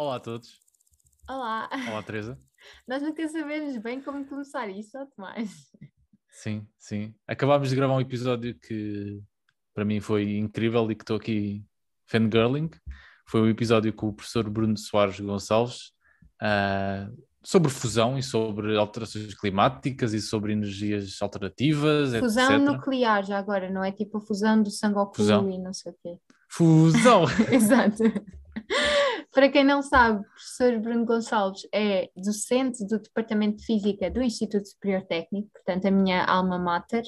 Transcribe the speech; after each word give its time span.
Olá 0.00 0.14
a 0.14 0.20
todos. 0.20 0.60
Olá. 1.28 1.68
Olá, 1.88 2.00
Teresa. 2.04 2.38
Nós 2.86 3.02
nunca 3.02 3.26
sabemos 3.26 3.76
bem 3.78 4.00
como 4.00 4.24
começar 4.26 4.68
isso, 4.68 4.96
ó 4.96 5.04
Tomás. 5.06 5.50
Sim, 6.30 6.64
sim. 6.78 7.12
Acabámos 7.26 7.68
de 7.68 7.74
gravar 7.74 7.94
um 7.96 8.00
episódio 8.00 8.56
que 8.60 9.20
para 9.74 9.84
mim 9.84 10.00
foi 10.00 10.36
incrível 10.36 10.88
e 10.88 10.94
que 10.94 11.02
estou 11.02 11.16
aqui 11.16 11.64
fangirling. 12.06 12.70
Foi 13.26 13.40
um 13.40 13.48
episódio 13.48 13.92
com 13.92 14.06
o 14.06 14.12
professor 14.12 14.48
Bruno 14.48 14.76
Soares 14.76 15.18
Gonçalves 15.18 15.88
uh, 16.40 17.12
sobre 17.42 17.68
fusão 17.68 18.16
e 18.16 18.22
sobre 18.22 18.76
alterações 18.76 19.34
climáticas 19.34 20.12
e 20.12 20.20
sobre 20.20 20.52
energias 20.52 21.20
alternativas. 21.20 22.14
Fusão 22.14 22.52
etc. 22.52 22.60
nuclear, 22.60 23.24
já 23.24 23.36
agora, 23.36 23.68
não 23.68 23.82
é 23.82 23.90
tipo 23.90 24.18
a 24.18 24.20
fusão 24.20 24.62
do 24.62 24.70
Sangoku 24.70 25.16
Fusão. 25.16 25.50
e 25.50 25.58
não 25.58 25.72
sei 25.72 25.90
o 25.90 25.96
quê. 26.00 26.20
Fusão! 26.48 27.24
Exato. 27.50 28.04
Para 29.38 29.50
quem 29.50 29.62
não 29.62 29.82
sabe, 29.82 30.18
o 30.18 30.24
professor 30.24 30.80
Bruno 30.80 31.04
Gonçalves 31.04 31.62
é 31.72 32.10
docente 32.16 32.84
do 32.84 32.98
Departamento 32.98 33.58
de 33.58 33.66
Física 33.66 34.10
do 34.10 34.20
Instituto 34.20 34.66
Superior 34.66 35.02
Técnico, 35.02 35.48
portanto, 35.52 35.86
a 35.86 35.92
minha 35.92 36.24
alma 36.24 36.58
mater, 36.58 37.04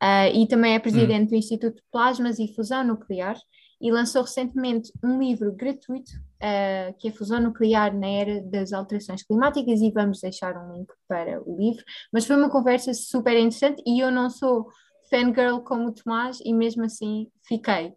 ah, 0.00 0.28
e 0.28 0.48
também 0.48 0.74
é 0.74 0.80
presidente 0.80 1.30
do 1.30 1.36
Instituto 1.36 1.76
de 1.76 1.82
Plasmas 1.92 2.40
e 2.40 2.52
Fusão 2.52 2.82
Nuclear, 2.82 3.36
e 3.80 3.92
lançou 3.92 4.22
recentemente 4.22 4.90
um 5.00 5.20
livro 5.20 5.54
gratuito, 5.54 6.10
ah, 6.42 6.92
que 6.98 7.06
é 7.06 7.12
Fusão 7.12 7.40
Nuclear 7.40 7.96
na 7.96 8.08
Era 8.08 8.42
das 8.42 8.72
Alterações 8.72 9.22
Climáticas, 9.22 9.80
e 9.80 9.92
vamos 9.92 10.18
deixar 10.20 10.56
um 10.56 10.76
link 10.76 10.88
para 11.06 11.40
o 11.48 11.56
livro. 11.56 11.84
Mas 12.12 12.26
foi 12.26 12.34
uma 12.34 12.50
conversa 12.50 12.92
super 12.94 13.36
interessante, 13.36 13.80
e 13.86 14.00
eu 14.00 14.10
não 14.10 14.28
sou 14.28 14.66
fangirl 15.08 15.60
como 15.60 15.90
o 15.90 15.92
Tomás, 15.92 16.40
e 16.44 16.52
mesmo 16.52 16.82
assim 16.82 17.28
fiquei. 17.46 17.94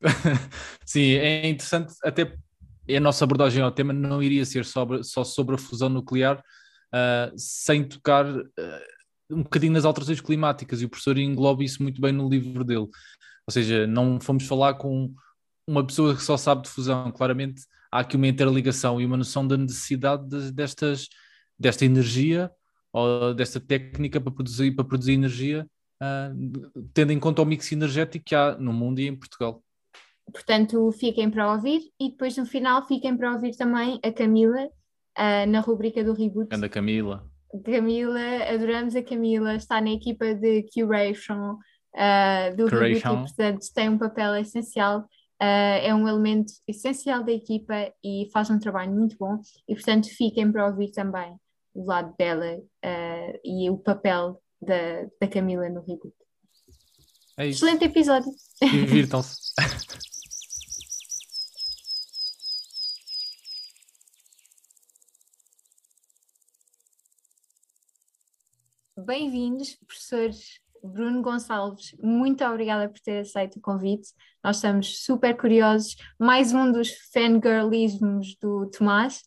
Sim, 0.86 1.16
é 1.16 1.50
interessante, 1.50 1.92
até 2.02 2.34
a 2.96 3.00
nossa 3.00 3.24
abordagem 3.24 3.62
ao 3.62 3.70
tema 3.70 3.92
não 3.92 4.22
iria 4.22 4.44
ser 4.44 4.64
sobre, 4.64 5.02
só 5.02 5.24
sobre 5.24 5.54
a 5.54 5.58
fusão 5.58 5.88
nuclear, 5.88 6.38
uh, 6.38 7.32
sem 7.36 7.84
tocar 7.84 8.26
uh, 8.26 8.44
um 9.30 9.42
bocadinho 9.42 9.72
nas 9.72 9.84
alterações 9.84 10.20
climáticas, 10.20 10.80
e 10.80 10.86
o 10.86 10.88
professor 10.88 11.18
engloba 11.18 11.62
isso 11.62 11.82
muito 11.82 12.00
bem 12.00 12.12
no 12.12 12.28
livro 12.28 12.64
dele. 12.64 12.88
Ou 13.46 13.52
seja, 13.52 13.86
não 13.86 14.20
fomos 14.20 14.46
falar 14.46 14.74
com 14.74 15.12
uma 15.66 15.86
pessoa 15.86 16.14
que 16.14 16.22
só 16.22 16.36
sabe 16.36 16.62
de 16.62 16.70
fusão, 16.70 17.12
claramente 17.12 17.62
há 17.92 18.00
aqui 18.00 18.16
uma 18.16 18.26
interligação 18.26 19.00
e 19.00 19.06
uma 19.06 19.16
noção 19.16 19.46
da 19.46 19.56
necessidade 19.56 20.26
de, 20.28 20.52
destas, 20.52 21.08
desta 21.58 21.84
energia 21.84 22.50
ou 22.92 23.34
desta 23.34 23.60
técnica 23.60 24.20
para 24.20 24.32
produzir, 24.32 24.72
para 24.72 24.84
produzir 24.84 25.12
energia, 25.12 25.66
uh, 26.02 26.88
tendo 26.94 27.12
em 27.12 27.18
conta 27.18 27.42
o 27.42 27.44
mix 27.44 27.70
energético 27.72 28.24
que 28.24 28.34
há 28.34 28.56
no 28.56 28.72
mundo 28.72 28.98
e 29.00 29.08
em 29.08 29.16
Portugal. 29.16 29.62
Portanto, 30.32 30.90
fiquem 30.92 31.30
para 31.30 31.52
ouvir 31.52 31.80
e 31.98 32.10
depois 32.10 32.36
no 32.36 32.44
final 32.44 32.86
fiquem 32.86 33.16
para 33.16 33.32
ouvir 33.32 33.56
também 33.56 33.98
a 34.02 34.12
Camila 34.12 34.66
uh, 34.66 35.46
na 35.48 35.60
rubrica 35.60 36.04
do 36.04 36.12
Reboot. 36.12 36.54
Anda 36.54 36.68
Camila. 36.68 37.26
Camila, 37.64 38.20
adoramos 38.52 38.94
a 38.94 39.02
Camila, 39.02 39.54
está 39.54 39.80
na 39.80 39.90
equipa 39.90 40.34
de 40.34 40.66
curation 40.72 41.54
uh, 41.54 42.56
do 42.56 42.66
Reboot 42.66 42.98
e, 42.98 43.02
portanto, 43.02 43.66
tem 43.74 43.88
um 43.88 43.98
papel 43.98 44.36
essencial, 44.36 45.00
uh, 45.00 45.78
é 45.82 45.94
um 45.94 46.06
elemento 46.06 46.52
essencial 46.66 47.24
da 47.24 47.32
equipa 47.32 47.90
e 48.04 48.28
faz 48.32 48.50
um 48.50 48.58
trabalho 48.58 48.92
muito 48.92 49.16
bom. 49.18 49.40
E, 49.66 49.74
portanto, 49.74 50.08
fiquem 50.08 50.52
para 50.52 50.66
ouvir 50.66 50.90
também 50.90 51.34
o 51.74 51.84
lado 51.84 52.12
dela 52.18 52.58
e 53.44 53.70
o 53.70 53.78
papel 53.78 54.42
da, 54.60 55.04
da 55.20 55.28
Camila 55.28 55.68
no 55.68 55.80
Reboot. 55.80 56.14
É 57.36 57.46
Excelente 57.46 57.84
episódio. 57.84 58.32
Divirtam-se. 58.60 59.52
Bem-vindos, 69.08 69.74
professor 69.86 70.28
Bruno 70.84 71.22
Gonçalves. 71.22 71.96
Muito 71.98 72.44
obrigada 72.44 72.90
por 72.90 73.00
ter 73.00 73.20
aceito 73.20 73.56
o 73.56 73.62
convite. 73.62 74.10
Nós 74.44 74.56
estamos 74.56 75.02
super 75.02 75.34
curiosos. 75.34 75.96
Mais 76.20 76.52
um 76.52 76.70
dos 76.70 76.90
fangirlismos 77.10 78.36
do 78.38 78.68
Tomás, 78.70 79.22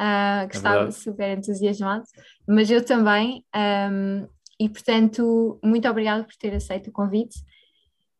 uh, 0.00 0.46
que 0.48 0.54
é 0.54 0.56
estava 0.56 0.88
super 0.92 1.36
entusiasmado, 1.36 2.04
mas 2.46 2.70
eu 2.70 2.84
também. 2.84 3.44
Um, 3.52 4.28
e, 4.60 4.68
portanto, 4.68 5.58
muito 5.64 5.88
obrigada 5.88 6.22
por 6.22 6.36
ter 6.36 6.54
aceito 6.54 6.90
o 6.90 6.92
convite. 6.92 7.36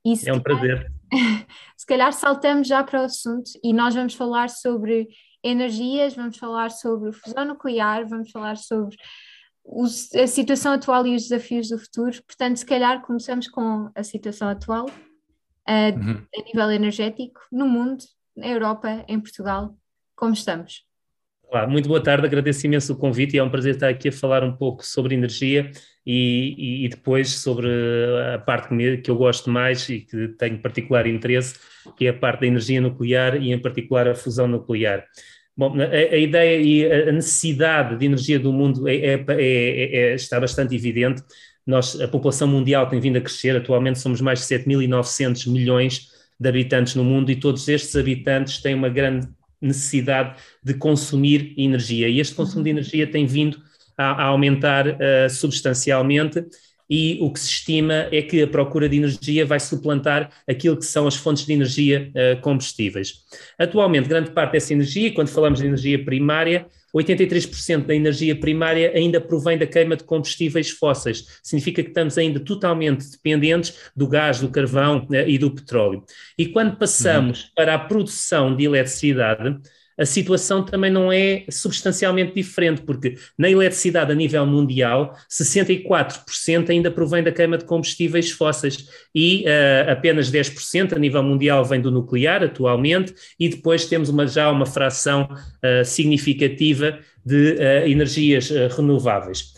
E 0.04 0.14
é 0.28 0.32
um 0.32 0.40
calhar, 0.40 0.42
prazer. 0.42 0.92
Se 1.78 1.86
calhar 1.86 2.12
saltamos 2.12 2.66
já 2.66 2.82
para 2.82 3.02
o 3.02 3.04
assunto 3.04 3.52
e 3.62 3.72
nós 3.72 3.94
vamos 3.94 4.14
falar 4.14 4.50
sobre 4.50 5.06
energias, 5.44 6.16
vamos 6.16 6.38
falar 6.38 6.72
sobre 6.72 7.12
fusão 7.12 7.44
nuclear, 7.44 8.04
vamos 8.04 8.32
falar 8.32 8.56
sobre 8.56 8.96
os, 9.64 10.14
a 10.14 10.26
situação 10.26 10.72
atual 10.72 11.06
e 11.06 11.16
os 11.16 11.22
desafios 11.22 11.68
do 11.68 11.78
futuro. 11.78 12.22
Portanto, 12.26 12.58
se 12.58 12.66
calhar 12.66 13.02
começamos 13.02 13.48
com 13.48 13.90
a 13.94 14.02
situação 14.02 14.48
atual, 14.48 14.86
uh, 14.86 15.98
uhum. 15.98 16.22
a 16.36 16.42
nível 16.44 16.70
energético, 16.70 17.40
no 17.50 17.66
mundo, 17.66 18.04
na 18.36 18.48
Europa, 18.48 19.04
em 19.08 19.18
Portugal. 19.18 19.74
Como 20.14 20.34
estamos? 20.34 20.84
Olá, 21.48 21.66
muito 21.66 21.88
boa 21.88 22.02
tarde, 22.02 22.26
agradeço 22.26 22.66
imenso 22.66 22.92
o 22.92 22.96
convite 22.96 23.36
e 23.36 23.38
é 23.38 23.42
um 23.42 23.50
prazer 23.50 23.74
estar 23.74 23.88
aqui 23.88 24.08
a 24.08 24.12
falar 24.12 24.42
um 24.42 24.56
pouco 24.56 24.84
sobre 24.84 25.14
energia 25.14 25.70
e, 26.04 26.54
e, 26.58 26.84
e 26.84 26.88
depois 26.88 27.30
sobre 27.30 27.68
a 28.34 28.38
parte 28.38 28.68
que, 28.68 28.74
me, 28.74 28.96
que, 28.98 29.10
eu 29.10 29.16
gosto 29.16 29.50
mais 29.50 29.88
e 29.88 30.00
que 30.00 30.28
tenho 30.28 30.60
particular 30.60 31.06
interesse, 31.06 31.56
que 31.96 32.06
é 32.06 32.10
a 32.10 32.14
parte 32.14 32.40
da 32.40 32.46
energia 32.46 32.80
nuclear 32.80 33.40
e 33.40 33.52
em 33.52 33.58
particular 33.58 34.08
a 34.08 34.14
fusão 34.14 34.48
nuclear. 34.48 35.06
Bom, 35.56 35.74
a, 35.80 35.84
a, 35.84 36.16
ideia 36.16 36.60
e 36.60 37.08
a 37.08 37.12
necessidade 37.12 37.96
de 37.96 38.04
energia 38.04 38.38
do 38.40 38.52
mundo 38.52 38.88
é, 38.88 38.96
é, 38.96 39.24
é, 39.28 39.96
é, 39.96 40.14
está 40.14 40.40
bastante 40.40 40.74
evidente. 40.74 41.22
Nós, 41.66 42.00
a 42.00 42.08
população 42.08 42.48
mundial 42.48 42.88
tem 42.88 43.00
vindo 43.00 43.16
a 43.16 43.20
crescer, 43.20 43.56
atualmente 43.56 44.00
somos 44.00 44.20
mais 44.20 44.40
de 44.40 44.46
7.900 44.46 45.50
milhões 45.50 46.08
de 46.38 46.48
habitantes 46.48 46.94
no 46.96 47.04
mundo 47.04 47.30
e 47.30 47.36
todos 47.36 47.68
estes 47.68 47.94
habitantes 47.94 48.60
têm 48.60 48.74
uma 48.74 48.88
grande 48.88 49.28
necessidade 49.60 50.36
de 50.62 50.74
consumir 50.74 51.54
energia. 51.56 52.08
E 52.08 52.20
este 52.20 52.34
consumo 52.34 52.64
de 52.64 52.70
energia 52.70 53.06
tem 53.06 53.24
vindo 53.24 53.62
a, 53.96 54.24
a 54.24 54.24
aumentar 54.24 54.86
uh, 54.88 55.30
substancialmente 55.30 56.44
e 56.88 57.18
o 57.20 57.32
que 57.32 57.40
se 57.40 57.48
estima 57.48 58.08
é 58.12 58.20
que 58.22 58.42
a 58.42 58.46
procura 58.46 58.88
de 58.88 58.96
energia 58.96 59.46
vai 59.46 59.58
suplantar 59.58 60.30
aquilo 60.48 60.76
que 60.76 60.84
são 60.84 61.06
as 61.06 61.16
fontes 61.16 61.46
de 61.46 61.52
energia 61.52 62.10
uh, 62.10 62.40
combustíveis. 62.40 63.24
Atualmente, 63.58 64.08
grande 64.08 64.30
parte 64.30 64.52
dessa 64.52 64.72
energia, 64.72 65.12
quando 65.12 65.28
falamos 65.28 65.60
de 65.60 65.66
energia 65.66 66.04
primária, 66.04 66.66
83% 66.94 67.86
da 67.86 67.94
energia 67.94 68.38
primária 68.38 68.92
ainda 68.94 69.20
provém 69.20 69.58
da 69.58 69.66
queima 69.66 69.96
de 69.96 70.04
combustíveis 70.04 70.70
fósseis. 70.70 71.40
Significa 71.42 71.82
que 71.82 71.88
estamos 71.88 72.16
ainda 72.16 72.38
totalmente 72.38 73.10
dependentes 73.10 73.74
do 73.96 74.06
gás, 74.06 74.40
do 74.40 74.48
carvão 74.48 75.06
uh, 75.10 75.14
e 75.26 75.38
do 75.38 75.50
petróleo. 75.50 76.04
E 76.38 76.46
quando 76.46 76.76
passamos 76.76 77.44
uhum. 77.44 77.48
para 77.56 77.74
a 77.74 77.78
produção 77.78 78.54
de 78.54 78.64
eletricidade, 78.64 79.58
a 79.98 80.04
situação 80.04 80.64
também 80.64 80.90
não 80.90 81.12
é 81.12 81.44
substancialmente 81.48 82.34
diferente, 82.34 82.82
porque 82.82 83.16
na 83.38 83.48
eletricidade 83.48 84.12
a 84.12 84.14
nível 84.14 84.44
mundial, 84.44 85.16
64% 85.30 86.70
ainda 86.70 86.90
provém 86.90 87.22
da 87.22 87.30
queima 87.30 87.56
de 87.56 87.64
combustíveis 87.64 88.30
fósseis 88.30 88.88
e 89.14 89.44
uh, 89.44 89.92
apenas 89.92 90.30
10% 90.30 90.94
a 90.94 90.98
nível 90.98 91.22
mundial 91.22 91.64
vem 91.64 91.80
do 91.80 91.90
nuclear 91.90 92.42
atualmente, 92.42 93.14
e 93.38 93.48
depois 93.48 93.86
temos 93.86 94.08
uma, 94.08 94.26
já 94.26 94.50
uma 94.50 94.66
fração 94.66 95.28
uh, 95.30 95.84
significativa 95.84 96.98
de 97.24 97.52
uh, 97.52 97.88
energias 97.88 98.50
renováveis. 98.76 99.54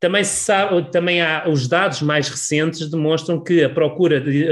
Também, 0.00 0.24
sabe, 0.24 0.90
também 0.90 1.22
há 1.22 1.48
os 1.48 1.66
dados 1.66 2.02
mais 2.02 2.28
recentes 2.28 2.88
demonstram 2.90 3.42
que 3.42 3.64
a 3.64 3.70
procura 3.70 4.20
de 4.20 4.46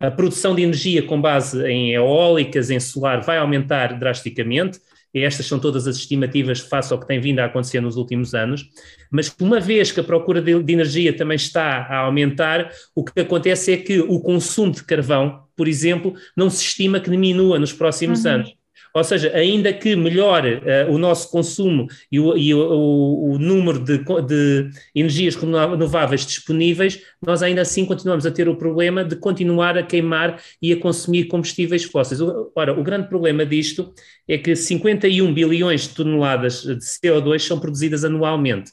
a 0.00 0.10
produção 0.10 0.54
de 0.54 0.62
energia 0.62 1.02
com 1.02 1.20
base 1.20 1.66
em 1.66 1.92
eólicas, 1.92 2.70
em 2.70 2.78
solar, 2.78 3.20
vai 3.20 3.38
aumentar 3.38 3.98
drasticamente. 3.98 4.80
E 5.12 5.20
estas 5.24 5.46
são 5.46 5.58
todas 5.58 5.86
as 5.86 5.96
estimativas 5.96 6.60
face 6.60 6.92
ao 6.92 7.00
que 7.00 7.06
tem 7.06 7.18
vindo 7.18 7.38
a 7.40 7.46
acontecer 7.46 7.80
nos 7.80 7.96
últimos 7.96 8.34
anos. 8.34 8.68
Mas 9.10 9.34
uma 9.40 9.58
vez 9.58 9.90
que 9.90 10.00
a 10.00 10.04
procura 10.04 10.40
de, 10.40 10.62
de 10.62 10.72
energia 10.72 11.16
também 11.16 11.36
está 11.36 11.86
a 11.88 11.98
aumentar, 12.00 12.70
o 12.94 13.02
que 13.02 13.20
acontece 13.20 13.72
é 13.72 13.76
que 13.78 14.00
o 14.00 14.20
consumo 14.20 14.72
de 14.72 14.84
carvão, 14.84 15.44
por 15.56 15.66
exemplo, 15.66 16.14
não 16.36 16.50
se 16.50 16.62
estima 16.62 17.00
que 17.00 17.10
diminua 17.10 17.58
nos 17.58 17.72
próximos 17.72 18.24
uhum. 18.24 18.32
anos. 18.32 18.57
Ou 18.98 19.04
seja, 19.04 19.30
ainda 19.34 19.72
que 19.72 19.94
melhore 19.96 20.56
uh, 20.56 20.92
o 20.92 20.98
nosso 20.98 21.30
consumo 21.30 21.86
e 22.10 22.18
o, 22.18 22.36
e 22.36 22.54
o, 22.54 23.30
o 23.32 23.38
número 23.38 23.78
de, 23.78 23.98
de, 23.98 24.70
energias 24.94 25.36
renováveis 25.36 26.26
disponíveis, 26.26 27.00
nós 27.24 27.42
ainda 27.42 27.62
assim 27.62 27.84
continuamos 27.84 28.26
a 28.26 28.30
ter 28.30 28.48
o 28.48 28.56
problema 28.56 29.04
de 29.04 29.16
continuar 29.16 29.78
a 29.78 29.82
queimar 29.82 30.40
e 30.60 30.72
a 30.72 30.76
consumir 30.76 31.24
combustíveis 31.24 31.84
fósseis. 31.84 32.20
Ora, 32.54 32.78
o 32.78 32.82
grande 32.82 33.08
problema 33.08 33.46
disto 33.46 33.92
é 34.26 34.36
que 34.36 34.54
51 34.54 35.32
bilhões 35.32 35.82
de 35.82 35.94
toneladas 35.94 36.62
de 36.62 36.76
CO2 36.76 37.40
são 37.40 37.58
produzidas 37.58 38.04
anualmente. 38.04 38.72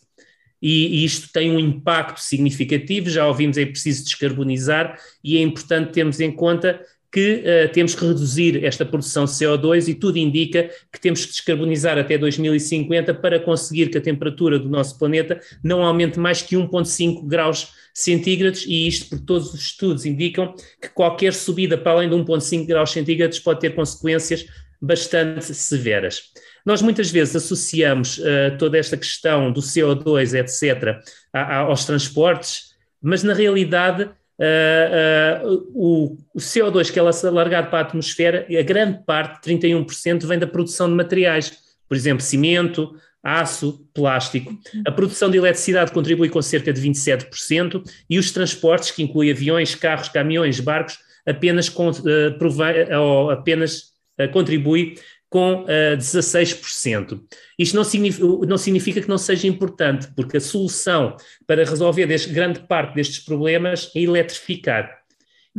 E, 0.61 1.05
isto 1.05 1.31
tem 1.31 1.51
um 1.51 1.59
impacto 1.59 2.19
significativo, 2.19 3.09
já 3.09 3.27
ouvimos, 3.27 3.57
é 3.57 3.65
preciso 3.65 4.03
descarbonizar 4.03 4.97
e 5.23 5.37
é 5.37 5.41
importante 5.41 5.91
termos 5.91 6.19
em 6.19 6.31
conta 6.31 6.81
que 7.15 7.45
uh, 7.45 7.71
temos 7.71 7.95
que 7.95 8.05
reduzir 8.05 8.65
esta 8.65 8.85
produção 8.85 9.23
de 9.23 9.31
CO2 9.31 9.87
e 9.87 9.93
tudo 9.93 10.17
indica 10.17 10.69
que 10.91 10.99
temos 10.99 11.23
que 11.23 11.31
descarbonizar 11.31 11.97
até 11.97 12.17
2050 12.17 13.13
para 13.13 13.39
conseguir 13.39 13.87
que 13.87 13.97
a 13.97 14.01
temperatura 14.01 14.59
do 14.59 14.67
nosso 14.67 14.99
planeta 14.99 15.39
não 15.63 15.81
aumente 15.81 16.19
mais 16.19 16.41
que 16.41 16.57
1,5 16.57 17.25
graus 17.25 17.69
centígrados, 17.93 18.65
e 18.67 18.85
isto 18.85 19.11
por 19.11 19.21
todos 19.21 19.53
os 19.53 19.61
estudos 19.61 20.05
indicam 20.05 20.53
que 20.81 20.89
qualquer 20.89 21.33
subida 21.33 21.77
para 21.77 21.93
além 21.93 22.09
de 22.09 22.15
1,5 22.17 22.65
graus 22.67 22.91
centígrados 22.91 23.39
pode 23.39 23.61
ter 23.61 23.73
consequências 23.73 24.45
bastante 24.81 25.53
severas. 25.53 26.33
Nós 26.65 26.81
muitas 26.81 27.09
vezes 27.09 27.33
associamos 27.33 28.17
uh, 28.17 28.57
toda 28.59 28.77
esta 28.77 28.97
questão 28.97 29.53
do 29.53 29.61
CO2, 29.61 30.37
etc., 30.37 30.99
a, 31.31 31.39
a, 31.39 31.57
aos 31.59 31.85
transportes, 31.85 32.75
mas 33.01 33.23
na 33.23 33.33
realidade 33.33 34.09
Uh, 34.37 35.69
o, 35.73 36.17
o, 36.33 36.39
CO2 36.39 36.91
que 36.91 36.99
é 36.99 37.01
largado 37.29 37.69
para 37.69 37.79
a 37.79 37.81
atmosfera, 37.83 38.45
a 38.49 38.63
grande 38.63 38.99
parte, 39.05 39.49
31%, 39.49 40.25
vem 40.25 40.37
da 40.37 40.47
produção 40.47 40.89
de 40.89 40.93
materiais, 40.93 41.57
por 41.87 41.95
exemplo, 41.95 42.21
cimento, 42.21 42.95
aço, 43.23 43.87
plástico. 43.93 44.53
A 44.85 44.91
produção 44.91 45.31
de 45.31 45.37
eletricidade 45.37 45.91
contribui 45.91 46.29
com 46.29 46.41
cerca 46.41 46.73
de 46.73 46.81
27% 46.81 47.81
e 48.09 48.19
os 48.19 48.31
transportes, 48.31 48.91
que 48.91 49.01
incluem 49.01 49.31
aviões, 49.31 49.73
carros, 49.73 50.09
caminhões, 50.09 50.59
barcos, 50.59 50.99
apenas, 51.25 51.69
uh, 51.69 53.29
apenas 53.31 53.95
contribui 54.31 54.95
com 55.35 55.63
uh, 55.63 55.97
16%. 55.97 57.19
Isto 57.59 57.75
não 57.75 57.83
significa, 57.83 58.25
não 58.47 58.57
significa, 58.57 59.01
que 59.01 59.09
não 59.09 59.17
seja 59.17 59.45
importante, 59.47 60.07
porque 60.15 60.37
a 60.37 60.39
solução 60.39 61.17
para 61.45 61.65
resolver 61.65 62.05
deste, 62.05 62.31
grande 62.31 62.61
parte 62.61 62.95
destes 62.95 63.19
problemas 63.19 63.91
é 63.93 63.99
eletrificar. 63.99 64.89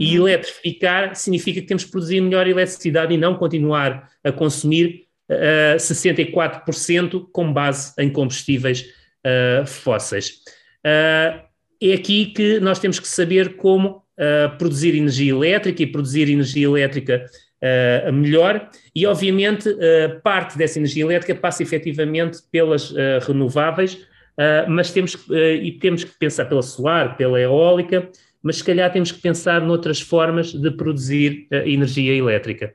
E 0.00 0.19
uhum. 0.19 0.26
eletrificar 0.26 1.14
significa 1.14 1.61
que 1.61 1.67
temos 1.67 1.84
que 1.84 1.90
produzir 1.90 2.23
melhor 2.23 2.46
eletricidade 2.46 3.12
e 3.12 3.19
não 3.19 3.34
continuar 3.34 4.08
a 4.25 4.32
consumir 4.32 5.08
uh, 5.28 5.76
64% 5.76 7.26
com 7.31 7.52
base 7.52 7.93
em 7.99 8.08
combustíveis 8.08 8.81
uh, 8.81 9.67
fósseis. 9.67 10.40
É 10.82 11.93
aqui 11.93 12.32
que 12.34 12.61
nós 12.61 12.78
temos 12.78 12.99
que 12.99 13.08
saber 13.08 13.56
como 13.56 14.02
produzir 14.56 14.94
energia 14.94 15.32
elétrica 15.32 15.82
e 15.82 15.87
produzir 15.87 16.31
energia 16.31 16.64
elétrica 16.64 17.26
uh, 17.26 17.45
melhor, 18.12 18.70
e 18.94 19.06
obviamente 19.06 19.68
uh, 19.68 20.20
parte 20.22 20.56
dessa 20.56 20.78
energia 20.78 21.04
elétrica 21.04 21.34
passa 21.34 21.62
efetivamente 21.62 22.38
pelas 22.50 22.90
uh, 22.90 23.18
renováveis, 23.26 23.98
mas 24.68 24.90
temos, 24.90 25.16
e 25.62 25.72
temos 25.80 26.04
que 26.04 26.10
pensar 26.18 26.44
pela 26.44 26.60
solar, 26.60 27.16
pela 27.16 27.40
eólica, 27.40 28.06
mas 28.42 28.56
se 28.56 28.64
calhar 28.64 28.92
temos 28.92 29.10
que 29.10 29.18
pensar 29.18 29.62
noutras 29.62 29.98
formas 29.98 30.52
de 30.52 30.70
produzir 30.72 31.48
energia 31.50 32.14
elétrica. 32.14 32.74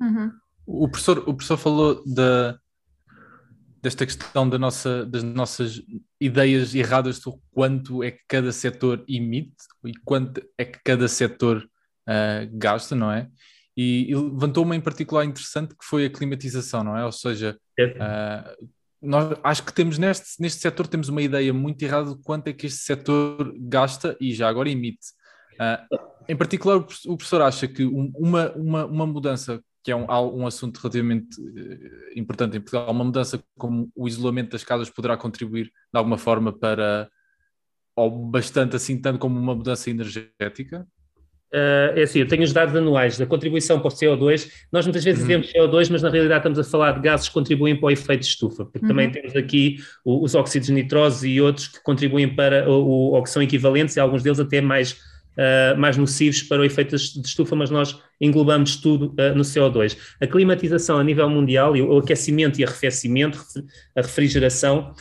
Uhum. 0.00 0.30
O, 0.64 0.88
professor, 0.88 1.18
o 1.26 1.34
professor 1.34 1.56
falou 1.56 2.00
da, 2.06 2.60
desta 3.84 4.06
questão 4.06 4.48
da 4.48 4.58
nossa, 4.58 5.04
das 5.04 5.22
nossas 5.22 5.82
ideias 6.18 6.74
erradas 6.74 7.16
sobre 7.16 7.40
quanto 7.52 8.02
é 8.02 8.10
que 8.10 8.22
cada 8.26 8.50
setor 8.50 9.04
emite 9.06 9.52
e 9.84 9.92
quanto 10.04 10.42
é 10.56 10.64
que 10.64 10.78
cada 10.82 11.06
setor 11.06 11.58
uh, 12.08 12.48
gasta, 12.52 12.96
não 12.96 13.12
é? 13.12 13.28
E, 13.76 14.10
e 14.10 14.14
levantou 14.14 14.64
uma 14.64 14.76
em 14.76 14.80
particular 14.80 15.24
interessante 15.24 15.74
que 15.74 15.84
foi 15.84 16.06
a 16.06 16.10
climatização, 16.10 16.84
não 16.84 16.96
é? 16.96 17.04
Ou 17.04 17.12
seja, 17.12 17.58
é. 17.78 17.86
Uh, 17.86 18.68
nós 19.04 19.38
acho 19.42 19.62
que 19.64 19.72
temos 19.72 19.98
neste, 19.98 20.40
neste 20.40 20.60
setor 20.60 20.86
temos 20.86 21.08
uma 21.08 21.20
ideia 21.20 21.52
muito 21.52 21.82
errada 21.82 22.14
de 22.14 22.22
quanto 22.22 22.48
é 22.48 22.52
que 22.52 22.66
este 22.66 22.80
setor 22.80 23.54
gasta 23.58 24.16
e 24.20 24.32
já 24.32 24.48
agora 24.48 24.70
emite. 24.70 25.08
Uh, 25.54 25.98
em 26.28 26.36
particular, 26.36 26.76
o 26.78 27.16
professor 27.16 27.42
acha 27.42 27.68
que 27.68 27.84
uma, 27.84 28.50
uma, 28.52 28.86
uma 28.86 29.06
mudança, 29.06 29.62
que 29.82 29.92
é 29.92 29.96
um, 29.96 30.06
um 30.08 30.46
assunto 30.46 30.78
relativamente 30.78 31.38
uh, 31.38 32.18
importante 32.18 32.56
em 32.56 32.60
Portugal, 32.60 32.90
uma 32.90 33.04
mudança 33.04 33.42
como 33.58 33.90
o 33.94 34.08
isolamento 34.08 34.52
das 34.52 34.64
casas 34.64 34.88
poderá 34.88 35.16
contribuir 35.16 35.66
de 35.66 35.98
alguma 35.98 36.16
forma 36.16 36.50
para, 36.50 37.10
ou 37.94 38.10
bastante 38.10 38.74
assim, 38.74 39.00
tanto 39.00 39.18
como 39.18 39.38
uma 39.38 39.54
mudança 39.54 39.90
energética? 39.90 40.86
Uh, 41.54 41.96
é 41.96 42.02
assim, 42.02 42.18
eu 42.18 42.26
tenho 42.26 42.42
os 42.42 42.52
dados 42.52 42.74
anuais 42.74 43.16
da 43.16 43.24
contribuição 43.24 43.78
para 43.78 43.86
o 43.86 43.90
CO2. 43.92 44.50
Nós 44.72 44.84
muitas 44.84 45.04
vezes 45.04 45.20
uhum. 45.20 45.40
dizemos 45.40 45.52
CO2, 45.52 45.88
mas 45.88 46.02
na 46.02 46.10
realidade 46.10 46.40
estamos 46.40 46.58
a 46.58 46.64
falar 46.64 46.92
de 46.92 47.00
gases 47.00 47.28
que 47.28 47.34
contribuem 47.34 47.76
para 47.76 47.86
o 47.86 47.90
efeito 47.92 48.22
de 48.22 48.26
estufa, 48.26 48.64
porque 48.64 48.80
uhum. 48.80 48.88
também 48.88 49.08
temos 49.08 49.36
aqui 49.36 49.76
os 50.04 50.34
óxidos 50.34 50.68
nitrosos 50.70 51.22
e 51.22 51.40
outros 51.40 51.68
que 51.68 51.80
contribuem 51.80 52.28
para, 52.34 52.68
o, 52.68 53.12
ou 53.12 53.22
que 53.22 53.30
são 53.30 53.40
equivalentes, 53.40 53.94
e 53.94 54.00
alguns 54.00 54.20
deles 54.20 54.40
até 54.40 54.60
mais, 54.60 54.94
uh, 54.94 55.78
mais 55.78 55.96
nocivos 55.96 56.42
para 56.42 56.60
o 56.60 56.64
efeito 56.64 56.96
de 56.96 57.24
estufa, 57.24 57.54
mas 57.54 57.70
nós 57.70 58.00
englobamos 58.20 58.74
tudo 58.74 59.14
uh, 59.16 59.32
no 59.36 59.44
CO2. 59.44 59.96
A 60.20 60.26
climatização 60.26 60.98
a 60.98 61.04
nível 61.04 61.30
mundial, 61.30 61.76
e 61.76 61.82
o 61.82 61.98
aquecimento 61.98 62.60
e 62.60 62.64
arrefecimento, 62.64 63.38
a 63.96 64.00
refrigeração, 64.00 64.92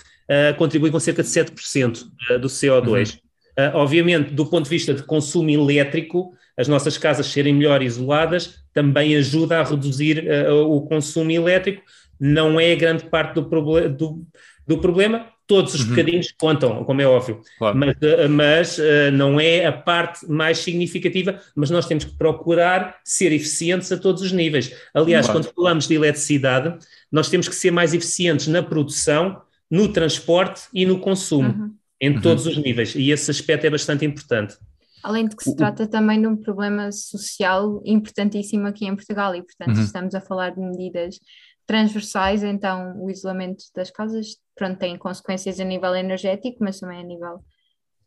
contribuem 0.58 0.92
com 0.92 1.00
cerca 1.00 1.22
de 1.22 1.30
7% 1.30 2.06
do 2.40 2.48
CO2. 2.48 3.16
Uhum. 3.16 3.24
Uh, 3.60 3.76
obviamente, 3.76 4.34
do 4.34 4.46
ponto 4.46 4.64
de 4.64 4.70
vista 4.70 4.94
de 4.94 5.04
consumo 5.04 5.50
elétrico, 5.50 6.34
as 6.58 6.68
nossas 6.68 6.98
casas 6.98 7.28
serem 7.28 7.54
melhor 7.54 7.82
isoladas 7.82 8.64
também 8.74 9.16
ajuda 9.16 9.60
a 9.60 9.64
reduzir 9.64 10.26
uh, 10.28 10.68
o 10.68 10.82
consumo 10.82 11.32
elétrico. 11.32 11.82
Não 12.20 12.60
é 12.60 12.76
grande 12.76 13.06
parte 13.06 13.36
do, 13.36 13.46
proble 13.46 13.90
do, 13.90 14.26
do 14.68 14.78
problema, 14.78 15.28
todos 15.46 15.74
os 15.74 15.82
uhum. 15.82 15.90
bocadinhos 15.90 16.34
contam, 16.38 16.84
como 16.84 17.02
é 17.02 17.06
óbvio, 17.06 17.42
claro. 17.58 17.78
mas, 17.78 17.96
uh, 17.98 18.30
mas 18.30 18.78
uh, 18.78 19.12
não 19.12 19.40
é 19.40 19.66
a 19.66 19.72
parte 19.72 20.30
mais 20.30 20.60
significativa, 20.60 21.40
mas 21.56 21.70
nós 21.70 21.86
temos 21.86 22.06
que 22.06 22.18
procurar 22.18 22.98
ser 23.04 23.32
eficientes 23.32 23.92
a 23.92 23.98
todos 23.98 24.22
os 24.22 24.32
níveis. 24.32 24.76
Aliás, 24.94 25.26
claro. 25.26 25.42
quando 25.42 25.54
falamos 25.54 25.88
de 25.88 25.96
eletricidade, 25.96 26.78
nós 27.12 27.30
temos 27.30 27.48
que 27.48 27.56
ser 27.56 27.72
mais 27.72 27.94
eficientes 27.94 28.48
na 28.48 28.64
produção, 28.64 29.42
no 29.70 29.88
transporte 29.88 30.64
e 30.74 30.86
no 30.86 31.00
consumo. 31.00 31.50
Uhum 31.50 31.74
em 32.04 32.16
uhum. 32.16 32.22
todos 32.22 32.46
os 32.46 32.58
níveis, 32.58 32.96
e 32.96 33.12
esse 33.12 33.32
aspecto 33.32 33.66
é 33.66 33.70
bastante 33.70 34.04
importante. 34.04 34.58
Além 35.04 35.28
de 35.28 35.36
que 35.36 35.44
se 35.44 35.56
trata 35.56 35.86
também 35.86 36.22
de 36.22 36.28
um 36.28 36.38
problema 36.38 36.92
social 36.92 37.82
importantíssimo 37.86 38.68
aqui 38.68 38.86
em 38.86 38.96
Portugal, 38.96 39.36
e 39.36 39.44
portanto 39.44 39.78
uhum. 39.78 39.84
estamos 39.84 40.16
a 40.16 40.22
falar 40.22 40.52
de 40.52 40.62
medidas 40.62 41.20
transversais, 41.66 42.44
então 42.44 42.98
o 43.02 43.10
isolamento 43.10 43.64
das 43.76 43.92
casas 43.92 44.38
pronto, 44.56 44.78
tem 44.78 44.98
consequências 44.98 45.60
a 45.60 45.64
nível 45.64 45.96
energético, 45.96 46.58
mas 46.62 46.80
também 46.80 47.00
a 47.00 47.04
nível 47.04 47.40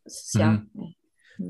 social. 0.06 0.52
Uhum. 0.74 0.84
Né? 0.84 0.90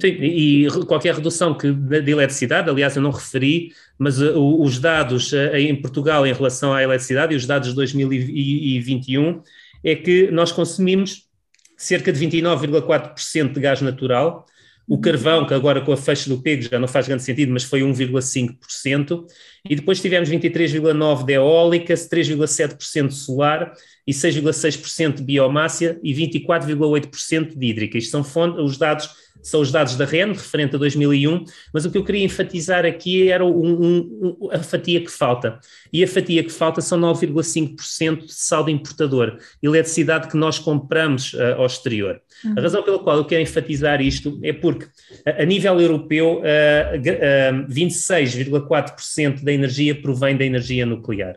Sim, 0.01 0.09
e 0.09 0.67
qualquer 0.87 1.15
redução 1.15 1.57
que, 1.57 1.73
de 1.73 2.11
eletricidade, 2.11 2.69
aliás, 2.69 2.97
eu 2.97 3.03
não 3.03 3.13
referi, 3.13 3.73
mas 3.97 4.21
uh, 4.21 4.37
os 4.37 4.81
dados 4.81 5.33
uh, 5.33 5.55
em 5.55 5.81
Portugal 5.81 6.27
em 6.27 6.33
relação 6.33 6.73
à 6.73 6.83
eletricidade 6.83 7.35
e 7.35 7.37
os 7.37 7.47
dados 7.47 7.69
de 7.69 7.75
2021 7.77 9.43
é 9.85 9.95
que 9.95 10.29
nós 10.33 10.51
consumimos 10.51 11.29
cerca 11.77 12.13
de 12.13 12.19
29,4% 12.19 13.53
de 13.53 13.61
gás 13.61 13.81
natural. 13.81 14.45
O 14.89 15.01
carvão, 15.01 15.45
que 15.45 15.53
agora 15.53 15.81
com 15.81 15.93
a 15.93 15.97
fecha 15.97 16.29
do 16.29 16.41
pego 16.41 16.63
já 16.63 16.79
não 16.79 16.87
faz 16.87 17.09
grande 17.09 17.25
sentido, 17.25 17.53
mas 17.53 17.65
foi 17.65 17.81
1,5%. 17.81 19.25
E 19.69 19.75
depois 19.75 20.01
tivemos 20.01 20.29
23,9% 20.31 21.25
de 21.25 21.33
eólica, 21.33 21.95
3,7% 21.95 23.09
de 23.09 23.15
solar 23.15 23.73
e 24.07 24.13
6,6% 24.13 25.17
de 25.17 25.23
biomassa 25.25 25.99
e 26.03 26.15
24,8% 26.15 27.59
de 27.59 27.67
hídrica. 27.67 27.99
Isto 27.99 28.13
são 28.13 28.23
fontes, 28.23 28.61
os 28.61 28.79
dados 28.79 29.09
são 29.47 29.61
os 29.61 29.71
dados 29.71 29.95
da 29.95 30.05
REN, 30.05 30.33
referente 30.33 30.75
a 30.75 30.79
2001, 30.79 31.45
mas 31.73 31.85
o 31.85 31.91
que 31.91 31.97
eu 31.97 32.05
queria 32.05 32.25
enfatizar 32.25 32.85
aqui 32.85 33.31
era 33.31 33.45
um, 33.45 34.11
um, 34.21 34.49
a 34.51 34.59
fatia 34.59 35.01
que 35.01 35.11
falta. 35.11 35.61
E 35.93 36.03
a 36.03 36.09
fatia 36.09 36.43
que 36.43 36.51
falta 36.51 36.81
são 36.81 36.99
9,5% 36.99 38.27
de 38.27 38.35
saldo 38.35 38.71
importador, 38.71 39.39
eletricidade 39.63 40.27
que 40.29 40.37
nós 40.37 40.59
compramos 40.59 41.33
uh, 41.35 41.55
ao 41.59 41.67
exterior. 41.67 42.21
Uhum. 42.45 42.55
A 42.59 42.61
razão 42.61 42.83
pela 42.83 42.99
qual 42.99 43.19
eu 43.19 43.25
quero 43.25 43.43
enfatizar 43.43 44.01
isto 44.03 44.37
é 44.43 44.53
porque, 44.53 44.87
a, 45.25 45.43
a 45.43 45.45
nível 45.45 45.81
europeu, 45.81 46.41
uh, 46.41 47.63
uh, 47.63 47.73
26,4% 47.73 49.45
da 49.45 49.53
energia 49.53 49.95
provém 49.95 50.37
da 50.37 50.45
energia 50.45 50.85
nuclear. 50.85 51.37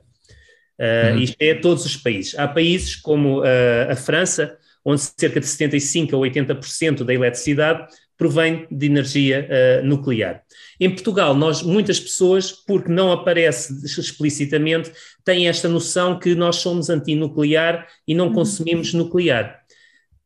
Uh, 0.80 1.14
uhum. 1.14 1.20
Isto 1.20 1.38
é 1.40 1.54
todos 1.54 1.86
os 1.86 1.96
países. 1.96 2.34
Há 2.40 2.48
países 2.48 2.96
como 2.96 3.42
uh, 3.42 3.92
a 3.92 3.96
França, 3.96 4.58
onde 4.90 5.02
cerca 5.02 5.40
de 5.40 5.46
75% 5.46 6.14
a 6.14 6.18
80% 6.18 7.04
da 7.04 7.14
eletricidade 7.14 7.88
provém 8.18 8.68
de 8.70 8.86
energia 8.86 9.48
uh, 9.48 9.86
nuclear. 9.86 10.44
Em 10.80 10.90
Portugal, 10.90 11.34
nós, 11.34 11.62
muitas 11.62 12.00
pessoas, 12.00 12.52
porque 12.52 12.92
não 12.92 13.12
aparece 13.12 13.74
explicitamente, 13.86 14.92
têm 15.24 15.48
esta 15.48 15.70
noção 15.70 16.20
que 16.20 16.36
nós 16.36 16.58
somos 16.58 16.90
antinuclear 16.90 17.88
e 18.08 18.14
não 18.14 18.28
uhum. 18.28 18.34
consumimos 18.34 18.94
nuclear. 18.94 19.62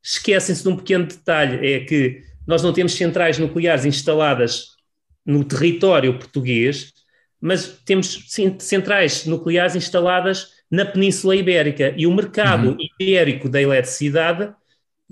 Esquecem-se 0.01 0.63
de 0.63 0.69
um 0.69 0.75
pequeno 0.75 1.05
detalhe, 1.05 1.73
é 1.73 1.79
que 1.81 2.21
nós 2.47 2.63
não 2.63 2.73
temos 2.73 2.93
centrais 2.93 3.37
nucleares 3.37 3.85
instaladas 3.85 4.69
no 5.25 5.43
território 5.43 6.17
português, 6.17 6.93
mas 7.39 7.79
temos 7.85 8.25
centrais 8.59 9.25
nucleares 9.25 9.75
instaladas 9.75 10.62
na 10.73 10.85
Península 10.85 11.35
Ibérica 11.35 11.93
e 11.95 12.07
o 12.07 12.11
mercado 12.11 12.69
uhum. 12.69 12.77
ibérico 12.99 13.47
da 13.47 13.61
eletricidade, 13.61 14.51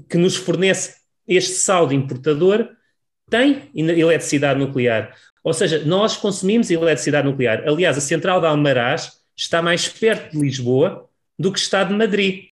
que 0.10 0.18
nos 0.18 0.36
fornece 0.36 0.96
este 1.28 1.52
saldo 1.52 1.94
importador, 1.94 2.68
tem 3.30 3.70
eletricidade 3.76 4.60
nuclear. 4.60 5.16
Ou 5.44 5.54
seja, 5.54 5.86
nós 5.86 6.18
consumimos 6.18 6.72
eletricidade 6.72 7.28
nuclear. 7.28 7.64
Aliás, 7.68 7.96
a 7.96 8.02
central 8.02 8.42
de 8.42 8.48
Almaraz 8.48 9.12
está 9.38 9.62
mais 9.62 9.88
perto 9.88 10.32
de 10.32 10.42
Lisboa 10.42 11.08
do 11.38 11.54
que 11.54 11.60
está 11.60 11.84
de 11.84 11.94
Madrid. 11.94 12.46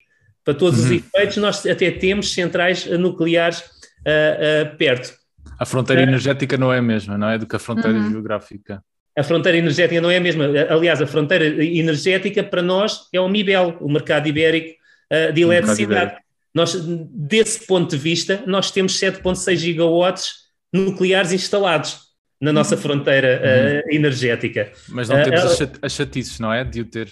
Para 0.44 0.54
todos 0.54 0.78
uhum. 0.82 0.86
os 0.88 0.92
efeitos, 0.92 1.38
nós 1.38 1.66
até 1.66 1.90
temos 1.90 2.34
centrais 2.34 2.86
nucleares 2.88 3.60
uh, 3.60 4.74
uh, 4.74 4.78
perto. 4.78 5.14
A 5.58 5.66
fronteira 5.66 6.02
energética 6.02 6.58
não 6.58 6.74
é 6.74 6.80
a 6.80 6.82
mesma, 6.82 7.18
não 7.18 7.30
é? 7.30 7.38
Do 7.38 7.48
que 7.48 7.56
a 7.56 7.60
fronteira 7.60 7.98
uhum. 7.98 8.10
geográfica. 8.10 8.84
A 9.18 9.24
fronteira 9.24 9.58
energética 9.58 10.00
não 10.00 10.12
é 10.12 10.18
a 10.18 10.22
mesma. 10.22 10.46
Aliás, 10.70 11.02
a 11.02 11.08
fronteira 11.08 11.46
energética 11.64 12.44
para 12.44 12.62
nós 12.62 13.08
é 13.12 13.20
o 13.20 13.28
MIBEL, 13.28 13.78
o 13.82 13.90
mercado 13.90 14.28
ibérico 14.28 14.76
uh, 15.12 15.34
de 15.34 15.42
eletricidade. 15.42 16.18
Nós, 16.54 16.76
desse 17.12 17.66
ponto 17.66 17.90
de 17.90 17.98
vista, 17.98 18.44
nós 18.46 18.70
temos 18.70 19.00
7,6 19.00 19.56
gigawatts 19.56 20.34
nucleares 20.72 21.32
instalados 21.32 22.08
na 22.40 22.54
nossa 22.54 22.76
uhum. 22.76 22.82
fronteira 22.82 23.42
uh, 23.44 23.94
energética. 23.94 24.72
Mas 24.90 25.10
não 25.10 25.24
temos 25.24 25.60
uh, 25.60 25.72
as 25.82 25.94
chatices, 25.94 26.40
não 26.40 26.54
é? 26.54 26.64
De 26.64 26.82
o 26.82 26.86
ter. 26.86 27.12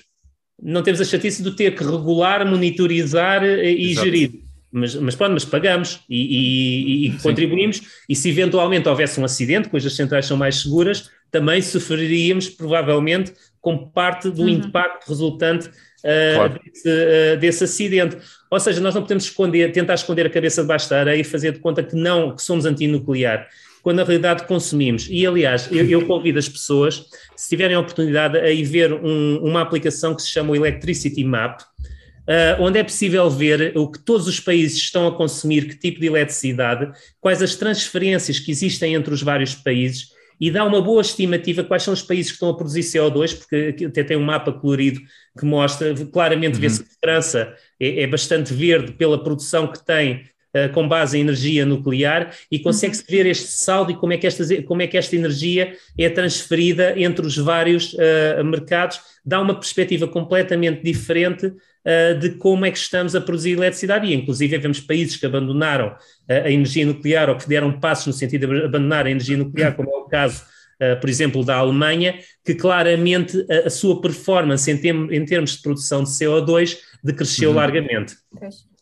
Não 0.62 0.84
temos 0.84 1.02
a 1.02 1.06
chatice 1.06 1.42
de 1.42 1.56
ter 1.56 1.76
que 1.76 1.84
regular, 1.84 2.46
monitorizar 2.46 3.44
e 3.44 3.92
Exato. 3.92 4.06
gerir. 4.06 4.46
Mas, 4.72 4.94
mas 4.96 5.16
pronto, 5.16 5.32
mas 5.32 5.46
pagamos 5.46 6.02
e, 6.10 7.06
e, 7.06 7.08
e 7.08 7.18
contribuímos, 7.20 7.82
e 8.10 8.16
se 8.16 8.30
eventualmente 8.30 8.90
houvesse 8.90 9.20
um 9.20 9.24
acidente, 9.24 9.70
cujas 9.70 9.96
centrais 9.96 10.26
são 10.26 10.36
mais 10.36 10.62
seguras, 10.62 11.10
também 11.36 11.62
sofreríamos 11.62 12.48
provavelmente 12.48 13.34
com 13.60 13.78
parte 13.78 14.30
do 14.30 14.44
uhum. 14.44 14.48
impacto 14.48 15.10
resultante 15.10 15.68
uh, 15.68 16.36
claro. 16.36 16.62
desse, 16.64 16.90
uh, 16.90 17.38
desse, 17.38 17.64
acidente. 17.66 18.18
Ou 18.50 18.58
seja, 18.58 18.80
nós 18.80 18.96
não 18.96 19.02
podemos 19.02 19.26
esconder, 19.26 19.70
tentar 19.74 19.96
esconder 19.96 20.28
a 20.28 20.30
cabeça 20.30 20.62
debaixo 20.62 20.90
da 20.90 21.02
areia 21.02 21.20
e 21.20 21.26
fazer 21.26 21.52
de 21.52 21.60
conta 21.60 21.84
que 21.84 21.94
não, 21.94 22.34
que 22.34 22.42
somos 22.42 22.66
antinuclear 22.66 23.50
quando 23.84 23.98
na 23.98 24.04
realidade 24.04 24.48
consumimos. 24.48 25.08
E, 25.12 25.28
aliás, 25.28 25.70
eu, 25.70 25.88
eu 25.88 26.08
convido 26.08 26.40
as 26.40 26.50
pessoas, 26.50 27.06
se 27.36 27.50
tiverem 27.50 27.76
a 27.76 27.80
oportunidade, 27.80 28.36
a 28.40 28.50
ir 28.50 28.64
ver 28.64 28.94
um, 28.94 29.38
uma 29.44 29.62
aplicação 29.62 30.16
que 30.16 30.24
se 30.24 30.30
chama 30.30 30.52
o 30.52 30.56
Electricity 30.56 31.24
Map, 31.24 31.62
uh, 31.62 32.62
onde 32.62 32.80
é 32.80 32.84
possível 32.84 33.30
ver 33.30 33.78
o 33.78 33.92
que 33.92 34.00
todos 34.00 34.28
os 34.28 34.40
países 34.40 34.78
estão 34.78 35.06
a 35.06 35.16
consumir, 35.16 35.68
que 35.68 35.78
tipo 35.78 36.00
de 36.00 36.08
eletricidade, 36.08 36.92
quais 37.20 37.44
as 37.44 37.56
transferências 37.56 38.40
que 38.40 38.50
existem 38.50 38.96
entre 38.96 39.14
os 39.14 39.22
vários 39.22 39.54
países 39.54 40.15
e 40.40 40.52
dá 40.52 40.64
uma 40.66 40.82
boa 40.82 41.02
estimativa 41.02 41.64
quais 41.64 41.84
são 41.84 41.94
os 41.94 42.02
países 42.02 42.32
que 42.32 42.36
estão 42.36 42.50
a 42.50 42.56
produzir 42.56 42.82
CO2, 42.82 43.38
porque 43.38 43.86
até 43.86 44.04
tem 44.04 44.18
um 44.18 44.24
mapa 44.24 44.52
colorido 44.52 45.00
que 45.38 45.46
mostra, 45.46 45.94
claramente 46.12 46.56
uhum. 46.56 46.62
vê-se 46.62 46.84
que 46.84 46.90
a 46.90 46.98
França 47.00 47.54
é, 47.80 48.04
é, 48.04 48.08
bastante 48.08 48.54
verde 48.54 48.94
pela 48.94 49.24
produção 49.24 49.68
que 49.68 49.84
tem 49.84 50.26
uh, 50.56 50.72
com 50.74 50.88
base 50.88 51.18
em 51.18 51.22
energia 51.22 51.66
nuclear 51.66 52.34
e 52.52 52.60
consegue-se 52.60 53.02
uhum. 53.02 53.08
ver 53.10 53.26
este 53.26 53.48
saldo 53.48 53.92
e 53.92 53.96
como 53.96 54.14
é, 54.14 54.18
que 54.18 54.28
esta, 54.28 54.62
como 54.64 54.82
é 54.82 54.88
que 54.88 54.98
esta 54.98 55.16
energia 55.16 55.76
é 55.98 56.10
transferida 56.10 57.00
entre 57.00 57.26
os 57.26 57.38
vários 57.38 57.94
uh, 57.94 58.44
mercados, 58.44 59.00
dá 59.26 59.42
uma 59.42 59.56
perspectiva 59.56 60.08
completamente 60.08 60.84
diferente 60.84 61.54
uh, 61.86 62.18
de 62.20 62.32
como 62.32 62.66
é 62.66 62.72
que 62.72 62.78
estamos 62.78 63.16
a 63.16 63.22
produzir 63.22 63.52
eletricidade, 63.52 64.08
e 64.08 64.14
inclusive 64.14 64.58
vemos 64.58 64.80
países 64.80 65.16
que 65.16 65.26
abandonaram 65.26 65.90
uh, 65.90 65.98
a 66.28 66.52
energia 66.52 66.86
nuclear 66.86 67.30
ou 67.30 67.38
que 67.38 67.48
deram 67.48 67.80
passos 67.80 68.08
no 68.08 68.14
sentido 68.14 68.48
de 68.48 68.66
abandonar 68.66 69.06
a 69.06 69.12
energia 69.12 69.38
nuclear, 69.38 69.76
como 69.76 69.90
é 69.90 69.94
o 69.94 70.06
caso, 70.06 70.44
uh, 70.82 71.00
por 71.00 71.10
exemplo, 71.10 71.44
da 71.44 71.58
Alemanha, 71.58 72.20
que 72.44 72.56
claramente 72.56 73.46
a, 73.50 73.68
a 73.68 73.70
sua 73.70 74.02
performance 74.02 74.70
em, 74.70 75.26
termos 75.26 75.52
de 75.52 75.62
produção 75.62 76.04
de 76.04 76.10
CO2 76.10 76.78
decresceu 77.04 77.52
uhum. 77.52 77.56
largamente. 77.56 78.16
Pois. 78.32 78.76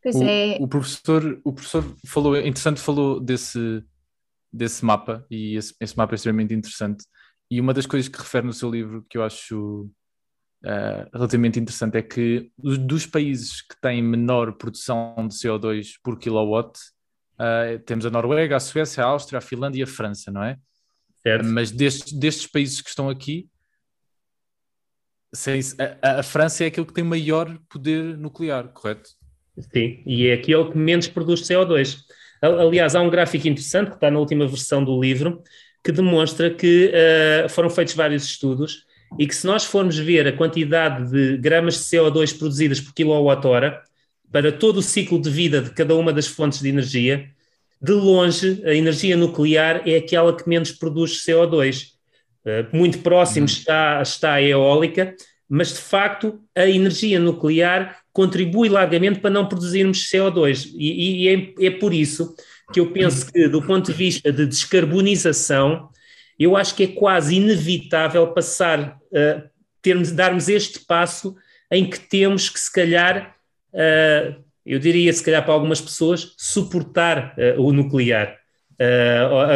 Pois 0.00 0.14
o, 0.14 0.22
é. 0.22 0.56
o, 0.60 0.68
professor, 0.68 1.40
o 1.44 1.52
professor 1.52 1.84
falou, 2.06 2.36
interessante, 2.36 2.80
falou 2.80 3.18
desse, 3.18 3.82
desse 4.52 4.84
mapa, 4.84 5.26
e 5.28 5.56
esse, 5.56 5.74
esse 5.80 5.96
mapa 5.96 6.14
é 6.14 6.16
extremamente 6.16 6.54
interessante. 6.54 7.04
E 7.50 7.60
uma 7.60 7.74
das 7.74 7.86
coisas 7.86 8.08
que 8.08 8.18
refere 8.18 8.46
no 8.46 8.52
seu 8.52 8.70
livro 8.70 9.04
que 9.08 9.18
eu 9.18 9.24
acho 9.24 9.90
uh, 10.64 11.08
relativamente 11.12 11.58
interessante 11.58 11.96
é 11.98 12.02
que 12.02 12.50
dos 12.58 13.06
países 13.06 13.62
que 13.62 13.80
têm 13.80 14.02
menor 14.02 14.52
produção 14.52 15.14
de 15.28 15.34
CO2 15.34 15.92
por 16.02 16.18
kilowatt, 16.18 16.78
uh, 17.34 17.78
temos 17.84 18.06
a 18.06 18.10
Noruega, 18.10 18.56
a 18.56 18.60
Suécia, 18.60 19.04
a 19.04 19.06
Áustria, 19.06 19.38
a 19.38 19.42
Finlândia 19.42 19.80
e 19.80 19.82
a 19.82 19.86
França, 19.86 20.30
não 20.30 20.42
é? 20.42 20.56
Certo. 21.22 21.44
Mas 21.46 21.70
destes, 21.70 22.12
destes 22.12 22.46
países 22.46 22.80
que 22.80 22.88
estão 22.88 23.08
aqui, 23.08 23.48
a, 26.02 26.20
a, 26.20 26.22
França 26.22 26.64
é 26.64 26.68
aquele 26.68 26.86
que 26.86 26.94
tem 26.94 27.04
maior 27.04 27.58
poder 27.68 28.16
nuclear, 28.16 28.68
correto? 28.68 29.10
Sim, 29.72 30.02
e 30.06 30.26
é 30.26 30.34
aquele 30.34 30.70
que 30.70 30.78
menos 30.78 31.08
produz 31.08 31.42
CO2. 31.42 31.98
Aliás, 32.40 32.94
há 32.94 33.00
um 33.00 33.10
gráfico 33.10 33.48
interessante 33.48 33.88
que 33.88 33.96
está 33.96 34.10
na 34.10 34.18
última 34.18 34.46
versão 34.46 34.82
do 34.82 34.98
livro 35.00 35.42
que 35.84 35.92
demonstra 35.92 36.54
que 36.54 36.92
uh, 36.92 37.48
foram 37.48 37.68
feitos 37.68 37.94
vários 37.94 38.24
estudos 38.24 38.84
e 39.18 39.26
que 39.26 39.34
se 39.34 39.46
nós 39.46 39.64
formos 39.64 39.98
ver 39.98 40.26
a 40.26 40.32
quantidade 40.32 41.10
de 41.10 41.36
gramas 41.36 41.74
de 41.74 41.80
CO2 41.84 42.36
produzidas 42.36 42.80
por 42.80 42.92
quilowatt-hora 42.92 43.82
para 44.30 44.52
todo 44.52 44.78
o 44.78 44.82
ciclo 44.82 45.20
de 45.20 45.30
vida 45.30 45.62
de 45.62 45.70
cada 45.70 45.94
uma 45.94 46.12
das 46.12 46.26
fontes 46.26 46.60
de 46.60 46.68
energia, 46.68 47.30
de 47.80 47.92
longe 47.92 48.60
a 48.64 48.74
energia 48.74 49.16
nuclear 49.16 49.82
é 49.86 49.96
aquela 49.96 50.36
que 50.36 50.48
menos 50.48 50.72
produz 50.72 51.24
CO2. 51.24 51.92
Eh, 52.44 52.66
muito 52.72 52.98
próximo 52.98 53.46
uhum. 53.46 53.52
está, 53.52 54.02
está 54.02 54.32
a 54.34 54.42
eólica, 54.42 55.14
mas 55.48 55.68
de 55.68 55.80
facto 55.80 56.40
a 56.54 56.68
energia 56.68 57.18
nuclear 57.18 57.98
contribui 58.12 58.68
largamente 58.68 59.20
para 59.20 59.30
não 59.30 59.46
produzirmos 59.46 60.10
CO2. 60.10 60.70
E, 60.74 61.24
e 61.24 61.28
é, 61.28 61.66
é 61.66 61.70
por 61.70 61.94
isso 61.94 62.34
que 62.72 62.80
eu 62.80 62.90
penso 62.90 63.30
que, 63.32 63.48
do 63.48 63.62
ponto 63.62 63.90
de 63.90 63.96
vista 63.96 64.30
de 64.32 64.44
descarbonização, 64.44 65.88
eu 66.38 66.56
acho 66.56 66.74
que 66.74 66.84
é 66.84 66.86
quase 66.86 67.36
inevitável 67.36 68.28
passar, 68.28 68.98
uh, 69.10 69.48
termos, 69.82 70.12
darmos 70.12 70.48
este 70.48 70.80
passo 70.80 71.34
em 71.70 71.88
que 71.88 71.98
temos 71.98 72.48
que, 72.48 72.60
se 72.60 72.72
calhar, 72.72 73.34
uh, 73.72 74.40
eu 74.64 74.78
diria, 74.78 75.12
se 75.12 75.24
calhar 75.24 75.44
para 75.44 75.52
algumas 75.52 75.80
pessoas, 75.80 76.34
suportar 76.36 77.34
uh, 77.36 77.60
o 77.60 77.72
nuclear, 77.72 78.38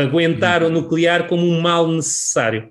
aguentar 0.03 0.65
o 0.65 0.69
nuclear 0.69 1.29
como 1.29 1.47
um 1.47 1.61
mal 1.61 1.87
necessário. 1.87 2.71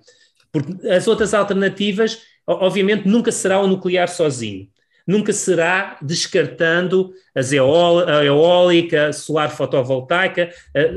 Porque 0.51 0.85
as 0.89 1.07
outras 1.07 1.33
alternativas, 1.33 2.23
obviamente, 2.45 3.07
nunca 3.07 3.31
será 3.31 3.57
o 3.61 3.67
nuclear 3.67 4.09
sozinho. 4.09 4.67
Nunca 5.07 5.31
será 5.31 5.97
descartando 6.01 7.13
as 7.33 7.53
a 7.53 8.25
eólica, 8.25 9.07
a 9.07 9.13
solar 9.13 9.49
fotovoltaica, 9.49 10.53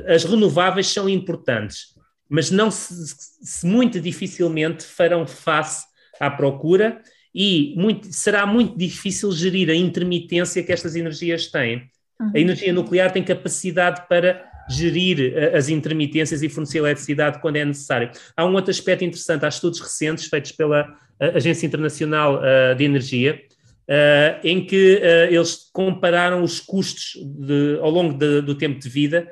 as 0.09 0.25
renováveis 0.25 0.89
são 0.89 1.09
importantes, 1.09 1.94
mas 2.29 2.51
não 2.51 2.71
se, 2.71 2.95
se 3.43 3.67
muito 3.67 4.01
dificilmente 4.01 4.85
farão 4.85 5.27
face 5.27 5.85
à 6.21 6.31
procura 6.31 7.01
e 7.35 7.75
muito, 7.77 8.13
será 8.13 8.47
muito 8.47 8.79
difícil 8.79 9.33
gerir 9.33 9.69
a 9.71 9.75
intermitência 9.75 10.63
que 10.63 10.73
estas 10.73 10.95
energias 10.95 11.49
têm. 11.49 11.91
Uhum. 12.21 12.33
A 12.35 12.39
energia 12.39 12.73
nuclear 12.73 13.13
tem 13.13 13.23
capacidade 13.23 14.07
para 14.09 14.45
gerir 14.69 15.35
eh, 15.35 15.57
as 15.57 15.69
intermitências 15.69 16.43
e 16.43 16.49
fornecer 16.49 16.79
eletricidade 16.79 17.41
quando 17.41 17.57
é 17.57 17.65
necessário. 17.65 18.11
Há 18.37 18.45
um 18.47 18.55
outro 18.55 18.71
aspecto 18.71 19.05
interessante, 19.05 19.45
há 19.45 19.49
estudos 19.49 19.81
recentes 19.81 20.27
feitos 20.27 20.53
pela 20.53 20.87
eh, 21.21 21.33
Agência 21.35 21.67
Internacional 21.67 22.41
eh, 22.43 22.75
de 22.75 22.85
Energia, 22.85 23.41
em 24.43 24.65
que 24.65 24.99
eles 25.29 25.69
compararam 25.71 26.43
os 26.43 26.59
custos 26.59 27.21
de, 27.23 27.79
ao 27.83 27.91
longo 27.91 28.15
de, 28.15 28.41
do 28.41 28.55
tempo 28.55 28.81
de 28.81 28.89
vida, 28.89 29.29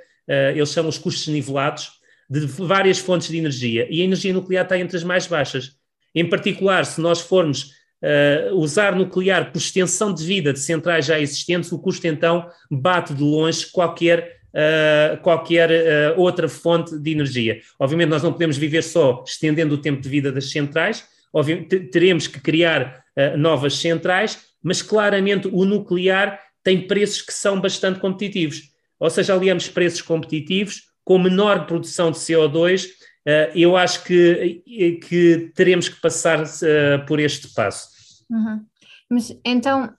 eles 0.54 0.70
chamam 0.70 0.90
os 0.90 0.98
custos 0.98 1.26
nivelados, 1.28 1.90
de 2.32 2.46
várias 2.46 2.98
fontes 2.98 3.28
de 3.28 3.36
energia 3.36 3.86
e 3.90 4.00
a 4.00 4.04
energia 4.04 4.32
nuclear 4.32 4.64
está 4.64 4.78
entre 4.78 4.96
as 4.96 5.04
mais 5.04 5.26
baixas. 5.26 5.72
Em 6.14 6.26
particular, 6.26 6.86
se 6.86 6.98
nós 6.98 7.20
formos 7.20 7.72
uh, 8.02 8.54
usar 8.54 8.96
nuclear 8.96 9.52
por 9.52 9.58
extensão 9.58 10.14
de 10.14 10.24
vida 10.24 10.50
de 10.50 10.58
centrais 10.58 11.04
já 11.04 11.20
existentes, 11.20 11.70
o 11.72 11.78
custo 11.78 12.06
então 12.06 12.48
bate 12.70 13.12
de 13.12 13.22
longe 13.22 13.66
qualquer, 13.70 14.40
uh, 14.48 15.20
qualquer 15.20 15.70
uh, 15.70 16.20
outra 16.20 16.48
fonte 16.48 16.98
de 16.98 17.10
energia. 17.10 17.60
Obviamente, 17.78 18.08
nós 18.08 18.22
não 18.22 18.32
podemos 18.32 18.56
viver 18.56 18.82
só 18.82 19.22
estendendo 19.26 19.74
o 19.74 19.78
tempo 19.78 20.00
de 20.00 20.08
vida 20.08 20.32
das 20.32 20.50
centrais, 20.50 21.04
obviamente, 21.34 21.80
teremos 21.90 22.26
que 22.26 22.40
criar 22.40 23.02
novas 23.36 23.76
centrais, 23.76 24.38
mas 24.62 24.80
claramente 24.80 25.46
o 25.52 25.66
nuclear 25.66 26.40
tem 26.64 26.86
preços 26.86 27.20
que 27.20 27.32
são 27.34 27.60
bastante 27.60 28.00
competitivos. 28.00 28.70
Ou 28.98 29.10
seja, 29.10 29.34
aliamos 29.34 29.68
preços 29.68 30.00
competitivos 30.00 30.91
com 31.04 31.18
menor 31.18 31.66
produção 31.66 32.10
de 32.10 32.18
CO2, 32.18 32.88
eh, 33.26 33.52
eu 33.54 33.76
acho 33.76 34.04
que, 34.04 34.62
eh, 34.66 35.06
que 35.06 35.52
teremos 35.54 35.88
que 35.88 36.00
passar 36.00 36.44
eh, 36.62 36.98
por 36.98 37.20
este 37.20 37.52
passo. 37.52 37.88
Uhum. 38.30 38.64
Mas 39.10 39.36
então, 39.44 39.94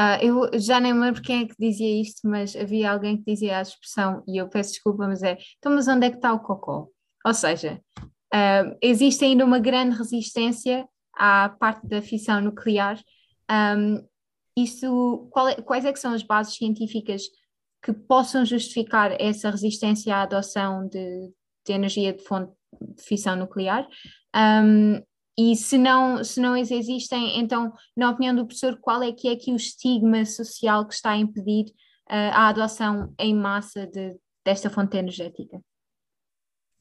Uh, 0.00 0.14
eu 0.22 0.60
já 0.60 0.78
nem 0.78 0.96
lembro 0.96 1.20
quem 1.20 1.42
é 1.42 1.46
que 1.48 1.56
dizia 1.58 2.00
isto, 2.00 2.20
mas 2.28 2.54
havia 2.54 2.88
alguém 2.92 3.16
que 3.16 3.24
dizia 3.24 3.58
a 3.58 3.62
expressão, 3.62 4.22
e 4.28 4.36
eu 4.36 4.48
peço 4.48 4.74
desculpa, 4.74 5.08
mas 5.08 5.24
é: 5.24 5.36
então, 5.58 5.72
mas 5.72 5.88
onde 5.88 6.06
é 6.06 6.10
que 6.10 6.18
está 6.18 6.32
o 6.32 6.38
cocó? 6.38 6.86
Ou 7.26 7.34
seja, 7.34 7.80
uh, 8.00 8.78
existe 8.80 9.24
ainda 9.24 9.44
uma 9.44 9.58
grande 9.58 9.96
resistência 9.96 10.88
à 11.12 11.48
parte 11.48 11.84
da 11.88 12.00
fissão 12.00 12.40
nuclear. 12.40 12.96
Um, 13.50 14.06
isso, 14.56 15.28
é, 15.50 15.62
quais 15.62 15.84
é 15.84 15.92
que 15.92 15.98
são 15.98 16.14
as 16.14 16.22
bases 16.22 16.54
científicas 16.54 17.22
que 17.82 17.92
possam 17.92 18.44
justificar 18.44 19.12
essa 19.20 19.50
resistência 19.50 20.14
à 20.14 20.22
adoção 20.22 20.86
de, 20.88 21.32
de 21.66 21.72
energia 21.72 22.12
de 22.12 22.22
fonte 22.24 22.52
fissão 23.00 23.36
nuclear. 23.36 23.86
Um, 24.34 25.00
e 25.38 25.54
se 25.54 25.78
não, 25.78 26.24
se 26.24 26.40
não 26.40 26.56
existem, 26.56 27.38
então, 27.38 27.72
na 27.96 28.10
opinião 28.10 28.34
do 28.34 28.44
professor, 28.44 28.76
qual 28.80 29.02
é 29.02 29.12
que 29.12 29.28
é 29.28 29.32
aqui 29.32 29.52
o 29.52 29.56
estigma 29.56 30.24
social 30.24 30.86
que 30.86 30.94
está 30.94 31.12
a 31.12 31.16
impedir 31.16 31.66
uh, 32.10 32.32
a 32.32 32.48
adoção 32.48 33.14
em 33.18 33.34
massa 33.34 33.86
de, 33.86 34.16
desta 34.44 34.68
fonte 34.68 34.96
energética? 34.96 35.60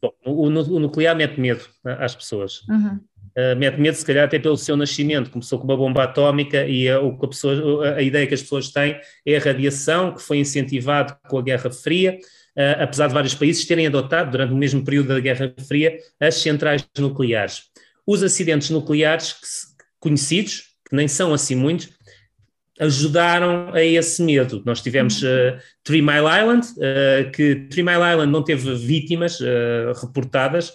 Bom, 0.01 0.11
o, 0.25 0.45
o 0.45 0.79
nuclear 0.79 1.15
mete 1.15 1.39
medo 1.39 1.67
às 1.83 2.15
pessoas. 2.15 2.61
Uhum. 2.67 2.99
Uh, 3.37 3.55
mete 3.55 3.79
medo, 3.79 3.95
se 3.95 4.03
calhar, 4.03 4.25
até 4.25 4.39
pelo 4.39 4.57
seu 4.57 4.75
nascimento. 4.75 5.29
Começou 5.29 5.59
com 5.59 5.65
uma 5.65 5.77
bomba 5.77 6.05
atómica 6.05 6.65
e 6.65 6.89
a, 6.89 6.99
o 6.99 7.15
que 7.19 7.23
a, 7.23 7.29
pessoa, 7.29 7.95
a 7.95 8.01
ideia 8.01 8.25
que 8.25 8.33
as 8.33 8.41
pessoas 8.41 8.69
têm 8.69 8.99
é 9.23 9.37
a 9.37 9.39
radiação, 9.39 10.11
que 10.11 10.23
foi 10.23 10.39
incentivado 10.39 11.15
com 11.29 11.37
a 11.37 11.41
Guerra 11.43 11.69
Fria, 11.69 12.17
uh, 12.57 12.81
apesar 12.81 13.05
de 13.07 13.13
vários 13.13 13.35
países 13.35 13.63
terem 13.67 13.85
adotado, 13.85 14.31
durante 14.31 14.53
o 14.53 14.57
mesmo 14.57 14.83
período 14.83 15.09
da 15.09 15.19
Guerra 15.19 15.53
Fria, 15.67 15.95
as 16.19 16.33
centrais 16.33 16.83
nucleares. 16.97 17.65
Os 18.07 18.23
acidentes 18.23 18.71
nucleares 18.71 19.33
que, 19.33 19.47
conhecidos, 19.99 20.69
que 20.89 20.95
nem 20.95 21.07
são 21.07 21.31
assim 21.31 21.53
muitos, 21.53 21.89
ajudaram 22.79 23.71
a 23.71 23.83
esse 23.83 24.23
medo. 24.23 24.63
Nós 24.65 24.81
tivemos 24.81 25.21
uh, 25.21 25.59
Three 25.83 26.01
Mile 26.01 26.25
Island, 26.41 26.67
uh, 26.69 27.29
que 27.31 27.67
Three 27.69 27.83
Mile 27.83 28.01
Island 28.13 28.31
não 28.31 28.43
teve 28.43 28.73
vítimas 28.73 29.37
reportadas, 30.01 30.73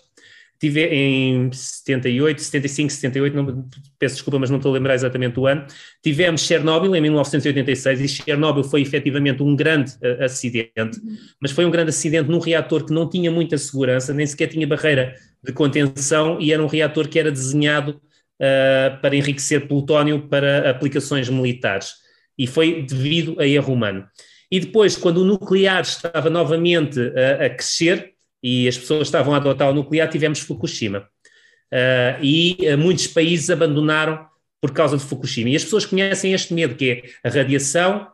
tive 0.62 0.87
em 0.87 1.50
78, 1.50 2.40
75, 2.40 2.92
78, 2.92 3.35
não, 3.35 3.69
peço 3.99 4.14
desculpa, 4.14 4.38
mas 4.38 4.49
não 4.49 4.59
estou 4.59 4.71
a 4.71 4.75
lembrar 4.75 4.95
exatamente 4.95 5.40
o 5.40 5.49
ano. 5.49 5.66
Tivemos 6.00 6.42
Chernobyl 6.42 6.95
em 6.95 7.00
1986 7.00 8.00
e 8.00 8.07
Chernobyl 8.07 8.62
foi 8.62 8.81
efetivamente 8.81 9.42
um 9.42 9.57
grande 9.57 9.90
uh, 9.95 10.23
acidente, 10.23 11.00
mas 11.40 11.50
foi 11.50 11.64
um 11.64 11.71
grande 11.71 11.88
acidente 11.88 12.31
num 12.31 12.38
reator 12.38 12.87
que 12.87 12.92
não 12.92 13.11
tinha 13.11 13.28
muita 13.28 13.59
segurança, 13.59 14.14
nem 14.14 14.25
sequer 14.25 14.47
tinha 14.47 14.64
barreira 14.64 15.16
de 15.42 15.52
contenção 15.52 16.40
e 16.40 16.52
era 16.52 16.62
um 16.62 16.69
reator 16.69 17.09
que 17.09 17.19
era 17.19 17.33
desenhado 17.33 18.00
uh, 18.40 19.00
para 19.00 19.16
enriquecer 19.16 19.66
plutónio 19.66 20.28
para 20.28 20.71
aplicações 20.71 21.28
militares. 21.28 21.95
E 22.38 22.47
foi 22.47 22.83
devido 22.83 23.35
a 23.40 23.47
erro 23.49 23.75
humano. 23.75 24.07
E 24.49 24.61
depois, 24.61 24.97
quando 24.97 25.23
o 25.23 25.25
nuclear 25.25 25.81
estava 25.81 26.31
novamente 26.31 27.00
a, 27.00 27.47
a 27.47 27.50
crescer 27.50 28.12
e 28.42 28.66
as 28.66 28.76
pessoas 28.76 29.08
estavam 29.08 29.34
a 29.34 29.37
adotar 29.37 29.70
o 29.70 29.75
nuclear, 29.75 30.08
tivemos 30.08 30.40
Fukushima. 30.40 31.08
Uh, 31.72 32.22
e 32.22 32.58
uh, 32.62 32.76
muitos 32.76 33.06
países 33.06 33.49
abandonaram 33.49 34.26
por 34.61 34.72
causa 34.72 34.96
de 34.96 35.04
Fukushima. 35.04 35.50
E 35.50 35.56
as 35.56 35.64
pessoas 35.64 35.87
conhecem 35.87 36.32
este 36.32 36.52
medo, 36.52 36.75
que 36.75 36.90
é 36.90 37.28
a 37.28 37.32
radiação 37.32 38.08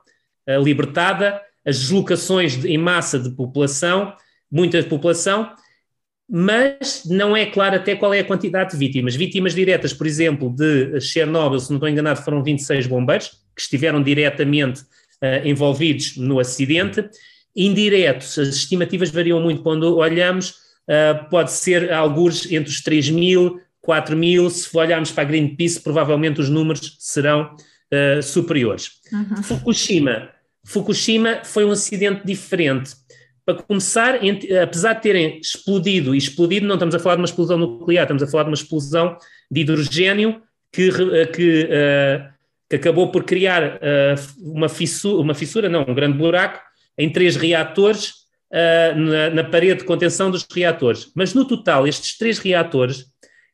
uh, 0.48 0.62
libertada, 0.62 1.40
as 1.64 1.78
deslocações 1.78 2.56
de, 2.60 2.68
em 2.68 2.78
massa 2.78 3.18
de 3.18 3.30
população, 3.30 4.14
muita 4.50 4.82
população, 4.84 5.50
mas 6.28 7.04
não 7.06 7.36
é 7.36 7.46
claro 7.46 7.76
até 7.76 7.96
qual 7.96 8.12
é 8.12 8.20
a 8.20 8.24
quantidade 8.24 8.72
de 8.72 8.76
vítimas. 8.76 9.16
Vítimas 9.16 9.54
diretas, 9.54 9.92
por 9.92 10.06
exemplo, 10.06 10.54
de 10.54 11.00
Chernobyl, 11.00 11.58
se 11.58 11.70
não 11.70 11.78
estou 11.78 11.88
enganado, 11.88 12.22
foram 12.22 12.42
26 12.42 12.86
bombeiros 12.86 13.30
que 13.56 13.62
estiveram 13.62 14.02
diretamente 14.02 14.82
uh, 14.82 15.46
envolvidos 15.46 16.16
no 16.16 16.38
acidente. 16.38 17.08
Indiretos, 17.60 18.38
as 18.38 18.48
estimativas 18.48 19.10
variam 19.10 19.40
muito 19.40 19.62
quando 19.62 19.96
olhamos, 19.96 20.50
uh, 20.50 21.28
pode 21.28 21.50
ser 21.52 21.92
alguns 21.92 22.50
entre 22.50 22.70
os 22.70 22.80
3 22.80 23.10
mil, 23.10 23.60
4 23.80 24.16
mil, 24.16 24.48
se 24.48 24.68
olharmos 24.76 25.10
para 25.10 25.24
a 25.24 25.26
Greenpeace, 25.26 25.80
provavelmente 25.80 26.40
os 26.40 26.48
números 26.48 26.96
serão 26.98 27.54
uh, 27.92 28.22
superiores. 28.22 28.92
Uhum. 29.12 29.42
Fukushima. 29.42 30.28
Fukushima 30.64 31.40
foi 31.44 31.64
um 31.64 31.70
acidente 31.70 32.24
diferente 32.24 32.92
para 33.44 33.62
começar, 33.62 34.20
apesar 34.62 34.92
de 34.92 35.00
terem 35.00 35.40
explodido, 35.40 36.14
e 36.14 36.18
explodido 36.18 36.66
não 36.66 36.74
estamos 36.74 36.94
a 36.94 36.98
falar 36.98 37.14
de 37.14 37.22
uma 37.22 37.26
explosão 37.26 37.56
nuclear, 37.56 38.02
estamos 38.02 38.22
a 38.22 38.26
falar 38.26 38.42
de 38.42 38.50
uma 38.50 38.54
explosão 38.54 39.16
de 39.50 39.62
hidrogênio 39.62 40.42
que, 40.70 40.90
eh, 40.90 41.26
que, 41.26 41.64
uh, 41.64 42.28
que 42.68 42.76
acabou 42.76 43.10
por 43.10 43.24
criar 43.24 43.76
uh, 43.76 44.52
uma, 44.52 44.68
fissura, 44.68 45.22
uma 45.22 45.32
fissura, 45.32 45.66
não, 45.66 45.82
um 45.88 45.94
grande 45.94 46.18
buraco, 46.18 46.60
em 46.98 47.10
três 47.10 47.36
reatores 47.36 48.10
uh, 48.52 48.98
na, 48.98 49.30
na, 49.30 49.44
parede 49.44 49.80
de 49.80 49.86
contenção 49.86 50.30
dos 50.30 50.46
reatores. 50.52 51.12
Mas 51.14 51.32
no 51.32 51.46
total, 51.46 51.86
estes 51.86 52.18
três 52.18 52.38
reatores, 52.38 53.06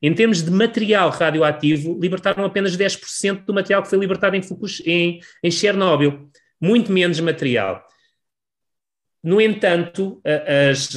em 0.03 0.15
termos 0.15 0.43
de 0.43 0.51
material 0.51 1.11
radioativo, 1.11 1.99
libertaram 2.01 2.45
apenas 2.45 2.77
10% 2.77 3.45
do 3.45 3.55
material 3.55 3.83
que 3.83 3.91
foi 3.91 3.99
libertado 3.99 4.37
em, 4.37 4.43
em, 4.87 5.21
em 5.43 5.51
Chernobyl. 5.51 6.29
Muito 6.61 6.91
menos 6.91 7.21
material. 7.21 7.85
No 9.23 9.41
entanto, 9.41 10.21
as, 10.71 10.91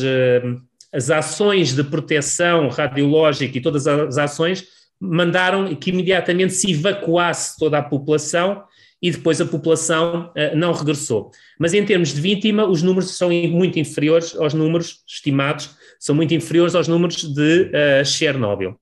as 0.94 1.10
ações 1.10 1.74
de 1.74 1.84
proteção 1.84 2.68
radiológica 2.68 3.58
e 3.58 3.62
todas 3.62 3.88
as 3.88 4.18
ações 4.18 4.66
mandaram 5.00 5.76
que 5.76 5.92
imediatamente 5.92 6.54
se 6.54 6.72
evacuasse 6.72 7.58
toda 7.58 7.78
a 7.78 7.84
população 7.84 8.64
e 9.02 9.12
depois 9.12 9.40
a 9.40 9.46
população 9.46 10.32
uh, 10.32 10.56
não 10.56 10.74
regressou. 10.74 11.32
Mas 11.60 11.74
em 11.74 11.86
termos 11.86 12.14
de 12.14 12.22
vítima, 12.22 12.66
os 12.66 12.82
números 12.82 13.12
são 13.12 13.30
muito 13.30 13.80
inferiores 13.80 14.36
aos 14.36 14.54
números 14.54 15.04
estimados, 15.08 15.72
são 16.00 16.16
muito 16.16 16.34
inferiores 16.34 16.76
aos 16.76 16.88
números 16.88 17.24
de 17.24 17.72
uh, 17.72 18.06
Chernobyl. 18.06 18.76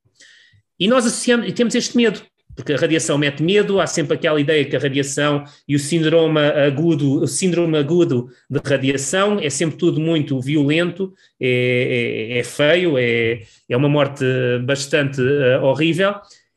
E 0.79 0.87
nós 0.87 1.05
associamos, 1.05 1.47
e 1.47 1.51
temos 1.51 1.73
este 1.75 1.95
medo, 1.95 2.21
porque 2.55 2.73
a 2.73 2.77
radiação 2.77 3.17
mete 3.17 3.43
medo, 3.43 3.81
há 3.81 3.87
sempre 3.87 4.15
aquela 4.15 4.39
ideia 4.39 4.63
que 4.63 4.75
a 4.75 4.79
radiação 4.79 5.43
e 5.67 5.75
o 5.75 5.79
síndrome 5.79 6.39
agudo, 6.39 7.21
o 7.21 7.27
síndrome 7.27 7.77
agudo 7.77 8.29
de 8.49 8.59
radiação 8.63 9.39
é 9.39 9.49
sempre 9.49 9.77
tudo 9.77 9.99
muito 9.99 10.39
violento, 10.39 11.13
é, 11.39 12.29
é, 12.31 12.39
é 12.39 12.43
feio, 12.43 12.97
é, 12.97 13.41
é 13.69 13.75
uma 13.77 13.89
morte 13.89 14.23
bastante 14.63 15.21
uh, 15.21 15.63
horrível, 15.63 16.15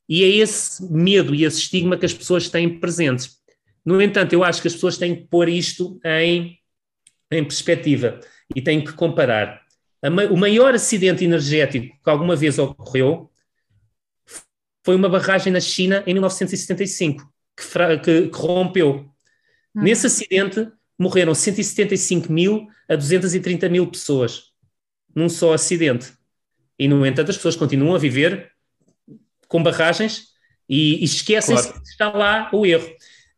e 0.09 0.23
é 0.23 0.29
esse 0.29 0.91
medo 0.91 1.35
e 1.35 1.45
esse 1.45 1.59
estigma 1.59 1.97
que 1.97 2.07
as 2.07 2.15
pessoas 2.15 2.49
têm 2.49 2.79
presentes. 2.79 3.38
No 3.85 4.01
entanto, 4.01 4.33
eu 4.33 4.45
acho 4.45 4.61
que 4.61 4.69
as 4.69 4.75
pessoas 4.75 4.99
têm 4.99 5.15
que 5.17 5.23
pôr 5.29 5.49
isto 5.49 6.01
em, 6.05 6.59
em 7.31 7.45
perspectiva 7.45 8.21
e 8.55 8.61
têm 8.61 8.83
que 8.83 8.93
comparar. 8.93 9.63
o 10.31 10.37
maior 10.37 10.75
acidente 10.75 11.25
energético 11.25 11.97
que 12.03 12.11
alguma 12.11 12.37
vez 12.37 12.59
ocorreu 12.59 13.31
foi 14.85 14.97
uma 14.97 15.09
barragem 15.09 15.53
na 15.53 15.61
China 15.61 16.03
em 16.07 16.15
1975, 16.15 17.31
que, 17.57 17.99
que, 17.99 18.29
que 18.29 18.39
rompeu. 18.39 18.91
Uhum. 19.75 19.83
Nesse 19.83 20.07
acidente 20.07 20.67
morreram 20.99 21.35
175 21.35 22.33
mil 22.33 22.67
a 22.89 22.97
230 22.97 23.69
mil 23.69 23.87
pessoas, 23.87 24.45
num 25.15 25.29
só 25.29 25.53
acidente. 25.53 26.13
E, 26.79 26.89
no 26.89 27.05
entanto, 27.05 27.31
as 27.31 27.37
pessoas 27.37 27.57
continuam 27.57 27.95
a 27.95 27.99
viver 27.99 28.51
com 29.47 29.63
barragens 29.63 30.29
e, 30.69 31.01
e 31.01 31.05
esquecem-se 31.05 31.69
claro. 31.69 31.83
que 31.83 31.89
está 31.89 32.11
lá 32.11 32.51
o 32.53 32.65
erro. 32.65 32.89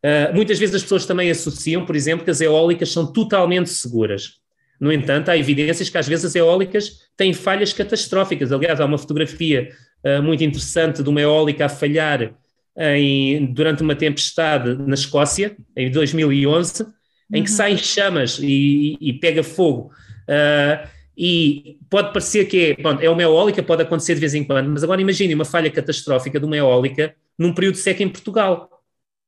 Uh, 0.05 0.35
muitas 0.35 0.59
vezes 0.59 0.75
as 0.75 0.83
pessoas 0.83 1.05
também 1.05 1.31
associam, 1.31 1.85
por 1.85 1.95
exemplo, 1.95 2.25
que 2.25 2.31
as 2.31 2.41
eólicas 2.41 2.91
são 2.91 3.13
totalmente 3.13 3.71
seguras. 3.71 4.41
No 4.81 4.91
entanto, 4.91 5.29
há 5.29 5.37
evidências 5.37 5.91
que 5.91 5.99
às 5.99 6.09
vezes 6.09 6.25
as 6.25 6.35
eólicas 6.35 7.01
têm 7.17 7.35
falhas 7.35 7.73
catastróficas. 7.73 8.51
Aliás, 8.51 8.81
há 8.81 8.87
uma 8.87 8.97
fotografia 8.97 9.71
uh, 10.05 10.23
muito 10.23 10.43
interessante 10.43 11.03
de 11.03 11.09
uma 11.09 11.21
eólica 11.21 11.67
a 11.67 11.69
falhar 11.69 12.35
em, 12.77 13.53
durante 13.53 13.83
uma 13.83 13.95
tempestade 13.95 14.75
na 14.75 14.95
Escócia, 14.95 15.57
em 15.77 15.91
2011, 15.91 16.83
uhum. 16.83 16.89
em 17.35 17.45
que 17.45 17.51
uhum. 17.51 17.57
saem 17.57 17.77
chamas 17.77 18.39
e, 18.43 18.97
e 19.01 19.13
pega 19.13 19.43
fogo. 19.43 19.91
Uh, 20.23 20.89
e 21.17 21.77
pode 21.91 22.13
parecer 22.13 22.47
que 22.47 22.71
é, 22.71 22.75
pronto, 22.75 23.03
é 23.03 23.11
uma 23.11 23.23
eólica, 23.23 23.63
pode 23.63 23.83
acontecer 23.83 24.15
de 24.15 24.21
vez 24.21 24.35
em 24.35 24.43
quando, 24.43 24.71
mas 24.71 24.83
agora 24.83 25.03
imagine 25.03 25.35
uma 25.35 25.45
falha 25.45 25.71
catastrófica 25.71 26.41
de 26.41 26.47
uma 26.47 26.57
eólica 26.57 27.15
num 27.39 27.53
período 27.53 27.77
seco 27.77 28.03
em 28.03 28.09
Portugal. 28.09 28.80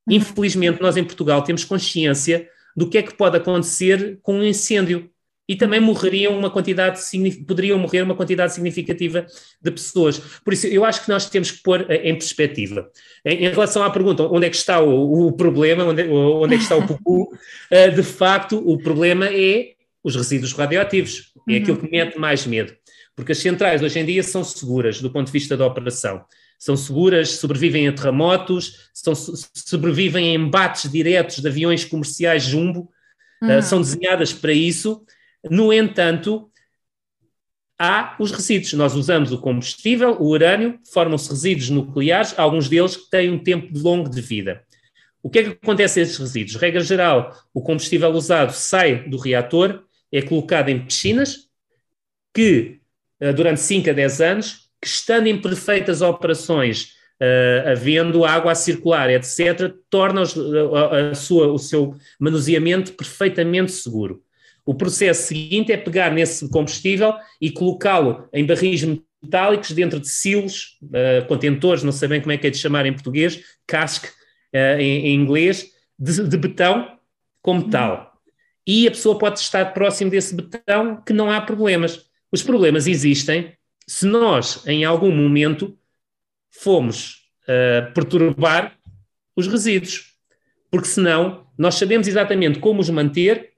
Uhum. 0.08 0.16
Infelizmente, 0.16 0.80
nós 0.80 0.96
em 0.96 1.04
Portugal 1.04 1.42
temos 1.42 1.64
consciência 1.64 2.48
do 2.76 2.88
que 2.88 2.98
é 2.98 3.02
que 3.02 3.14
pode 3.14 3.36
acontecer 3.36 4.18
com 4.22 4.38
um 4.38 4.44
incêndio 4.44 5.10
e 5.48 5.56
também 5.56 5.80
morreriam 5.80 6.36
uma 6.38 6.50
quantidade, 6.50 7.00
poderiam 7.46 7.78
morrer 7.78 8.02
uma 8.02 8.14
quantidade 8.14 8.54
significativa 8.54 9.26
de 9.60 9.70
pessoas. 9.70 10.18
Por 10.44 10.52
isso, 10.52 10.66
eu 10.66 10.84
acho 10.84 11.04
que 11.04 11.08
nós 11.08 11.28
temos 11.28 11.50
que 11.50 11.62
pôr 11.62 11.84
eh, 11.90 12.08
em 12.08 12.14
perspectiva. 12.14 12.88
Em, 13.24 13.46
em 13.46 13.50
relação 13.50 13.82
à 13.82 13.90
pergunta, 13.90 14.22
onde 14.22 14.46
é 14.46 14.50
que 14.50 14.56
está 14.56 14.80
o, 14.80 15.26
o 15.26 15.32
problema, 15.32 15.84
onde, 15.84 16.04
onde, 16.08 16.54
é 16.54 16.56
que 16.56 16.62
está 16.62 16.76
o 16.76 16.86
pupu, 16.86 17.24
uh, 17.24 17.90
de 17.94 18.02
facto, 18.02 18.56
o 18.64 18.78
problema 18.78 19.26
é 19.26 19.72
os 20.02 20.16
resíduos 20.16 20.52
radioativos, 20.52 21.32
é 21.48 21.52
uhum. 21.52 21.58
aquilo 21.58 21.76
que 21.76 21.90
mete 21.90 22.18
mais 22.18 22.46
medo. 22.46 22.72
Porque 23.14 23.32
as 23.32 23.38
centrais 23.38 23.82
hoje 23.82 23.98
em 23.98 24.06
dia 24.06 24.22
são 24.22 24.42
seguras 24.42 25.00
do 25.00 25.10
ponto 25.10 25.26
de 25.26 25.32
vista 25.32 25.56
da 25.56 25.66
operação. 25.66 26.24
São 26.64 26.76
seguras, 26.76 27.30
sobrevivem 27.30 27.88
a 27.88 27.92
terremotos, 27.92 28.90
são, 28.94 29.14
sobrevivem 29.14 30.30
a 30.30 30.34
embates 30.34 30.90
diretos 30.90 31.38
de 31.38 31.48
aviões 31.48 31.84
comerciais 31.84 32.44
jumbo, 32.44 32.90
uhum. 33.42 33.58
uh, 33.58 33.62
são 33.62 33.80
desenhadas 33.80 34.32
para 34.32 34.52
isso 34.52 35.04
no 35.50 35.72
entanto, 35.72 36.50
há 37.78 38.16
os 38.18 38.30
resíduos. 38.30 38.72
Nós 38.74 38.94
usamos 38.94 39.32
o 39.32 39.40
combustível, 39.40 40.16
o 40.20 40.28
urânio, 40.28 40.78
formam-se 40.92 41.28
resíduos 41.30 41.70
nucleares, 41.70 42.38
alguns 42.38 42.68
deles 42.68 42.96
que 42.96 43.10
têm 43.10 43.30
um 43.30 43.42
tempo 43.42 43.76
longo 43.76 44.08
de 44.08 44.20
vida. 44.20 44.62
O 45.22 45.30
que 45.30 45.38
é 45.38 45.42
que 45.44 45.50
acontece 45.50 46.00
a 46.00 46.02
esses 46.02 46.18
resíduos? 46.18 46.56
Regra 46.56 46.80
geral, 46.80 47.36
o 47.52 47.62
combustível 47.62 48.10
usado 48.10 48.52
sai 48.52 49.08
do 49.08 49.16
reator, 49.16 49.84
é 50.10 50.20
colocado 50.20 50.68
em 50.68 50.84
piscinas, 50.84 51.48
que 52.34 52.80
uh, 53.20 53.32
durante 53.32 53.60
5 53.60 53.90
a 53.90 53.92
10 53.92 54.20
anos, 54.20 54.61
que 54.82 54.88
estando 54.88 55.28
em 55.28 55.40
perfeitas 55.40 56.02
operações, 56.02 56.94
uh, 57.20 57.70
havendo 57.70 58.24
água 58.24 58.50
a 58.50 58.56
circular, 58.56 59.08
etc., 59.08 59.72
torna 59.88 60.22
a, 60.22 61.10
a 61.10 61.14
sua, 61.14 61.52
o 61.52 61.58
seu 61.58 61.94
manuseamento 62.18 62.92
perfeitamente 62.94 63.70
seguro. 63.70 64.20
O 64.66 64.74
processo 64.74 65.28
seguinte 65.28 65.72
é 65.72 65.76
pegar 65.76 66.10
nesse 66.10 66.48
combustível 66.50 67.14
e 67.40 67.50
colocá-lo 67.50 68.28
em 68.32 68.44
barris 68.44 68.84
metálicos 69.22 69.70
dentro 69.70 70.00
de 70.00 70.08
silos, 70.08 70.78
uh, 70.82 71.26
contentores, 71.28 71.84
não 71.84 71.92
sei 71.92 72.08
bem 72.08 72.20
como 72.20 72.32
é 72.32 72.36
que 72.36 72.48
é 72.48 72.50
de 72.50 72.58
chamar 72.58 72.84
em 72.84 72.92
português, 72.92 73.40
casque 73.66 74.08
uh, 74.08 74.80
em, 74.80 75.06
em, 75.06 75.14
inglês, 75.14 75.70
de, 75.96 76.28
de, 76.28 76.36
betão 76.36 76.98
com 77.40 77.54
metal. 77.54 78.12
E 78.66 78.86
a 78.88 78.90
pessoa 78.90 79.16
pode 79.16 79.38
estar 79.38 79.72
próximo 79.72 80.10
desse 80.10 80.34
betão 80.34 81.00
que 81.04 81.12
não 81.12 81.30
há 81.30 81.40
problemas. 81.40 82.04
Os 82.32 82.42
problemas 82.42 82.86
existem 82.86 83.52
se 83.86 84.06
nós, 84.06 84.66
em 84.66 84.84
algum 84.84 85.10
momento, 85.10 85.76
fomos 86.50 87.28
uh, 87.44 87.92
perturbar 87.92 88.76
os 89.36 89.46
resíduos. 89.46 90.12
Porque 90.70 90.88
senão 90.88 91.46
nós 91.56 91.74
sabemos 91.74 92.06
exatamente 92.06 92.58
como 92.58 92.80
os 92.80 92.90
manter, 92.90 93.52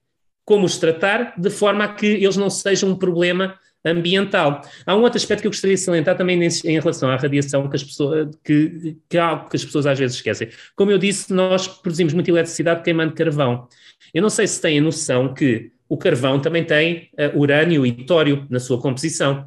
como 0.44 0.66
os 0.66 0.78
tratar, 0.78 1.34
de 1.38 1.50
forma 1.50 1.84
a 1.84 1.94
que 1.94 2.06
eles 2.06 2.37
não 2.37 2.50
sejam 2.50 2.90
um 2.90 2.96
problema 2.96 3.58
ambiental. 3.84 4.62
Há 4.87 4.96
um 4.96 5.02
outro 5.02 5.18
aspecto 5.18 5.42
que 5.42 5.46
eu 5.46 5.50
gostaria 5.50 5.76
de 5.76 5.82
salientar 5.82 6.16
também 6.16 6.40
em 6.42 6.80
relação 6.80 7.10
à 7.10 7.16
radiação, 7.16 7.68
que, 7.68 7.76
as 7.76 7.84
pessoas, 7.84 8.34
que, 8.42 8.96
que 9.08 9.16
é 9.16 9.20
algo 9.20 9.48
que 9.48 9.56
as 9.56 9.64
pessoas 9.64 9.87
às 9.87 9.98
vezes 9.98 10.16
esquecem. 10.16 10.48
Como 10.74 10.90
eu 10.90 10.98
disse, 10.98 11.32
nós 11.32 11.68
produzimos 11.68 12.14
muita 12.14 12.30
eletricidade 12.30 12.82
queimando 12.82 13.12
carvão. 13.12 13.68
Eu 14.12 14.22
não 14.22 14.30
sei 14.30 14.46
se 14.46 14.60
têm 14.60 14.78
a 14.78 14.82
noção 14.82 15.34
que 15.34 15.70
o 15.88 15.98
carvão 15.98 16.40
também 16.40 16.64
tem 16.64 17.10
uh, 17.12 17.38
urânio 17.38 17.84
e 17.84 17.92
tório 17.92 18.46
na 18.48 18.58
sua 18.58 18.80
composição. 18.80 19.46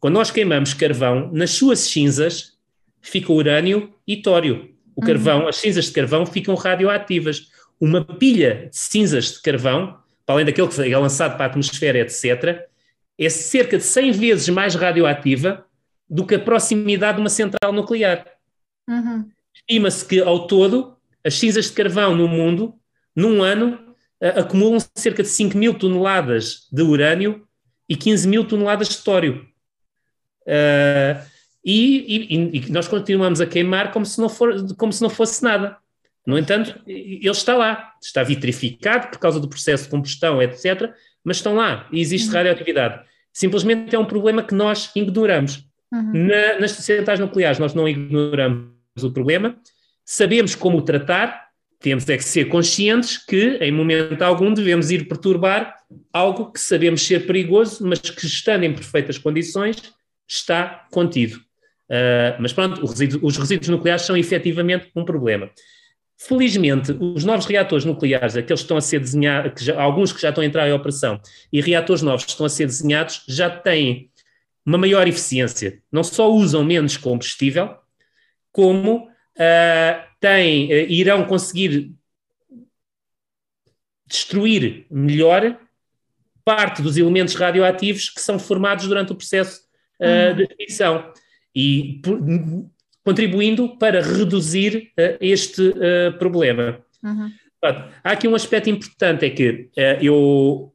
Quando 0.00 0.14
nós 0.14 0.30
queimamos 0.30 0.74
carvão, 0.74 1.30
nas 1.32 1.50
suas 1.50 1.80
cinzas 1.80 2.56
fica 3.00 3.32
urânio 3.32 3.94
e 4.06 4.16
tório. 4.16 4.74
O 4.94 5.00
uhum. 5.00 5.06
carvão, 5.06 5.48
as 5.48 5.56
cinzas 5.56 5.86
de 5.86 5.92
carvão 5.92 6.26
ficam 6.26 6.54
radioativas. 6.54 7.48
Uma 7.80 8.04
pilha 8.04 8.68
de 8.70 8.76
cinzas 8.76 9.32
de 9.32 9.42
carvão, 9.42 9.98
para 10.24 10.36
além 10.36 10.46
daquele 10.46 10.68
que 10.68 10.80
é 10.80 10.98
lançado 10.98 11.36
para 11.36 11.46
a 11.46 11.48
atmosfera, 11.48 11.98
etc., 11.98 12.66
é 13.18 13.28
cerca 13.28 13.78
de 13.78 13.84
100 13.84 14.12
vezes 14.12 14.48
mais 14.48 14.74
radioativa 14.74 15.64
do 16.08 16.26
que 16.26 16.34
a 16.34 16.38
proximidade 16.38 17.16
de 17.16 17.22
uma 17.22 17.30
central 17.30 17.72
nuclear. 17.72 18.26
Uhum. 18.88 19.28
Estima-se 19.54 20.04
que, 20.04 20.20
ao 20.20 20.46
todo, 20.46 20.96
as 21.24 21.34
cinzas 21.34 21.66
de 21.66 21.72
carvão 21.72 22.14
no 22.14 22.28
mundo, 22.28 22.74
num 23.14 23.42
ano, 23.42 23.78
acumulam 24.20 24.78
cerca 24.94 25.22
de 25.22 25.28
5 25.28 25.56
mil 25.56 25.74
toneladas 25.74 26.68
de 26.70 26.82
urânio 26.82 27.46
e 27.88 27.96
15 27.96 28.28
mil 28.28 28.44
toneladas 28.44 28.88
de 28.88 28.98
tório. 28.98 29.46
Uh, 30.46 31.20
e, 31.64 32.28
e, 32.30 32.58
e, 32.58 32.70
nós 32.70 32.86
continuamos 32.86 33.40
a 33.40 33.46
queimar 33.46 33.90
como 33.90 34.06
se, 34.06 34.20
não 34.20 34.28
for, 34.28 34.54
como 34.76 34.92
se 34.92 35.02
não 35.02 35.10
fosse 35.10 35.42
nada. 35.42 35.76
No 36.24 36.38
entanto, 36.38 36.80
ele 36.86 37.28
está 37.28 37.54
lá, 37.54 37.92
está 38.02 38.22
vitrificado 38.22 39.08
por 39.08 39.18
causa 39.18 39.38
do 39.40 39.48
processo 39.48 39.84
de 39.84 39.90
combustão, 39.90 40.40
etc., 40.42 40.92
mas 41.24 41.38
estão 41.38 41.56
lá 41.56 41.88
e 41.92 42.00
existe 42.00 42.28
uhum. 42.28 42.34
radioatividade. 42.34 43.04
Simplesmente 43.32 43.94
é 43.94 43.98
um 43.98 44.04
problema 44.04 44.42
que 44.42 44.54
nós 44.54 44.90
ignoramos. 44.94 45.64
Uhum. 45.92 46.12
Na, 46.26 46.60
nas 46.60 46.72
centrais 46.72 47.20
nucleares, 47.20 47.58
nós 47.58 47.74
não 47.74 47.88
ignoramos 47.88 48.70
o 49.02 49.10
problema, 49.10 49.56
sabemos 50.04 50.54
como 50.54 50.78
o 50.78 50.82
tratar, 50.82 51.46
temos 51.78 52.08
é 52.08 52.16
que 52.16 52.24
ser 52.24 52.46
conscientes 52.46 53.18
que, 53.18 53.58
em 53.60 53.70
momento 53.70 54.22
algum, 54.22 54.52
devemos 54.52 54.90
ir 54.90 55.06
perturbar 55.06 55.76
algo 56.12 56.50
que 56.50 56.60
sabemos 56.60 57.06
ser 57.06 57.26
perigoso, 57.26 57.86
mas 57.86 58.00
que, 58.00 58.26
estando 58.26 58.64
em 58.64 58.74
perfeitas 58.74 59.18
condições, 59.18 59.76
está 60.28 60.86
contido. 60.90 61.36
Uh, 61.88 62.34
mas 62.40 62.52
pronto, 62.52 62.84
os 62.84 63.36
resíduos 63.36 63.68
nucleares 63.68 64.02
são 64.02 64.16
efetivamente 64.16 64.90
um 64.94 65.04
problema. 65.04 65.50
Felizmente, 66.18 66.92
os 66.92 67.24
novos 67.24 67.44
reatores 67.46 67.84
nucleares, 67.84 68.36
aqueles 68.36 68.60
que 68.60 68.64
estão 68.64 68.76
a 68.76 68.80
ser 68.80 69.00
desenhados, 69.00 69.52
que 69.52 69.64
já, 69.64 69.80
alguns 69.80 70.12
que 70.12 70.20
já 70.20 70.30
estão 70.30 70.42
a 70.42 70.46
entrar 70.46 70.68
em 70.68 70.72
operação, 70.72 71.20
e 71.52 71.60
reatores 71.60 72.02
novos 72.02 72.24
que 72.24 72.30
estão 72.30 72.46
a 72.46 72.48
ser 72.48 72.66
desenhados, 72.66 73.22
já 73.28 73.50
têm 73.50 74.10
uma 74.64 74.78
maior 74.78 75.06
eficiência. 75.06 75.82
Não 75.92 76.02
só 76.02 76.32
usam 76.32 76.64
menos 76.64 76.96
combustível, 76.96 77.76
como 78.50 79.06
uh, 79.06 80.06
têm, 80.18 80.72
uh, 80.72 80.90
irão 80.90 81.24
conseguir 81.24 81.92
destruir 84.06 84.86
melhor 84.90 85.58
parte 86.44 86.80
dos 86.80 86.96
elementos 86.96 87.34
radioativos 87.34 88.08
que 88.08 88.20
são 88.20 88.38
formados 88.38 88.86
durante 88.86 89.12
o 89.12 89.16
processo 89.16 89.65
uh, 90.00 90.34
de. 90.34 90.48
E 91.54 92.00
por, 92.02 92.20
contribuindo 93.06 93.78
para 93.78 94.02
reduzir 94.02 94.90
uh, 94.98 95.16
este 95.20 95.62
uh, 95.62 96.18
problema. 96.18 96.80
Uhum. 97.04 97.30
Há 98.02 98.10
aqui 98.10 98.26
um 98.26 98.34
aspecto 98.34 98.68
importante, 98.68 99.24
é 99.24 99.30
que 99.30 99.70
uh, 99.78 100.02
eu, 100.02 100.72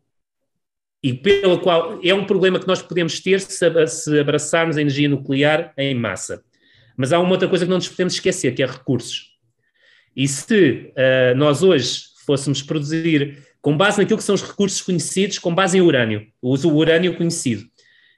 e 1.04 1.14
pelo 1.14 1.60
qual 1.60 2.00
é 2.02 2.14
um 2.14 2.24
problema 2.24 2.58
que 2.58 2.68
nós 2.68 2.82
podemos 2.82 3.20
ter 3.20 3.42
se, 3.42 3.88
se 3.88 4.18
abraçarmos 4.18 4.78
a 4.78 4.82
energia 4.82 5.10
nuclear 5.10 5.74
em 5.78 5.94
massa. 5.94 6.42
Mas 6.96 7.12
há 7.12 7.20
uma 7.20 7.32
outra 7.32 7.50
coisa 7.50 7.66
que 7.66 7.70
não 7.70 7.78
nos 7.78 7.90
podemos 7.90 8.14
esquecer, 8.14 8.56
que 8.56 8.64
é 8.64 8.66
recursos. 8.66 9.32
E 10.16 10.28
se 10.28 10.94
nós 11.36 11.64
hoje 11.64 12.04
fôssemos 12.26 12.62
produzir 12.62 13.38
com 13.62 13.76
base 13.76 13.98
naquilo 13.98 14.18
que 14.18 14.24
são 14.24 14.36
os 14.36 14.44
recursos 14.44 14.82
conhecidos, 14.82 15.40
com 15.40 15.56
base 15.56 15.78
em 15.78 15.82
urânio, 15.82 16.28
o 16.42 16.50
uso 16.50 16.70
urânio 16.70 17.16
conhecido, 17.16 17.64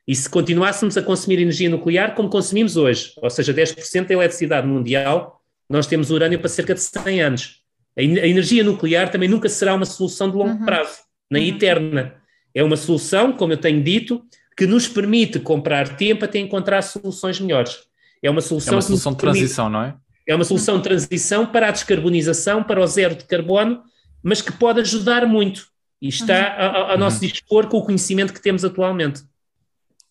e 0.08 0.16
se 0.16 0.30
continuássemos 0.30 0.98
a 0.98 1.02
consumir 1.02 1.40
energia 1.40 1.70
nuclear 1.70 2.14
como 2.14 2.30
consumimos 2.30 2.76
hoje, 2.76 3.14
ou 3.18 3.30
seja, 3.30 3.54
10% 3.54 4.08
da 4.08 4.14
eletricidade 4.14 4.68
mundial, 4.68 5.42
nós 5.70 5.88
temos 5.88 6.12
urânio 6.12 6.40
para 6.40 6.50
cerca 6.50 6.74
de 6.74 6.82
100 6.82 7.22
anos. 7.22 7.64
A, 7.98 8.02
energia 8.02 8.64
nuclear 8.64 9.10
também 9.10 9.30
nunca 9.30 9.48
será 9.48 9.74
uma 9.74 9.86
solução 9.86 10.30
de 10.30 10.36
longo 10.36 10.60
uhum. 10.60 10.66
prazo, 10.66 11.00
nem 11.32 11.50
uhum. 11.50 11.56
eterna. 11.56 12.16
É 12.54 12.64
uma 12.64 12.76
solução, 12.76 13.32
como 13.32 13.54
eu 13.54 13.58
tenho 13.58 13.82
dito, 13.82 14.24
que 14.58 14.68
nos 14.68 14.88
permite 14.88 15.40
comprar 15.40 15.96
tempo 15.96 16.26
até 16.26 16.38
encontrar 16.38 16.82
soluções 16.82 17.40
melhores. 17.40 17.80
É 18.22 18.30
uma 18.30 18.42
solução, 18.42 18.74
é 18.74 18.76
uma 18.76 18.82
solução 18.82 19.12
de 19.14 19.18
transição, 19.18 19.70
não 19.70 19.84
é? 19.84 19.96
É 20.28 20.36
uma 20.36 20.46
solução 20.46 20.78
de 20.78 20.84
transição 20.84 21.46
para 21.46 21.68
a 21.68 21.72
descarbonização, 21.72 22.64
para 22.64 22.80
o 22.80 22.88
zero 22.88 23.16
de 23.16 23.26
carbono, 23.26 23.84
mas 24.22 24.42
que 24.42 24.52
pode 24.52 24.80
ajudar 24.80 25.26
muito. 25.28 25.68
E 26.02 26.08
está 26.08 26.34
uhum. 26.34 26.90
a, 26.90 26.94
a, 26.94 26.98
nosso 26.98 27.22
uhum. 27.22 27.30
dispor 27.30 27.68
com 27.68 27.78
o 27.78 27.86
conhecimento 27.86 28.34
que 28.34 28.42
temos 28.42 28.64
atualmente. 28.64 29.22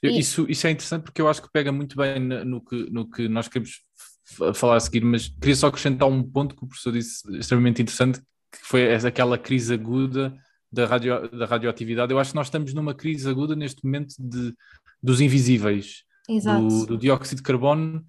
Isso, 0.03 0.47
isso 0.49 0.67
é 0.67 0.71
interessante 0.71 1.03
porque 1.03 1.23
eu 1.23 1.29
acho 1.29 1.41
que 1.41 1.51
pega 1.53 1.71
muito 1.71 1.97
bem 1.97 2.19
no 2.19 2.61
que, 2.61 2.91
no 2.91 3.09
que 3.09 3.29
nós 3.29 3.47
queremos 3.47 3.81
falar 4.55 4.77
a 4.77 4.81
seguir, 4.81 5.05
mas 5.05 5.29
queria 5.29 5.55
só 5.55 5.69
acrescentar 5.69 6.09
um 6.09 6.23
ponto 6.23 6.57
que 6.57 6.65
o 6.65 6.67
professor 6.67 6.93
disse 6.93 7.23
extremamente 7.37 7.83
interessante, 7.83 8.21
que 8.51 8.59
foi 8.63 8.95
aquela 8.95 9.39
crise 9.39 9.75
aguda 9.75 10.35
da, 10.71 10.87
radio, 10.87 11.29
da 11.29 11.47
radioatividade. 11.47 12.13
Eu 12.13 12.19
acho 12.19 12.31
que 12.31 12.37
nós 12.37 12.47
estamos 12.47 12.73
numa 12.75 12.95
crise 12.95 13.29
aguda 13.29 13.55
neste 13.55 13.85
momento 13.85 14.15
de, 14.19 14.55
dos 15.03 15.21
invisíveis, 15.21 16.05
do, 16.29 16.87
do, 16.87 16.99
dióxido 16.99 17.39
de 17.39 17.43
carbono, 17.43 18.05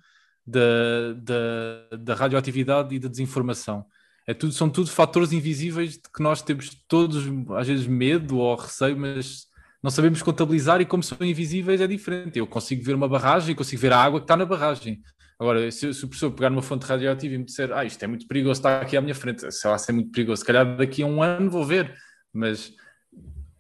da, 0.46 1.14
da, 1.14 1.98
da 1.98 2.16
radioatividade 2.16 2.96
e 2.96 3.00
da 3.00 3.08
desinformação. 3.08 3.86
É 4.26 4.34
tudo, 4.34 4.54
são 4.54 4.70
tudo 4.70 4.90
fatores 4.90 5.34
invisíveis 5.34 5.94
de 5.94 6.04
que 6.14 6.24
nós 6.24 6.42
temos 6.42 6.70
todos, 6.88 7.26
às 7.58 7.68
vezes, 7.68 7.86
medo 7.86 8.38
ou 8.38 8.56
receio, 8.56 8.98
mas 8.98 9.48
não 9.84 9.92
sabemos 9.92 10.22
contabilizar 10.22 10.80
e 10.80 10.86
como 10.86 11.04
são 11.04 11.18
invisíveis 11.22 11.82
é 11.82 11.88
diferente. 11.88 12.40
Eu 12.40 12.48
consigo 12.48 12.82
ver 12.82 12.96
uma 12.96 13.08
barragem, 13.08 13.54
consigo 13.54 13.82
ver 13.82 13.92
a 13.92 14.02
água 14.02 14.22
que 14.22 14.24
está 14.24 14.38
na 14.38 14.46
barragem. 14.46 15.02
Agora, 15.38 15.70
se, 15.70 15.94
se 15.94 16.06
o 16.06 16.08
professor 16.08 16.32
pegar 16.32 16.52
uma 16.52 16.62
fonte 16.62 16.86
radioativa 16.86 17.36
e 17.36 17.38
me 17.38 17.44
disser, 17.44 17.70
ah, 17.74 17.84
isto 17.84 18.02
é 18.02 18.08
muito 18.08 18.26
perigoso, 18.26 18.60
está 18.60 18.80
aqui 18.80 18.96
à 18.96 19.02
minha 19.02 19.14
frente, 19.14 19.52
sei 19.52 19.70
lá 19.70 19.78
se 19.78 19.92
é 19.92 19.94
muito 19.94 20.10
perigoso, 20.12 20.40
se 20.40 20.46
calhar 20.46 20.78
daqui 20.78 21.04
a 21.04 21.06
um 21.06 21.22
ano 21.22 21.52
vou 21.52 21.66
ver, 21.66 21.94
mas 22.32 22.72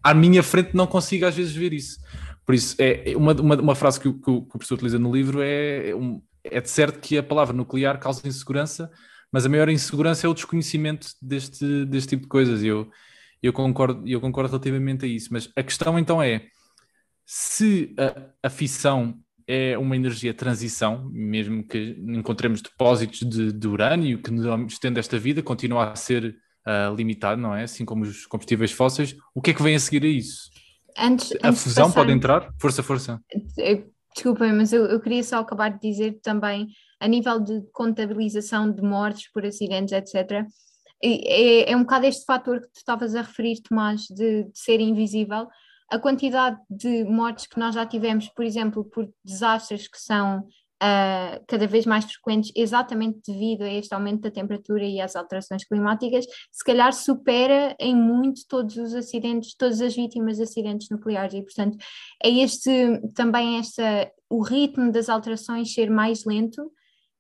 à 0.01 0.13
minha 0.13 0.41
frente 0.41 0.73
não 0.73 0.87
consigo 0.87 1.25
às 1.25 1.35
vezes 1.35 1.53
ver 1.53 1.73
isso. 1.73 1.99
Por 2.45 2.55
isso, 2.55 2.75
é, 2.79 3.11
é 3.11 3.17
uma, 3.17 3.33
uma, 3.33 3.55
uma 3.55 3.75
frase 3.75 3.99
que 3.99 4.07
o, 4.07 4.13
que 4.13 4.29
o, 4.29 4.43
professor 4.43 4.75
utiliza 4.75 4.97
no 4.97 5.13
livro 5.13 5.41
é, 5.41 5.89
é, 5.89 5.95
um, 5.95 6.21
é 6.43 6.61
de 6.61 6.69
certo 6.69 6.99
que 6.99 7.17
a 7.17 7.23
palavra 7.23 7.53
nuclear 7.53 7.99
causa 7.99 8.25
insegurança, 8.25 8.89
mas 9.29 9.45
a 9.45 9.49
maior 9.49 9.67
insegurança 9.67 10.25
é 10.25 10.29
o 10.29 10.33
desconhecimento 10.33 11.07
deste, 11.21 11.85
deste 11.85 12.09
tipo 12.09 12.23
de 12.23 12.29
coisas. 12.29 12.63
Eu, 12.63 12.89
eu 13.43 13.51
concordo, 13.51 14.07
eu 14.07 14.21
concordo 14.21 14.49
relativamente 14.49 15.05
a 15.05 15.07
isso, 15.07 15.27
mas 15.31 15.49
a 15.55 15.61
questão 15.61 15.99
então 15.99 16.23
é 16.23 16.47
se 17.25 17.93
a, 17.99 18.47
a 18.47 18.49
fissão 18.49 19.15
é 19.45 19.77
uma 19.77 19.95
energia 19.95 20.31
de 20.31 20.37
transição, 20.37 21.09
mesmo 21.11 21.67
que 21.67 21.97
encontremos 21.99 22.61
depósitos 22.61 23.19
de, 23.19 23.51
de 23.51 23.67
urânio 23.67 24.21
que 24.21 24.31
nos 24.31 24.71
estende 24.71 24.99
esta 24.99 25.19
vida, 25.19 25.43
continua 25.43 25.91
a 25.91 25.95
ser 25.95 26.35
uh, 26.65 26.95
limitado, 26.95 27.41
não 27.41 27.53
é? 27.53 27.63
Assim 27.63 27.83
como 27.83 28.03
os 28.03 28.25
combustíveis 28.25 28.71
fósseis. 28.71 29.15
O 29.35 29.41
que 29.41 29.51
é 29.51 29.53
que 29.53 29.61
vem 29.61 29.75
a 29.75 29.79
seguir 29.79 30.03
a 30.03 30.07
isso? 30.07 30.49
Antes, 30.97 31.33
a 31.41 31.49
antes 31.49 31.63
fusão 31.63 31.87
passar... 31.87 31.99
pode 31.99 32.11
entrar? 32.13 32.49
Força, 32.59 32.81
força. 32.81 33.19
Desculpem, 34.13 34.53
mas 34.53 34.71
eu, 34.71 34.85
eu, 34.85 35.01
queria 35.01 35.23
só 35.23 35.39
acabar 35.39 35.69
de 35.69 35.79
dizer 35.79 36.19
também, 36.21 36.67
a 36.99 37.07
nível 37.07 37.39
de 37.39 37.63
contabilização 37.73 38.71
de 38.71 38.81
mortes 38.81 39.29
por 39.31 39.45
acidentes, 39.45 39.91
etc., 39.91 40.45
é, 41.03 41.71
é 41.71 41.75
um 41.75 41.81
bocado 41.81 42.05
este 42.05 42.25
fator 42.25 42.61
que 42.61 42.67
tu 42.67 42.77
estavas 42.77 43.15
a 43.15 43.21
referir, 43.21 43.61
Tomás, 43.61 44.03
de, 44.03 44.45
de 44.45 44.57
ser 44.57 44.79
invisível, 44.79 45.47
a 45.91 45.99
quantidade 45.99 46.57
de 46.69 47.03
mortes 47.03 47.45
que 47.45 47.59
nós 47.59 47.75
já 47.75 47.85
tivemos, 47.85 48.29
por 48.29 48.43
exemplo, 48.43 48.83
por 48.85 49.07
desastres 49.23 49.87
que 49.87 49.99
são 49.99 50.39
uh, 50.39 51.43
cada 51.47 51.67
vez 51.67 51.85
mais 51.85 52.05
frequentes, 52.05 52.51
exatamente 52.55 53.19
devido 53.27 53.63
a 53.63 53.71
este 53.71 53.93
aumento 53.93 54.21
da 54.21 54.31
temperatura 54.31 54.83
e 54.83 54.99
às 54.99 55.15
alterações 55.15 55.63
climáticas, 55.65 56.25
se 56.51 56.63
calhar 56.65 56.91
supera 56.93 57.75
em 57.79 57.95
muito 57.95 58.41
todos 58.47 58.75
os 58.77 58.93
acidentes, 58.93 59.55
todas 59.55 59.81
as 59.81 59.95
vítimas 59.95 60.37
de 60.37 60.43
acidentes 60.43 60.89
nucleares. 60.89 61.33
E, 61.33 61.41
portanto, 61.41 61.77
é 62.23 62.29
este 62.29 63.01
também 63.13 63.59
esta, 63.59 64.11
o 64.29 64.41
ritmo 64.41 64.91
das 64.91 65.09
alterações 65.09 65.73
ser 65.73 65.89
mais 65.89 66.25
lento 66.25 66.71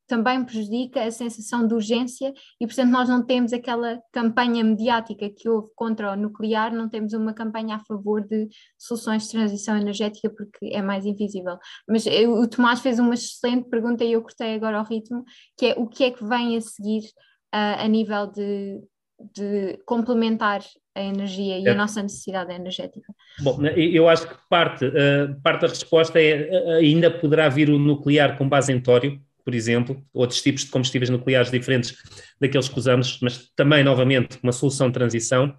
também 0.07 0.43
prejudica 0.43 1.03
a 1.03 1.11
sensação 1.11 1.67
de 1.67 1.73
urgência 1.73 2.33
e, 2.59 2.67
portanto, 2.67 2.89
nós 2.89 3.07
não 3.07 3.25
temos 3.25 3.53
aquela 3.53 3.99
campanha 4.11 4.63
mediática 4.63 5.29
que 5.29 5.47
houve 5.47 5.69
contra 5.75 6.11
o 6.11 6.15
nuclear, 6.15 6.73
não 6.73 6.89
temos 6.89 7.13
uma 7.13 7.33
campanha 7.33 7.75
a 7.75 7.79
favor 7.79 8.21
de 8.21 8.47
soluções 8.77 9.23
de 9.23 9.31
transição 9.31 9.77
energética 9.77 10.29
porque 10.29 10.67
é 10.67 10.81
mais 10.81 11.05
invisível. 11.05 11.57
Mas 11.87 12.05
eu, 12.05 12.33
o 12.33 12.47
Tomás 12.47 12.81
fez 12.81 12.99
uma 12.99 13.13
excelente 13.13 13.69
pergunta 13.69 14.03
e 14.03 14.13
eu 14.13 14.21
cortei 14.21 14.55
agora 14.55 14.77
ao 14.77 14.85
ritmo, 14.85 15.23
que 15.57 15.67
é 15.67 15.73
o 15.77 15.87
que 15.87 16.03
é 16.03 16.11
que 16.11 16.25
vem 16.25 16.57
a 16.57 16.61
seguir 16.61 17.03
uh, 17.53 17.79
a 17.79 17.87
nível 17.87 18.27
de, 18.27 18.81
de 19.35 19.79
complementar 19.85 20.61
a 20.95 21.01
energia 21.01 21.57
e 21.57 21.67
é. 21.67 21.71
a 21.71 21.75
nossa 21.75 22.03
necessidade 22.03 22.53
energética? 22.53 23.13
Bom, 23.39 23.65
eu 23.65 24.07
acho 24.07 24.27
que 24.27 24.35
parte, 24.49 24.85
uh, 24.85 25.41
parte 25.41 25.61
da 25.61 25.67
resposta 25.67 26.21
é 26.21 26.75
ainda 26.77 27.09
poderá 27.09 27.49
vir 27.49 27.69
o 27.69 27.79
nuclear 27.79 28.37
com 28.37 28.47
base 28.47 28.71
em 28.71 28.79
tório, 28.79 29.19
por 29.43 29.53
exemplo, 29.53 30.03
outros 30.13 30.41
tipos 30.41 30.63
de 30.63 30.71
combustíveis 30.71 31.09
nucleares 31.09 31.51
diferentes 31.51 31.95
daqueles 32.39 32.69
que 32.69 32.77
usamos, 32.77 33.19
mas 33.21 33.49
também, 33.55 33.83
novamente, 33.83 34.37
uma 34.41 34.51
solução 34.51 34.87
de 34.87 34.93
transição. 34.93 35.55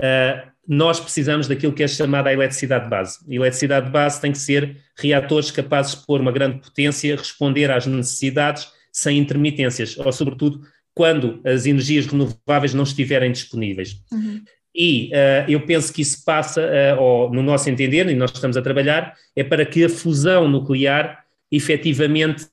Uh, 0.00 0.48
nós 0.66 1.00
precisamos 1.00 1.48
daquilo 1.48 1.72
que 1.72 1.82
é 1.82 1.88
chamada 1.88 2.28
a 2.28 2.32
eletricidade 2.32 2.84
de 2.84 2.90
base. 2.90 3.18
A 3.28 3.34
eletricidade 3.34 3.86
de 3.86 3.92
base 3.92 4.20
tem 4.20 4.32
que 4.32 4.38
ser 4.38 4.76
reatores 4.98 5.50
capazes 5.50 5.96
de 5.96 6.06
pôr 6.06 6.20
uma 6.20 6.30
grande 6.30 6.60
potência, 6.60 7.16
responder 7.16 7.70
às 7.70 7.86
necessidades 7.86 8.68
sem 8.92 9.18
intermitências, 9.18 9.96
ou 9.98 10.12
sobretudo 10.12 10.60
quando 10.94 11.40
as 11.44 11.64
energias 11.64 12.06
renováveis 12.06 12.74
não 12.74 12.82
estiverem 12.82 13.32
disponíveis. 13.32 14.02
Uhum. 14.12 14.42
E 14.74 15.10
uh, 15.12 15.50
eu 15.50 15.64
penso 15.64 15.92
que 15.92 16.02
isso 16.02 16.24
passa, 16.24 16.60
uh, 16.60 17.00
ou, 17.00 17.32
no 17.32 17.42
nosso 17.42 17.70
entender, 17.70 18.08
e 18.08 18.14
nós 18.14 18.30
estamos 18.32 18.56
a 18.56 18.62
trabalhar, 18.62 19.14
é 19.34 19.42
para 19.42 19.64
que 19.64 19.84
a 19.84 19.88
fusão 19.88 20.48
nuclear 20.48 21.24
efetivamente 21.50 22.46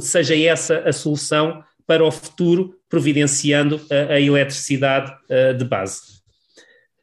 seja 0.00 0.36
essa 0.36 0.78
a 0.80 0.92
solução 0.92 1.62
para 1.86 2.04
o 2.04 2.10
futuro, 2.10 2.74
providenciando 2.88 3.80
a, 3.90 4.14
a 4.14 4.20
eletricidade 4.20 5.10
uh, 5.10 5.56
de 5.56 5.64
base. 5.64 6.18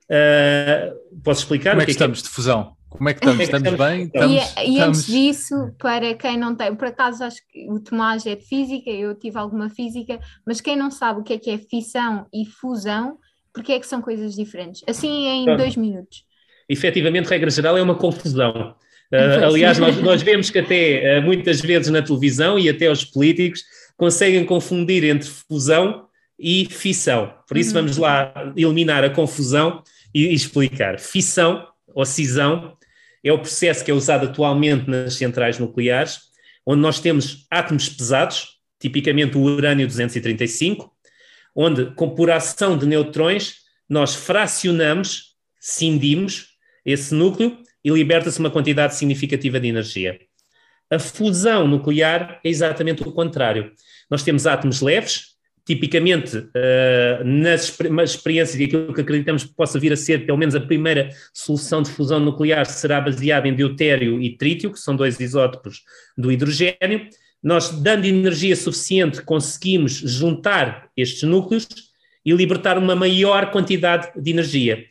Uh, 0.05 1.19
posso 1.23 1.41
explicar? 1.41 1.71
Como 1.71 1.81
é 1.81 1.85
que, 1.85 1.87
que 1.87 1.91
estamos 1.91 2.19
é 2.19 2.21
que... 2.21 2.27
de 2.27 2.33
fusão? 2.35 2.75
Como 2.89 3.09
é 3.09 3.13
que 3.13 3.19
estamos? 3.19 3.39
É 3.39 3.43
estamos, 3.43 3.67
estamos 3.67 3.89
bem? 3.89 4.03
Estamos, 4.05 4.31
e, 4.31 4.35
e 4.35 4.73
estamos... 4.73 4.81
antes 4.81 5.05
disso, 5.07 5.55
para 5.79 6.13
quem 6.13 6.37
não 6.37 6.55
tem, 6.55 6.73
por 6.75 6.87
acaso 6.87 7.23
acho 7.23 7.41
que 7.49 7.69
o 7.69 7.79
Tomás 7.79 8.25
é 8.25 8.35
de 8.35 8.45
física, 8.45 8.89
eu 8.89 9.15
tive 9.15 9.37
alguma 9.37 9.69
física, 9.69 10.19
mas 10.45 10.61
quem 10.61 10.77
não 10.77 10.91
sabe 10.91 11.19
o 11.19 11.23
que 11.23 11.33
é 11.33 11.39
que 11.39 11.49
é 11.49 11.57
fissão 11.57 12.27
e 12.33 12.45
fusão, 12.45 13.17
porque 13.51 13.73
é 13.73 13.79
que 13.79 13.87
são 13.87 14.01
coisas 14.01 14.35
diferentes? 14.35 14.83
Assim 14.87 15.27
em 15.27 15.45
Pronto. 15.45 15.57
dois 15.57 15.75
minutos. 15.75 16.23
Efetivamente, 16.69 17.27
regra 17.27 17.49
geral, 17.49 17.77
é 17.77 17.81
uma 17.81 17.95
confusão. 17.95 18.75
Uh, 19.11 19.45
aliás, 19.45 19.77
nós, 19.77 19.97
nós, 20.01 20.21
vemos 20.23 20.49
que 20.49 20.59
até 20.59 21.19
uh, 21.19 21.21
muitas 21.21 21.61
vezes 21.61 21.89
na 21.89 22.01
televisão 22.01 22.57
e 22.57 22.69
até 22.69 22.89
os 22.89 23.05
políticos 23.05 23.63
conseguem 23.97 24.45
confundir 24.45 25.03
entre 25.03 25.29
fusão 25.29 26.05
e 26.39 26.65
fissão. 26.69 27.33
Por 27.47 27.57
isso, 27.57 27.69
uhum. 27.69 27.81
vamos 27.81 27.97
lá 27.97 28.53
eliminar 28.55 29.03
a 29.03 29.09
confusão 29.09 29.81
e, 30.13 30.27
e 30.27 30.33
explicar. 30.33 30.99
Fissão 30.99 31.65
ou 31.93 32.05
cisão 32.05 32.75
é 33.23 33.31
o 33.31 33.39
processo 33.39 33.83
que 33.83 33.91
é 33.91 33.93
usado 33.93 34.25
atualmente 34.25 34.89
nas 34.89 35.15
centrais 35.15 35.57
nucleares, 35.57 36.19
onde 36.65 36.81
nós 36.81 36.99
temos 36.99 37.45
átomos 37.49 37.89
pesados, 37.89 38.59
tipicamente 38.79 39.37
o 39.37 39.41
urânio 39.41 39.87
235, 39.87 40.91
onde, 41.55 41.85
com 41.95 42.09
por 42.09 42.29
ação 42.29 42.77
de 42.77 42.85
neutrões, 42.85 43.55
nós 43.89 44.13
fracionamos, 44.13 45.35
cindimos 45.59 46.49
esse 46.85 47.15
núcleo 47.15 47.57
e 47.85 47.91
liberta-se 47.91 48.39
uma 48.39 48.49
quantidade 48.49 48.95
significativa 48.95 49.59
de 49.59 49.67
energia. 49.67 50.19
A 50.89 50.97
fusão 50.97 51.67
nuclear 51.67 52.39
é 52.43 52.49
exatamente 52.49 53.03
o 53.03 53.11
contrário. 53.11 53.71
Nós 54.09 54.23
temos 54.23 54.47
átomos 54.47 54.81
leves, 54.81 55.35
tipicamente 55.63 56.37
uh, 56.37 57.23
nas, 57.23 57.77
experiências 58.03 58.59
e 58.59 58.63
aquilo 58.63 58.93
que 58.93 59.01
acreditamos 59.01 59.43
que 59.43 59.53
possa 59.53 59.79
vir 59.79 59.93
a 59.93 59.97
ser, 59.97 60.25
pelo 60.25 60.37
menos 60.37 60.55
a 60.55 60.59
primeira 60.59 61.09
solução 61.31 61.83
de 61.83 61.91
fusão 61.91 62.19
nuclear 62.19 62.65
será 62.65 62.99
baseada 62.99 63.47
em 63.47 63.53
deutério 63.53 64.19
e 64.19 64.35
trítio, 64.35 64.71
que 64.71 64.79
são 64.79 64.95
dois 64.95 65.19
isótopos 65.19 65.83
do 66.17 66.31
hidrogênio. 66.31 67.07
Nós, 67.41 67.69
dando 67.69 68.05
energia 68.05 68.55
suficiente, 68.55 69.21
conseguimos 69.21 69.93
juntar 69.93 70.89
estes 70.97 71.21
núcleos 71.21 71.67
e 72.25 72.31
libertar 72.31 72.79
uma 72.79 72.95
maior 72.95 73.51
quantidade 73.51 74.09
de 74.19 74.31
energia 74.31 74.85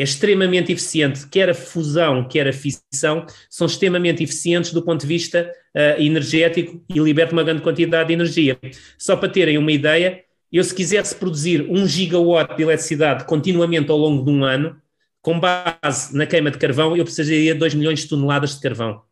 é 0.00 0.04
extremamente 0.04 0.72
eficiente, 0.72 1.26
quer 1.28 1.50
a 1.50 1.54
fusão, 1.54 2.26
quer 2.26 2.48
a 2.48 2.52
fissão, 2.54 3.26
são 3.50 3.66
extremamente 3.66 4.22
eficientes 4.22 4.72
do 4.72 4.82
ponto 4.82 5.02
de 5.02 5.06
vista 5.06 5.52
uh, 5.74 6.00
energético 6.00 6.82
e 6.88 6.98
libertam 6.98 7.36
uma 7.36 7.44
grande 7.44 7.60
quantidade 7.60 8.08
de 8.08 8.14
energia. 8.14 8.58
Só 8.96 9.14
para 9.14 9.28
terem 9.28 9.58
uma 9.58 9.70
ideia, 9.70 10.24
eu 10.50 10.64
se 10.64 10.74
quisesse 10.74 11.14
produzir 11.14 11.66
um 11.68 11.86
gigawatt 11.86 12.56
de 12.56 12.62
eletricidade 12.62 13.24
continuamente 13.24 13.90
ao 13.90 13.98
longo 13.98 14.24
de 14.24 14.30
um 14.30 14.42
ano, 14.42 14.80
com 15.20 15.38
base 15.38 16.16
na 16.16 16.24
queima 16.24 16.50
de 16.50 16.56
carvão, 16.56 16.96
eu 16.96 17.04
precisaria 17.04 17.52
de 17.52 17.60
2 17.60 17.74
milhões 17.74 18.00
de 18.00 18.08
toneladas 18.08 18.54
de 18.54 18.60
carvão. 18.62 19.02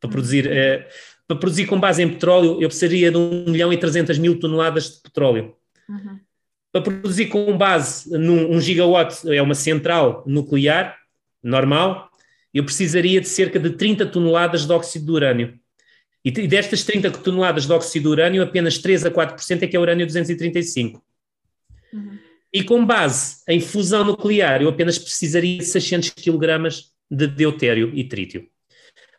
Para 0.00 0.08
produzir, 0.08 0.46
uh, 0.46 0.84
para 1.28 1.36
produzir 1.36 1.66
com 1.66 1.78
base 1.78 2.02
em 2.02 2.08
petróleo, 2.08 2.62
eu 2.62 2.68
precisaria 2.68 3.10
de 3.10 3.18
1 3.18 3.44
milhão 3.46 3.70
e 3.70 3.76
300 3.76 4.16
mil 4.16 4.40
toneladas 4.40 4.94
de 4.94 5.02
petróleo. 5.02 5.54
Uhum 5.86 6.18
para 6.72 6.82
produzir 6.82 7.26
com 7.26 7.56
base 7.56 8.10
num 8.10 8.50
um 8.50 8.60
gigawatt, 8.60 9.28
é 9.28 9.42
uma 9.42 9.54
central 9.54 10.22
nuclear 10.26 10.96
normal, 11.42 12.10
eu 12.52 12.64
precisaria 12.64 13.20
de 13.20 13.28
cerca 13.28 13.58
de 13.58 13.70
30 13.70 14.06
toneladas 14.06 14.66
de 14.66 14.72
óxido 14.72 15.06
de 15.06 15.12
urânio. 15.12 15.60
E 16.24 16.30
destas 16.30 16.82
30 16.84 17.10
toneladas 17.12 17.66
de 17.66 17.72
óxido 17.72 18.04
de 18.04 18.08
urânio, 18.08 18.42
apenas 18.42 18.78
3 18.78 19.06
a 19.06 19.10
4% 19.10 19.62
é 19.62 19.66
que 19.66 19.76
é 19.76 19.80
urânio 19.80 20.06
235. 20.06 21.02
Uhum. 21.92 22.18
E 22.52 22.62
com 22.62 22.84
base 22.84 23.42
em 23.48 23.60
fusão 23.60 24.04
nuclear, 24.04 24.60
eu 24.60 24.68
apenas 24.68 24.98
precisaria 24.98 25.58
de 25.58 25.64
600 25.64 26.10
kg 26.10 26.68
de 27.10 27.26
deutério 27.26 27.90
e 27.94 28.04
trítio. 28.04 28.46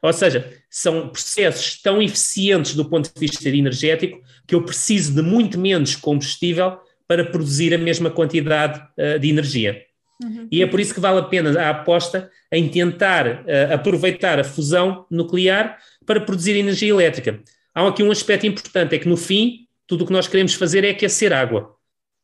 Ou 0.01 0.11
seja, 0.11 0.51
são 0.69 1.09
processos 1.09 1.81
tão 1.81 2.01
eficientes 2.01 2.75
do 2.75 2.85
ponto 2.85 3.11
de 3.13 3.19
vista 3.19 3.47
energético 3.47 4.21
que 4.47 4.55
eu 4.55 4.63
preciso 4.63 5.13
de 5.13 5.21
muito 5.21 5.59
menos 5.59 5.95
combustível 5.95 6.79
para 7.11 7.25
produzir 7.25 7.73
a 7.73 7.77
mesma 7.77 8.09
quantidade 8.09 8.81
uh, 8.97 9.19
de 9.19 9.29
energia. 9.29 9.83
Uhum. 10.23 10.47
E 10.49 10.63
é 10.63 10.65
por 10.65 10.79
isso 10.79 10.93
que 10.93 10.99
vale 11.01 11.19
a 11.19 11.23
pena 11.23 11.59
a 11.59 11.69
aposta 11.69 12.31
em 12.49 12.69
tentar 12.69 13.27
uh, 13.27 13.73
aproveitar 13.73 14.39
a 14.39 14.45
fusão 14.45 15.05
nuclear 15.11 15.77
para 16.05 16.21
produzir 16.21 16.55
energia 16.55 16.89
elétrica. 16.89 17.41
Há 17.75 17.85
aqui 17.85 18.01
um 18.01 18.11
aspecto 18.11 18.47
importante, 18.47 18.95
é 18.95 18.97
que 18.97 19.09
no 19.09 19.17
fim, 19.17 19.67
tudo 19.85 20.05
o 20.05 20.07
que 20.07 20.13
nós 20.13 20.25
queremos 20.25 20.53
fazer 20.53 20.85
é 20.85 20.91
aquecer 20.91 21.33
água. 21.33 21.75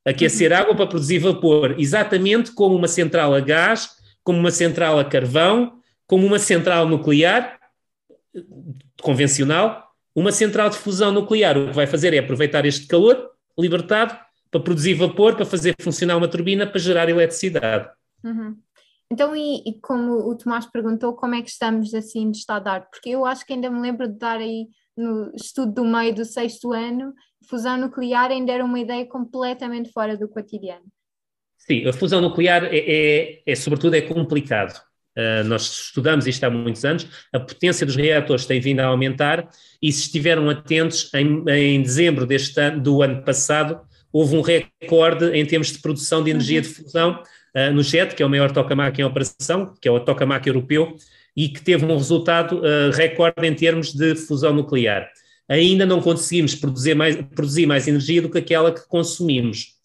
Aquecer 0.05 0.53
uhum. 0.53 0.57
água 0.57 0.75
para 0.77 0.87
produzir 0.87 1.19
vapor, 1.19 1.75
exatamente 1.77 2.53
como 2.53 2.73
uma 2.73 2.87
central 2.87 3.35
a 3.35 3.41
gás, 3.41 3.89
como 4.23 4.39
uma 4.39 4.51
central 4.51 4.97
a 4.99 5.03
carvão, 5.03 5.81
como 6.05 6.25
uma 6.25 6.39
central 6.39 6.87
nuclear 6.87 7.59
convencional, 9.01 9.85
uma 10.15 10.31
central 10.31 10.69
de 10.69 10.77
fusão 10.77 11.11
nuclear. 11.11 11.57
O 11.57 11.67
que 11.67 11.75
vai 11.75 11.87
fazer 11.87 12.13
é 12.13 12.19
aproveitar 12.19 12.65
este 12.65 12.87
calor 12.87 13.31
libertado 13.59 14.26
para 14.57 14.65
produzir 14.65 14.95
vapor, 14.95 15.35
para 15.35 15.45
fazer 15.45 15.75
funcionar 15.79 16.17
uma 16.17 16.27
turbina, 16.27 16.65
para 16.65 16.79
gerar 16.79 17.09
eletricidade. 17.09 17.89
Uhum. 18.23 18.57
Então, 19.11 19.35
e, 19.35 19.63
e, 19.65 19.79
como 19.79 20.29
o 20.29 20.35
Tomás 20.35 20.65
perguntou, 20.65 21.13
como 21.13 21.35
é 21.35 21.41
que 21.41 21.49
estamos 21.49 21.93
assim 21.93 22.29
de 22.29 22.39
estado 22.39 22.63
de 22.63 22.69
arte? 22.69 22.87
Porque 22.91 23.09
eu 23.09 23.25
acho 23.25 23.45
que 23.45 23.53
ainda 23.53 23.69
me 23.69 23.79
lembro 23.79 24.07
de 24.07 24.17
dar 24.17 24.39
aí 24.39 24.67
no 24.97 25.31
estudo 25.33 25.71
do 25.71 25.85
meio 25.85 26.13
do 26.13 26.25
sexto 26.25 26.73
ano, 26.73 27.13
fusão 27.47 27.77
nuclear 27.77 28.31
ainda 28.31 28.51
era 28.51 28.65
uma 28.65 28.79
ideia 28.79 29.05
completamente 29.05 29.91
fora 29.91 30.17
do 30.17 30.27
cotidiano. 30.27 30.85
Sim, 31.57 31.87
a 31.87 31.93
fusão 31.93 32.19
nuclear 32.19 32.65
é, 32.65 32.77
é, 32.77 33.41
é 33.45 33.55
sobretudo 33.55 33.95
é 33.95 34.01
complicado. 34.01 34.77
Uh, 35.17 35.43
nós 35.45 35.63
estudamos 35.87 36.27
isto 36.27 36.43
há 36.43 36.49
muitos 36.49 36.85
anos, 36.85 37.07
a 37.33 37.39
potência 37.39 37.85
dos 37.87 37.95
reatores 37.95 38.45
tem 38.45 38.59
vindo 38.59 38.81
a 38.81 38.85
aumentar 38.85 39.49
e 39.81 39.91
se 39.91 40.01
estiveram 40.01 40.47
atentos, 40.47 41.11
em, 41.11 41.43
em 41.49 41.81
dezembro 41.81 42.25
deste 42.27 42.59
ano, 42.61 42.79
do 42.79 43.01
ano 43.01 43.23
passado, 43.23 43.81
houve 44.17 44.35
um 44.35 44.41
recorde 44.41 45.25
em 45.37 45.45
termos 45.45 45.71
de 45.71 45.77
produção 45.77 46.23
de 46.23 46.31
energia 46.31 46.59
de 46.59 46.67
fusão 46.67 47.21
uh, 47.55 47.71
no 47.71 47.83
JET, 47.83 48.15
que 48.15 48.23
é 48.23 48.25
o 48.25 48.29
maior 48.29 48.51
tokamak 48.51 48.99
em 48.99 49.03
operação, 49.03 49.75
que 49.79 49.87
é 49.87 49.91
o 49.91 49.99
tokamak 49.99 50.47
europeu, 50.47 50.95
e 51.35 51.47
que 51.47 51.61
teve 51.61 51.85
um 51.85 51.95
resultado 51.95 52.59
uh, 52.59 52.89
recorde 52.91 53.45
em 53.45 53.53
termos 53.53 53.93
de 53.93 54.15
fusão 54.15 54.53
nuclear. 54.53 55.07
Ainda 55.47 55.85
não 55.85 56.01
conseguimos 56.01 56.55
produzir 56.55 56.95
mais, 56.95 57.15
produzir 57.35 57.67
mais 57.67 57.87
energia 57.87 58.19
do 58.19 58.29
que 58.29 58.39
aquela 58.39 58.71
que 58.71 58.87
consumimos. 58.87 59.75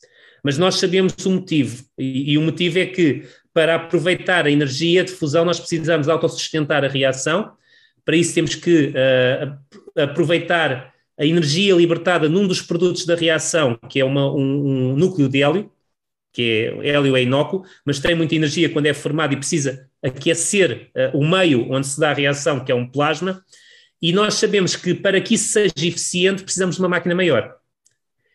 Mas 0.43 0.57
nós 0.57 0.77
sabemos 0.77 1.15
o 1.27 1.31
motivo, 1.31 1.85
e, 1.99 2.33
e 2.33 2.39
o 2.39 2.41
motivo 2.41 2.79
é 2.79 2.87
que 2.87 3.25
para 3.53 3.75
aproveitar 3.75 4.47
a 4.47 4.51
energia 4.51 5.05
de 5.05 5.13
fusão, 5.13 5.45
nós 5.45 5.61
precisamos 5.61 6.09
autossustentar 6.09 6.85
a 6.85 6.89
reação. 6.89 7.53
Para 8.03 8.17
isso, 8.17 8.35
temos 8.35 8.55
que 8.55 8.95
uh, 8.95 10.03
aproveitar 10.03 10.92
a 11.19 11.25
energia 11.25 11.75
libertada 11.75 12.29
num 12.29 12.47
dos 12.47 12.63
produtos 12.63 13.05
da 13.05 13.15
reação, 13.15 13.79
que 13.89 14.01
é 14.01 14.05
uma, 14.05 14.33
um, 14.33 14.93
um, 14.93 14.97
núcleo 14.97 15.29
de 15.29 15.43
hélio, 15.43 15.71
que 16.33 16.43
é 16.83 16.89
hélio 16.89 17.17
é 17.17 17.23
inócuo, 17.23 17.65
mas 17.85 18.01
tem 18.01 18.15
muita 18.15 18.35
energia 18.35 18.69
quando 18.71 18.87
é 18.87 18.95
formado 18.95 19.35
e 19.35 19.37
precisa 19.37 19.89
aquecer 20.03 20.91
uh, 20.97 21.19
o 21.19 21.29
meio 21.29 21.71
onde 21.71 21.87
se 21.87 22.01
dá 22.01 22.11
a 22.11 22.15
reação, 22.15 22.65
que 22.65 22.73
é 22.73 22.75
um 22.75 22.87
plasma. 22.87 23.45
E 24.01 24.13
nós 24.13 24.35
sabemos 24.35 24.75
que 24.75 24.95
para 24.95 25.21
que 25.21 25.35
isso 25.35 25.53
seja 25.53 25.73
eficiente, 25.77 26.43
precisamos 26.43 26.77
de 26.77 26.83
uma 26.83 26.89
máquina 26.89 27.15
maior. 27.15 27.55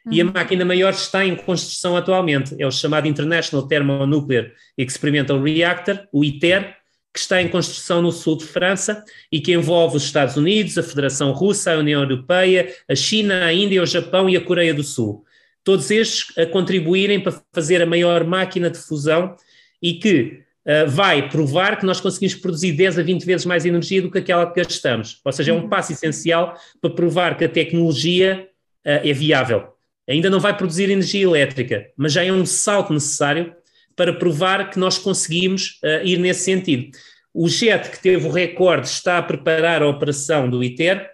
E 0.09 0.21
a 0.21 0.25
uhum. 0.25 0.31
máquina 0.33 0.63
maior 0.63 0.93
está 0.93 1.25
em 1.25 1.35
construção 1.35 1.97
atualmente. 1.97 2.55
É 2.57 2.65
o 2.65 2.71
chamado 2.71 3.07
International 3.07 3.67
Thermonuclear 3.67 4.51
Experimental 4.77 5.41
Reactor, 5.41 6.07
o 6.13 6.23
ITER, 6.23 6.77
que 7.17 7.21
está 7.21 7.41
em 7.41 7.47
construção 7.47 7.99
no 7.99 8.12
sul 8.12 8.38
de 8.38 8.45
França 8.45 9.03
e 9.32 9.41
que 9.41 9.51
envolve 9.51 9.97
os 9.97 10.03
Estados 10.03 10.38
Unidos, 10.38 10.77
a 10.77 10.84
Federação 10.84 11.32
Russa, 11.32 11.73
a 11.73 11.80
União 11.80 12.03
Europeia, 12.03 12.71
a 12.88 12.93
China, 12.93 13.43
a 13.43 13.51
Índia, 13.51 13.82
o 13.82 13.88
Japão 13.88 14.30
e 14.30 14.38
a 14.38 14.41
Coreia 14.41 14.71
do 14.71 14.84
Sul. 14.84 15.25
Todos 15.63 15.89
estes 15.89 16.38
a 16.38 16.45
contribuírem 16.45 17.19
para 17.19 17.41
fazer 17.51 17.82
a 17.82 17.88
maior 17.88 18.23
máquina 18.23 18.69
de 18.69 18.77
fusão 18.77 19.36
e 19.82 19.95
que 19.95 20.43
uh, 20.63 20.88
vai 20.88 21.27
provar 21.27 21.80
que 21.80 21.88
nós 21.88 21.99
conseguimos 21.99 22.36
produzir 22.36 22.73
10 22.73 22.99
a 22.99 23.01
20 23.01 23.25
vezes 23.25 23.47
mais 23.47 23.65
energia 23.65 23.99
do 23.99 24.12
que 24.12 24.19
aquela 24.19 24.45
que 24.45 24.62
gastamos. 24.62 25.19
Ou 25.25 25.32
seja, 25.32 25.51
é 25.51 25.56
um 25.56 25.62
uhum. 25.62 25.69
passo 25.69 25.93
essencial 25.93 26.56
para 26.80 26.91
provar 26.91 27.36
que 27.36 27.45
a 27.45 27.49
tecnologia 27.49 28.47
uh, 28.86 29.01
é 29.03 29.12
viável 29.12 29.75
ainda 30.08 30.30
não 30.30 30.39
vai 30.39 30.56
produzir 30.56 30.89
energia 30.89 31.23
elétrica, 31.23 31.89
mas 31.97 32.13
já 32.13 32.23
é 32.23 32.32
um 32.32 32.45
salto 32.45 32.93
necessário 32.93 33.53
para 33.97 34.13
provar 34.13 34.69
que 34.69 34.79
nós 34.79 34.97
conseguimos 34.99 35.79
uh, 35.83 36.05
ir 36.05 36.19
nesse 36.19 36.45
sentido. 36.45 36.95
O 37.33 37.49
JET, 37.49 37.89
que 37.89 37.99
teve 37.99 38.25
o 38.25 38.31
recorde, 38.31 38.88
está 38.88 39.17
a 39.17 39.23
preparar 39.23 39.81
a 39.81 39.88
operação 39.88 40.49
do 40.49 40.63
ITER. 40.63 41.10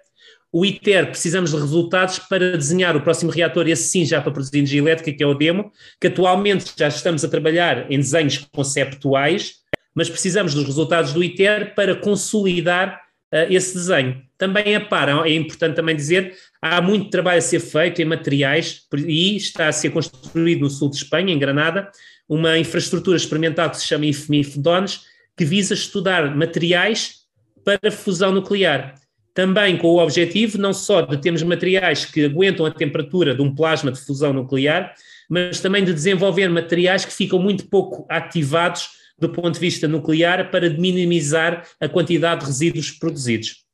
O 0.51 0.65
ITER, 0.65 1.07
precisamos 1.07 1.51
de 1.51 1.57
resultados 1.57 2.19
para 2.19 2.55
desenhar 2.55 2.95
o 2.95 3.01
próximo 3.01 3.31
reator, 3.31 3.67
esse 3.67 3.89
sim 3.89 4.05
já 4.05 4.21
para 4.21 4.31
produzir 4.31 4.57
energia 4.57 4.79
elétrica, 4.79 5.17
que 5.17 5.23
é 5.23 5.25
o 5.25 5.33
DEMO, 5.33 5.71
que 5.99 6.07
atualmente 6.07 6.71
já 6.77 6.89
estamos 6.89 7.23
a 7.23 7.27
trabalhar 7.29 7.91
em 7.91 7.97
desenhos 7.97 8.37
conceptuais, 8.51 9.55
mas 9.95 10.09
precisamos 10.09 10.53
dos 10.53 10.65
resultados 10.65 11.13
do 11.13 11.23
ITER 11.23 11.73
para 11.73 11.95
consolidar 11.95 13.01
uh, 13.33 13.51
esse 13.51 13.73
desenho. 13.73 14.21
Também 14.37 14.75
a 14.75 14.81
par, 14.81 15.09
é 15.25 15.33
importante 15.33 15.75
também 15.75 15.95
dizer, 15.95 16.35
há 16.61 16.81
muito 16.81 17.09
trabalho 17.09 17.37
a 17.37 17.41
ser 17.41 17.59
feito 17.59 18.01
em 18.01 18.05
materiais 18.05 18.81
e 18.93 19.37
está 19.37 19.69
a 19.69 19.71
ser 19.71 19.89
construído 19.89 20.61
no 20.61 20.69
sul 20.69 20.89
de 20.89 20.97
Espanha, 20.97 21.33
em 21.33 21.39
Granada, 21.39 21.89
uma 22.27 22.57
infraestrutura 22.57 23.17
experimental 23.17 23.69
que 23.69 23.77
se 23.77 23.87
chama 23.87 24.05
IFMIF 24.05 24.59
DONES, 24.59 25.01
que 25.35 25.45
visa 25.45 25.73
estudar 25.73 26.35
materiais 26.35 27.23
para 27.63 27.91
fusão 27.91 28.31
nuclear. 28.31 28.95
Também 29.33 29.77
com 29.77 29.87
o 29.87 29.97
objetivo 29.97 30.57
não 30.57 30.73
só 30.73 31.01
de 31.01 31.17
termos 31.17 31.41
materiais 31.41 32.05
que 32.05 32.25
aguentam 32.25 32.65
a 32.65 32.71
temperatura 32.71 33.35
de 33.35 33.41
um 33.41 33.53
plasma 33.53 33.91
de 33.91 33.99
fusão 33.99 34.31
nuclear, 34.31 34.93
mas 35.29 35.59
também 35.59 35.83
de 35.83 35.93
desenvolver 35.93 36.47
materiais 36.49 37.03
que 37.03 37.13
ficam 37.13 37.39
muito 37.39 37.67
pouco 37.67 38.05
ativados 38.09 38.89
do 39.17 39.29
ponto 39.29 39.53
de 39.53 39.59
vista 39.59 39.87
nuclear 39.87 40.51
para 40.51 40.69
minimizar 40.69 41.67
a 41.79 41.89
quantidade 41.89 42.41
de 42.41 42.47
resíduos 42.47 42.91
produzidos. 42.91 43.65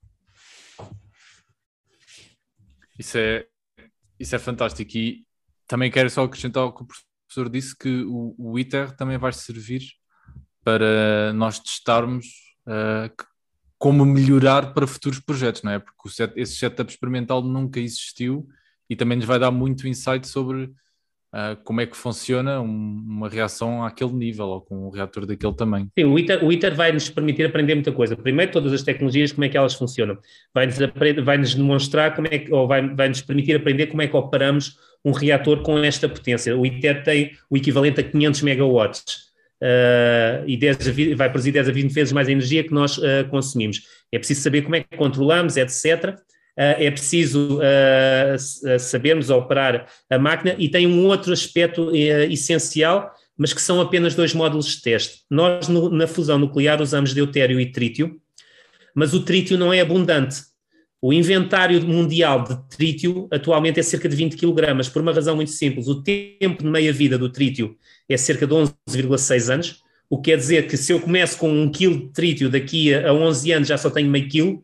Isso 2.98 3.18
é, 3.18 3.46
isso 4.20 4.36
é 4.36 4.40
fantástico. 4.40 4.98
E 4.98 5.26
também 5.68 5.92
quero 5.92 6.10
só 6.10 6.24
acrescentar 6.24 6.66
o 6.66 6.74
que 6.74 6.84
o 6.84 6.88
professor 7.30 7.50
disse: 7.50 7.78
que 7.78 8.04
o, 8.04 8.36
o 8.38 8.60
ITER 8.60 8.92
também 8.96 9.18
vai 9.18 9.32
servir 9.32 9.84
para 10.64 11.32
nós 11.34 11.60
testarmos 11.60 12.26
uh, 12.68 13.26
como 13.78 14.06
melhorar 14.06 14.74
para 14.74 14.86
futuros 14.86 15.20
projetos, 15.20 15.64
não 15.64 15.72
é? 15.72 15.80
Porque 15.80 16.10
set, 16.10 16.34
esse 16.36 16.56
setup 16.56 16.92
experimental 16.92 17.42
nunca 17.42 17.80
existiu 17.80 18.48
e 18.90 18.96
também 18.96 19.18
nos 19.18 19.26
vai 19.26 19.40
dar 19.40 19.52
muito 19.52 19.88
insight 19.88 20.28
sobre 20.28 20.64
uh, 20.64 21.56
como 21.64 21.80
é 21.80 21.86
que 21.86 21.96
funciona 21.96 22.60
um, 22.60 22.66
uma 22.68 23.30
reação 23.30 23.84
àquele 23.86 24.12
nível 24.14 24.48
ou 24.48 24.62
com 24.62 24.88
um 24.88 24.90
reator 24.90 25.26
daquele 25.26 25.54
tamanho. 25.54 25.90
Sim, 25.98 26.06
o 26.06 26.20
ITER, 26.20 26.44
o 26.44 26.52
ITER 26.52 26.76
vai 26.76 26.92
nos 26.92 27.10
permitir 27.10 27.46
aprender 27.46 27.76
muita 27.76 27.92
coisa. 27.92 28.18
Primeiro, 28.18 28.52
todas 28.52 28.74
as 28.74 28.84
tecnologias, 28.84 29.32
como 29.32 29.46
é 29.46 29.50
que 29.50 29.58
elas 29.58 29.76
funcionam. 29.76 30.18
Vai-nos, 30.54 30.78
vai 31.24 31.38
-nos 31.38 31.56
demonstrar 31.56 32.16
como 32.16 32.28
é 32.30 32.40
que, 32.40 32.52
ou 32.52 32.68
vai, 32.68 32.94
vai 32.94 33.08
nos 33.08 33.22
permitir 33.22 33.56
aprender 33.56 33.88
como 33.88 34.02
é 34.02 34.08
que 34.08 34.16
operamos 34.16 34.78
um 35.04 35.12
reator 35.12 35.62
com 35.62 35.78
esta 35.80 36.08
potência. 36.10 36.56
O 36.58 36.66
ITER 36.66 37.04
tem 37.04 37.32
o 37.50 37.58
equivalente 37.58 38.00
a 38.00 38.04
500 38.04 38.42
megawatts. 38.42 39.30
Uh, 39.62 40.48
e 40.48 40.56
10 40.56 40.88
a, 40.88 41.16
vai 41.18 41.30
produzir 41.30 41.52
10 41.52 41.68
a 41.68 41.72
20 41.74 41.92
vezes 41.92 42.14
mais 42.14 42.30
energia 42.30 42.64
que 42.64 42.74
nós 42.74 42.98
uh, 42.98 43.28
consumimos. 43.30 43.82
É 44.12 44.18
preciso 44.18 44.42
saber 44.42 44.62
como 44.62 44.76
é 44.76 44.84
que 44.84 44.96
controlamos, 44.96 45.58
etc. 45.58 46.18
Ah, 46.60 46.76
é 46.78 46.92
preciso 46.92 47.58
uh, 47.58 48.78
sabermos 48.78 49.30
operar 49.30 49.88
a 50.10 50.20
máquina 50.20 50.58
e 50.60 50.68
tem 50.68 50.86
um 50.86 51.06
outro 51.06 51.32
aspecto 51.32 51.88
uh, 51.88 51.94
essencial, 51.94 53.16
mas 53.38 53.54
que 53.54 53.62
são 53.62 53.80
apenas 53.80 54.14
dois 54.14 54.34
módulos 54.34 54.66
de 54.76 54.82
teste. 54.82 55.22
Nós, 55.30 55.70
no, 55.70 55.90
na 55.90 56.06
fusão 56.06 56.38
nuclear, 56.38 56.82
usamos 56.82 57.14
deutério 57.14 57.62
e 57.62 57.72
trítio, 57.72 58.20
mas 58.94 59.14
o 59.14 59.24
trítio 59.24 59.58
não 59.58 59.72
é 59.72 59.80
abundante. 59.80 60.42
O 61.02 61.14
inventário 61.14 61.82
mundial 61.82 62.44
de 62.44 62.58
trítio 62.70 63.28
atualmente 63.32 63.80
é 63.80 63.84
cerca 63.84 64.10
de 64.10 64.16
20 64.16 64.36
kg, 64.36 64.90
por 64.92 65.02
uma 65.02 65.14
razão 65.14 65.36
muito 65.36 65.52
simples. 65.52 65.88
O 65.88 66.04
tempo 66.04 66.64
de 66.64 66.70
meia-vida 66.70 67.18
do 67.18 67.30
trítio 67.30 67.78
é 68.08 68.18
cerca 68.18 68.46
de 68.46 68.54
11,6 68.54 69.54
anos, 69.54 69.84
o 70.10 70.18
que 70.18 70.32
quer 70.32 70.38
dizer 70.38 70.68
que 70.68 70.76
se 70.76 70.92
eu 70.92 71.00
começo 71.00 71.38
com 71.38 71.50
um 71.50 71.72
quilo 71.72 72.08
de 72.08 72.14
trítio 72.14 72.50
daqui 72.50 72.94
a 72.94 73.14
11 73.14 73.52
anos 73.52 73.68
já 73.68 73.78
só 73.78 73.90
tenho 73.90 74.10
meio 74.10 74.28
quilo, 74.28 74.64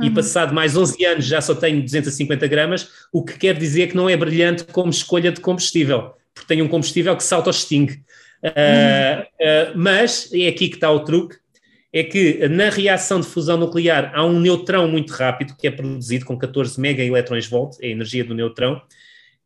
e 0.00 0.08
uhum. 0.08 0.14
passado 0.14 0.54
mais 0.54 0.76
11 0.76 1.04
anos 1.04 1.24
já 1.24 1.40
só 1.40 1.54
tenho 1.54 1.82
250 1.82 2.46
gramas, 2.48 2.88
o 3.12 3.24
que 3.24 3.38
quer 3.38 3.56
dizer 3.56 3.88
que 3.88 3.96
não 3.96 4.08
é 4.08 4.16
brilhante 4.16 4.64
como 4.64 4.90
escolha 4.90 5.30
de 5.30 5.40
combustível, 5.40 6.14
porque 6.34 6.48
tem 6.48 6.62
um 6.62 6.68
combustível 6.68 7.16
que 7.16 7.22
se 7.22 7.32
auto-extingue. 7.32 8.02
Uh, 8.42 9.22
uh, 9.22 9.72
mas 9.74 10.30
é 10.32 10.48
aqui 10.48 10.68
que 10.68 10.76
está 10.76 10.90
o 10.90 11.00
truque, 11.00 11.36
é 11.98 12.04
que 12.04 12.46
na 12.48 12.68
reação 12.68 13.20
de 13.20 13.26
fusão 13.26 13.56
nuclear 13.56 14.12
há 14.14 14.22
um 14.22 14.38
neutrão 14.38 14.86
muito 14.86 15.14
rápido 15.14 15.56
que 15.56 15.66
é 15.66 15.70
produzido 15.70 16.26
com 16.26 16.36
14 16.36 16.78
mega 16.78 17.02
elétrons 17.02 17.46
volt, 17.46 17.78
é 17.80 17.86
a 17.86 17.90
energia 17.90 18.22
do 18.22 18.34
neutrão, 18.34 18.82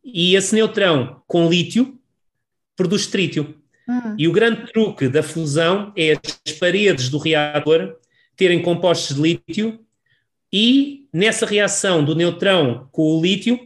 e 0.04 0.34
esse 0.34 0.52
neutrão 0.52 1.22
com 1.28 1.48
lítio 1.48 1.96
produz 2.74 3.06
trítio. 3.06 3.54
Uhum. 3.86 4.16
E 4.18 4.26
o 4.26 4.32
grande 4.32 4.72
truque 4.72 5.08
da 5.08 5.22
fusão 5.22 5.92
é 5.96 6.12
as 6.46 6.52
paredes 6.52 7.08
do 7.08 7.18
reator 7.18 7.96
terem 8.34 8.60
compostos 8.60 9.14
de 9.14 9.22
lítio 9.22 9.78
e 10.52 11.06
nessa 11.12 11.46
reação 11.46 12.04
do 12.04 12.16
neutrão 12.16 12.88
com 12.90 13.16
o 13.16 13.22
lítio, 13.22 13.60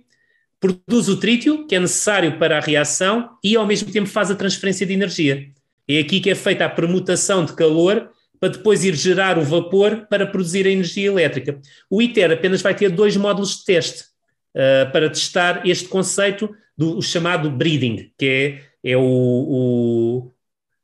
produz 0.60 1.08
o 1.08 1.16
trítio, 1.18 1.66
que 1.66 1.74
é 1.74 1.80
necessário 1.80 2.38
para 2.38 2.58
a 2.58 2.60
reação, 2.60 3.30
e 3.42 3.56
ao 3.56 3.66
mesmo 3.66 3.90
tempo 3.90 4.08
faz 4.08 4.30
a 4.30 4.34
transferência 4.34 4.86
de 4.86 4.92
energia. 4.92 5.48
É 5.88 6.00
aqui 6.00 6.20
que 6.20 6.28
é 6.28 6.34
feita 6.34 6.66
a 6.66 6.68
permutação 6.68 7.46
de 7.46 7.54
calor 7.54 8.10
para 8.44 8.52
depois 8.52 8.84
ir 8.84 8.94
gerar 8.94 9.38
o 9.38 9.42
vapor 9.42 10.06
para 10.06 10.26
produzir 10.26 10.66
a 10.66 10.70
energia 10.70 11.06
elétrica. 11.06 11.58
O 11.88 12.02
ITER 12.02 12.30
apenas 12.30 12.60
vai 12.60 12.74
ter 12.74 12.90
dois 12.90 13.16
módulos 13.16 13.56
de 13.56 13.64
teste 13.64 14.02
uh, 14.02 14.92
para 14.92 15.08
testar 15.08 15.66
este 15.66 15.88
conceito 15.88 16.54
do 16.76 17.00
chamado 17.00 17.50
breeding, 17.50 18.10
que 18.18 18.60
é, 18.84 18.90
é 18.90 18.96
o, 18.98 19.00
o 19.02 20.32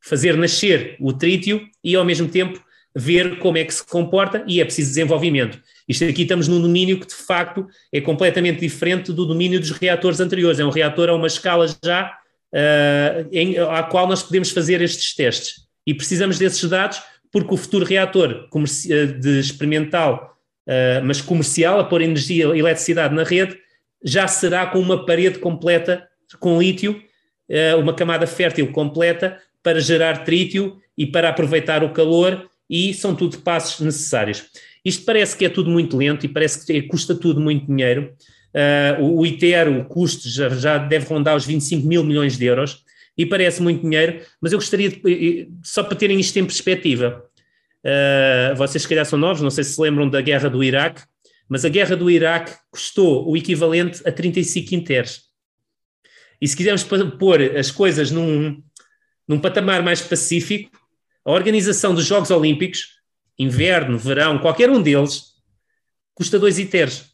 fazer 0.00 0.38
nascer 0.38 0.96
o 0.98 1.12
trítio 1.12 1.68
e 1.84 1.94
ao 1.94 2.02
mesmo 2.02 2.30
tempo 2.30 2.64
ver 2.96 3.38
como 3.40 3.58
é 3.58 3.64
que 3.64 3.74
se 3.74 3.86
comporta 3.86 4.42
e 4.46 4.58
é 4.58 4.64
preciso 4.64 4.88
desenvolvimento. 4.88 5.60
Isto 5.86 6.06
aqui 6.06 6.22
estamos 6.22 6.48
num 6.48 6.62
domínio 6.62 6.98
que 6.98 7.08
de 7.08 7.14
facto 7.14 7.68
é 7.92 8.00
completamente 8.00 8.60
diferente 8.60 9.12
do 9.12 9.26
domínio 9.26 9.60
dos 9.60 9.72
reatores 9.72 10.18
anteriores. 10.18 10.58
É 10.58 10.64
um 10.64 10.70
reator 10.70 11.10
a 11.10 11.14
uma 11.14 11.26
escala 11.26 11.66
já 11.84 12.11
uh, 12.54 13.28
em, 13.30 13.58
à 13.58 13.82
qual 13.82 14.08
nós 14.08 14.22
podemos 14.22 14.50
fazer 14.50 14.80
estes 14.80 15.14
testes. 15.14 15.68
E 15.86 15.92
precisamos 15.92 16.38
desses 16.38 16.66
dados 16.66 17.02
porque 17.33 17.55
o 17.55 17.57
futuro 17.57 17.85
reator 17.85 18.49
ah, 18.53 19.18
de 19.18 19.39
experimental, 19.39 20.37
uh, 20.66 21.05
mas 21.05 21.20
comercial, 21.20 21.81
a 21.81 21.85
pôr 21.85 22.03
energia 22.03 22.47
e 22.47 22.59
eletricidade 22.59 23.14
na 23.14 23.22
rede, 23.22 23.57
já 24.03 24.26
será 24.26 24.66
com 24.66 24.78
uma 24.78 25.05
parede 25.05 25.39
completa 25.39 26.07
com 26.39 26.61
lítio, 26.61 27.01
uh, 27.49 27.78
uma 27.78 27.95
camada 27.95 28.26
fértil 28.26 28.72
completa 28.72 29.39
para 29.62 29.81
gerar 29.81 30.24
trítio 30.24 30.78
e 30.97 31.07
para 31.07 31.28
aproveitar 31.28 31.85
o 31.85 31.93
calor 31.93 32.49
e 32.68 32.95
são 32.95 33.14
tudo 33.14 33.39
passos 33.39 33.85
necessários. 33.85 34.45
Isto 34.85 35.05
parece 35.05 35.37
que 35.37 35.45
é 35.45 35.49
tudo 35.49 35.70
muito 35.70 35.97
lento 35.97 36.24
e 36.24 36.28
parece 36.28 36.64
que 36.64 36.83
custa 36.83 37.14
tudo 37.14 37.41
muito 37.41 37.66
dinheiro. 37.66 38.14
O 39.01 39.26
ITER, 39.26 39.68
o 39.68 39.85
custo 39.85 40.28
já, 40.28 40.49
já 40.49 40.78
deve 40.78 41.07
rondar 41.07 41.37
os 41.37 41.45
25 41.45 41.87
mil 41.87 42.03
milhões 42.03 42.39
de 42.39 42.47
euros 42.47 42.83
e 43.20 43.26
parece 43.26 43.60
muito 43.60 43.82
dinheiro, 43.82 44.24
mas 44.40 44.50
eu 44.50 44.58
gostaria, 44.58 44.88
de, 44.88 45.52
só 45.62 45.82
para 45.82 45.94
terem 45.94 46.18
isto 46.18 46.38
em 46.38 46.44
perspectiva, 46.46 47.22
uh, 47.84 48.56
vocês 48.56 48.80
se 48.80 48.88
calhar 48.88 49.04
são 49.04 49.18
novos, 49.18 49.42
não 49.42 49.50
sei 49.50 49.62
se 49.62 49.74
se 49.74 49.80
lembram 49.82 50.08
da 50.08 50.22
guerra 50.22 50.48
do 50.48 50.64
Iraque, 50.64 51.02
mas 51.46 51.62
a 51.62 51.68
guerra 51.68 51.94
do 51.94 52.10
Iraque 52.10 52.56
custou 52.70 53.30
o 53.30 53.36
equivalente 53.36 54.00
a 54.08 54.10
35 54.10 54.74
interes. 54.74 55.24
E 56.40 56.48
se 56.48 56.56
quisermos 56.56 56.82
pôr 57.18 57.42
as 57.58 57.70
coisas 57.70 58.10
num, 58.10 58.62
num 59.28 59.38
patamar 59.38 59.82
mais 59.82 60.00
pacífico, 60.00 60.70
a 61.22 61.30
organização 61.32 61.94
dos 61.94 62.06
Jogos 62.06 62.30
Olímpicos, 62.30 63.00
inverno, 63.38 63.98
verão, 63.98 64.38
qualquer 64.38 64.70
um 64.70 64.80
deles, 64.80 65.34
custa 66.14 66.38
2 66.38 66.58
ITERs. 66.60 67.04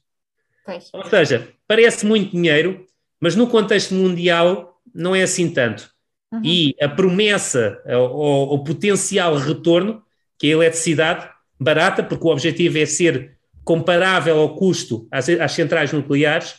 Pois. 0.64 0.88
Ou 0.92 1.04
seja, 1.10 1.48
parece 1.66 2.06
muito 2.06 2.30
dinheiro, 2.30 2.86
mas 3.20 3.34
no 3.34 3.48
contexto 3.48 3.92
mundial 3.92 4.80
não 4.94 5.16
é 5.16 5.22
assim 5.24 5.50
tanto. 5.52 5.95
Uhum. 6.32 6.40
E 6.44 6.74
a 6.80 6.88
promessa, 6.88 7.80
o, 7.86 8.54
o 8.54 8.64
potencial 8.64 9.36
retorno, 9.36 10.02
que 10.38 10.48
é 10.48 10.50
a 10.50 10.52
eletricidade 10.56 11.28
barata, 11.58 12.02
porque 12.02 12.26
o 12.26 12.30
objetivo 12.30 12.78
é 12.78 12.86
ser 12.86 13.36
comparável 13.64 14.38
ao 14.38 14.54
custo 14.54 15.08
às, 15.10 15.28
às 15.28 15.52
centrais 15.52 15.92
nucleares, 15.92 16.54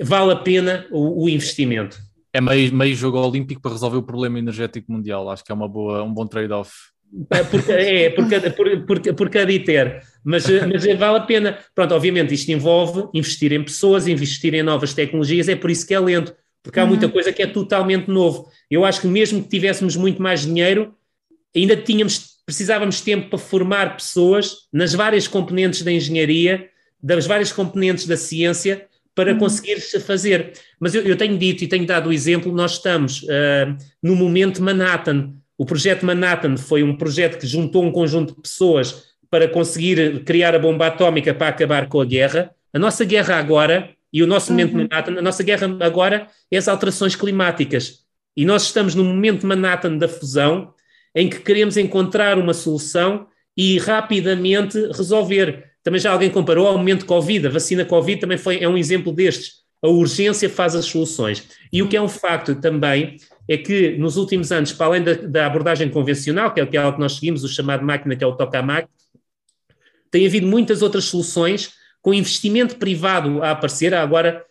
vale 0.00 0.32
a 0.32 0.36
pena 0.36 0.86
o, 0.90 1.24
o 1.24 1.28
investimento. 1.28 1.98
É 2.32 2.40
meio, 2.40 2.74
meio 2.74 2.94
jogo 2.94 3.18
olímpico 3.18 3.60
para 3.60 3.72
resolver 3.72 3.98
o 3.98 4.02
problema 4.02 4.38
energético 4.38 4.90
mundial. 4.90 5.28
Acho 5.30 5.44
que 5.44 5.52
é 5.52 5.54
uma 5.54 5.68
boa, 5.68 6.02
um 6.02 6.12
bom 6.12 6.26
trade-off. 6.26 6.72
É, 7.30 7.44
porque, 7.44 7.72
é, 7.72 8.10
por 8.10 8.28
cada, 8.28 8.50
por, 8.50 8.86
por, 8.86 9.14
por 9.14 9.30
cada 9.30 9.52
ITER. 9.52 10.00
Mas, 10.24 10.46
mas 10.48 10.84
vale 10.98 11.18
a 11.18 11.20
pena. 11.20 11.58
Pronto, 11.74 11.94
obviamente 11.94 12.32
isto 12.32 12.50
envolve 12.50 13.06
investir 13.12 13.52
em 13.52 13.62
pessoas, 13.62 14.06
investir 14.06 14.54
em 14.54 14.62
novas 14.62 14.94
tecnologias, 14.94 15.48
é 15.48 15.54
por 15.54 15.70
isso 15.70 15.86
que 15.86 15.92
é 15.92 16.00
lento, 16.00 16.34
porque 16.62 16.78
há 16.78 16.86
muita 16.86 17.06
uhum. 17.06 17.12
coisa 17.12 17.32
que 17.32 17.42
é 17.42 17.46
totalmente 17.46 18.08
novo. 18.08 18.48
Eu 18.70 18.84
acho 18.84 19.00
que 19.00 19.06
mesmo 19.06 19.42
que 19.42 19.48
tivéssemos 19.48 19.96
muito 19.96 20.22
mais 20.22 20.42
dinheiro, 20.42 20.94
ainda 21.54 21.76
tínhamos, 21.76 22.36
precisávamos 22.46 22.96
de 22.96 23.02
tempo 23.02 23.28
para 23.30 23.38
formar 23.38 23.96
pessoas 23.96 24.68
nas 24.72 24.94
várias 24.94 25.26
componentes 25.26 25.82
da 25.82 25.90
engenharia, 25.90 26.68
das 27.02 27.26
várias 27.26 27.52
componentes 27.52 28.06
da 28.06 28.16
ciência, 28.16 28.86
para 29.14 29.32
uhum. 29.32 29.38
conseguir 29.38 29.80
fazer. 29.80 30.52
Mas 30.78 30.94
eu, 30.94 31.02
eu, 31.02 31.16
tenho 31.16 31.36
dito 31.36 31.64
e 31.64 31.68
tenho 31.68 31.86
dado 31.86 32.08
o 32.08 32.12
exemplo, 32.12 32.52
nós 32.52 32.72
estamos 32.72 33.22
uh, 33.24 33.76
no 34.02 34.14
momento 34.14 34.62
Manhattan. 34.62 35.34
O 35.58 35.66
projeto 35.66 36.06
Manhattan 36.06 36.56
foi 36.56 36.82
um 36.82 36.96
projeto 36.96 37.38
que 37.38 37.46
juntou 37.46 37.84
um 37.84 37.92
conjunto 37.92 38.34
de 38.34 38.40
pessoas 38.40 39.12
para 39.28 39.48
conseguir 39.48 40.24
criar 40.24 40.54
a 40.54 40.58
bomba 40.58 40.86
atómica 40.86 41.34
para 41.34 41.48
acabar 41.48 41.88
com 41.88 42.00
a 42.00 42.04
guerra. 42.04 42.54
A 42.72 42.78
nossa 42.78 43.04
guerra 43.04 43.36
agora, 43.36 43.90
e 44.12 44.22
o 44.22 44.26
nosso 44.26 44.52
uhum. 44.52 44.58
momento 44.58 44.76
Manhattan, 44.76 45.18
a 45.18 45.22
nossa 45.22 45.42
guerra 45.42 45.76
agora 45.80 46.28
é 46.50 46.56
as 46.58 46.68
alterações 46.68 47.16
climáticas. 47.16 48.00
E 48.36 48.44
nós 48.44 48.64
estamos 48.64 48.94
no 48.94 49.04
momento 49.04 49.46
Manhattan 49.46 49.96
da 49.96 50.08
fusão, 50.08 50.74
em 51.14 51.28
que 51.28 51.40
queremos 51.40 51.76
encontrar 51.76 52.38
uma 52.38 52.54
solução 52.54 53.26
e 53.56 53.78
rapidamente 53.78 54.78
resolver. 54.92 55.72
Também 55.82 56.00
já 56.00 56.12
alguém 56.12 56.30
comparou 56.30 56.66
ao 56.66 56.78
momento 56.78 57.06
Covid, 57.06 57.46
a 57.46 57.50
vacina 57.50 57.84
Covid 57.84 58.20
também 58.20 58.38
foi, 58.38 58.62
é 58.62 58.68
um 58.68 58.76
exemplo 58.76 59.12
destes. 59.12 59.62
A 59.82 59.88
urgência 59.88 60.48
faz 60.48 60.74
as 60.76 60.84
soluções. 60.84 61.48
E 61.72 61.82
o 61.82 61.88
que 61.88 61.96
é 61.96 62.00
um 62.00 62.08
facto 62.08 62.54
também 62.54 63.16
é 63.48 63.56
que 63.56 63.96
nos 63.98 64.16
últimos 64.16 64.52
anos, 64.52 64.72
para 64.72 64.86
além 64.86 65.02
da, 65.02 65.14
da 65.14 65.46
abordagem 65.46 65.88
convencional, 65.88 66.54
que 66.54 66.60
é, 66.60 66.66
que 66.66 66.76
é 66.76 66.80
algo 66.80 66.96
que 66.96 67.00
nós 67.00 67.14
seguimos, 67.14 67.42
o 67.42 67.48
chamado 67.48 67.84
máquina, 67.84 68.14
que 68.14 68.22
é 68.22 68.26
o 68.26 68.36
tokamak, 68.36 68.88
tem 70.10 70.26
havido 70.26 70.46
muitas 70.46 70.82
outras 70.82 71.04
soluções 71.04 71.72
com 72.02 72.12
investimento 72.12 72.76
privado 72.76 73.42
a 73.42 73.52
aparecer. 73.52 73.94
Agora 73.94 74.44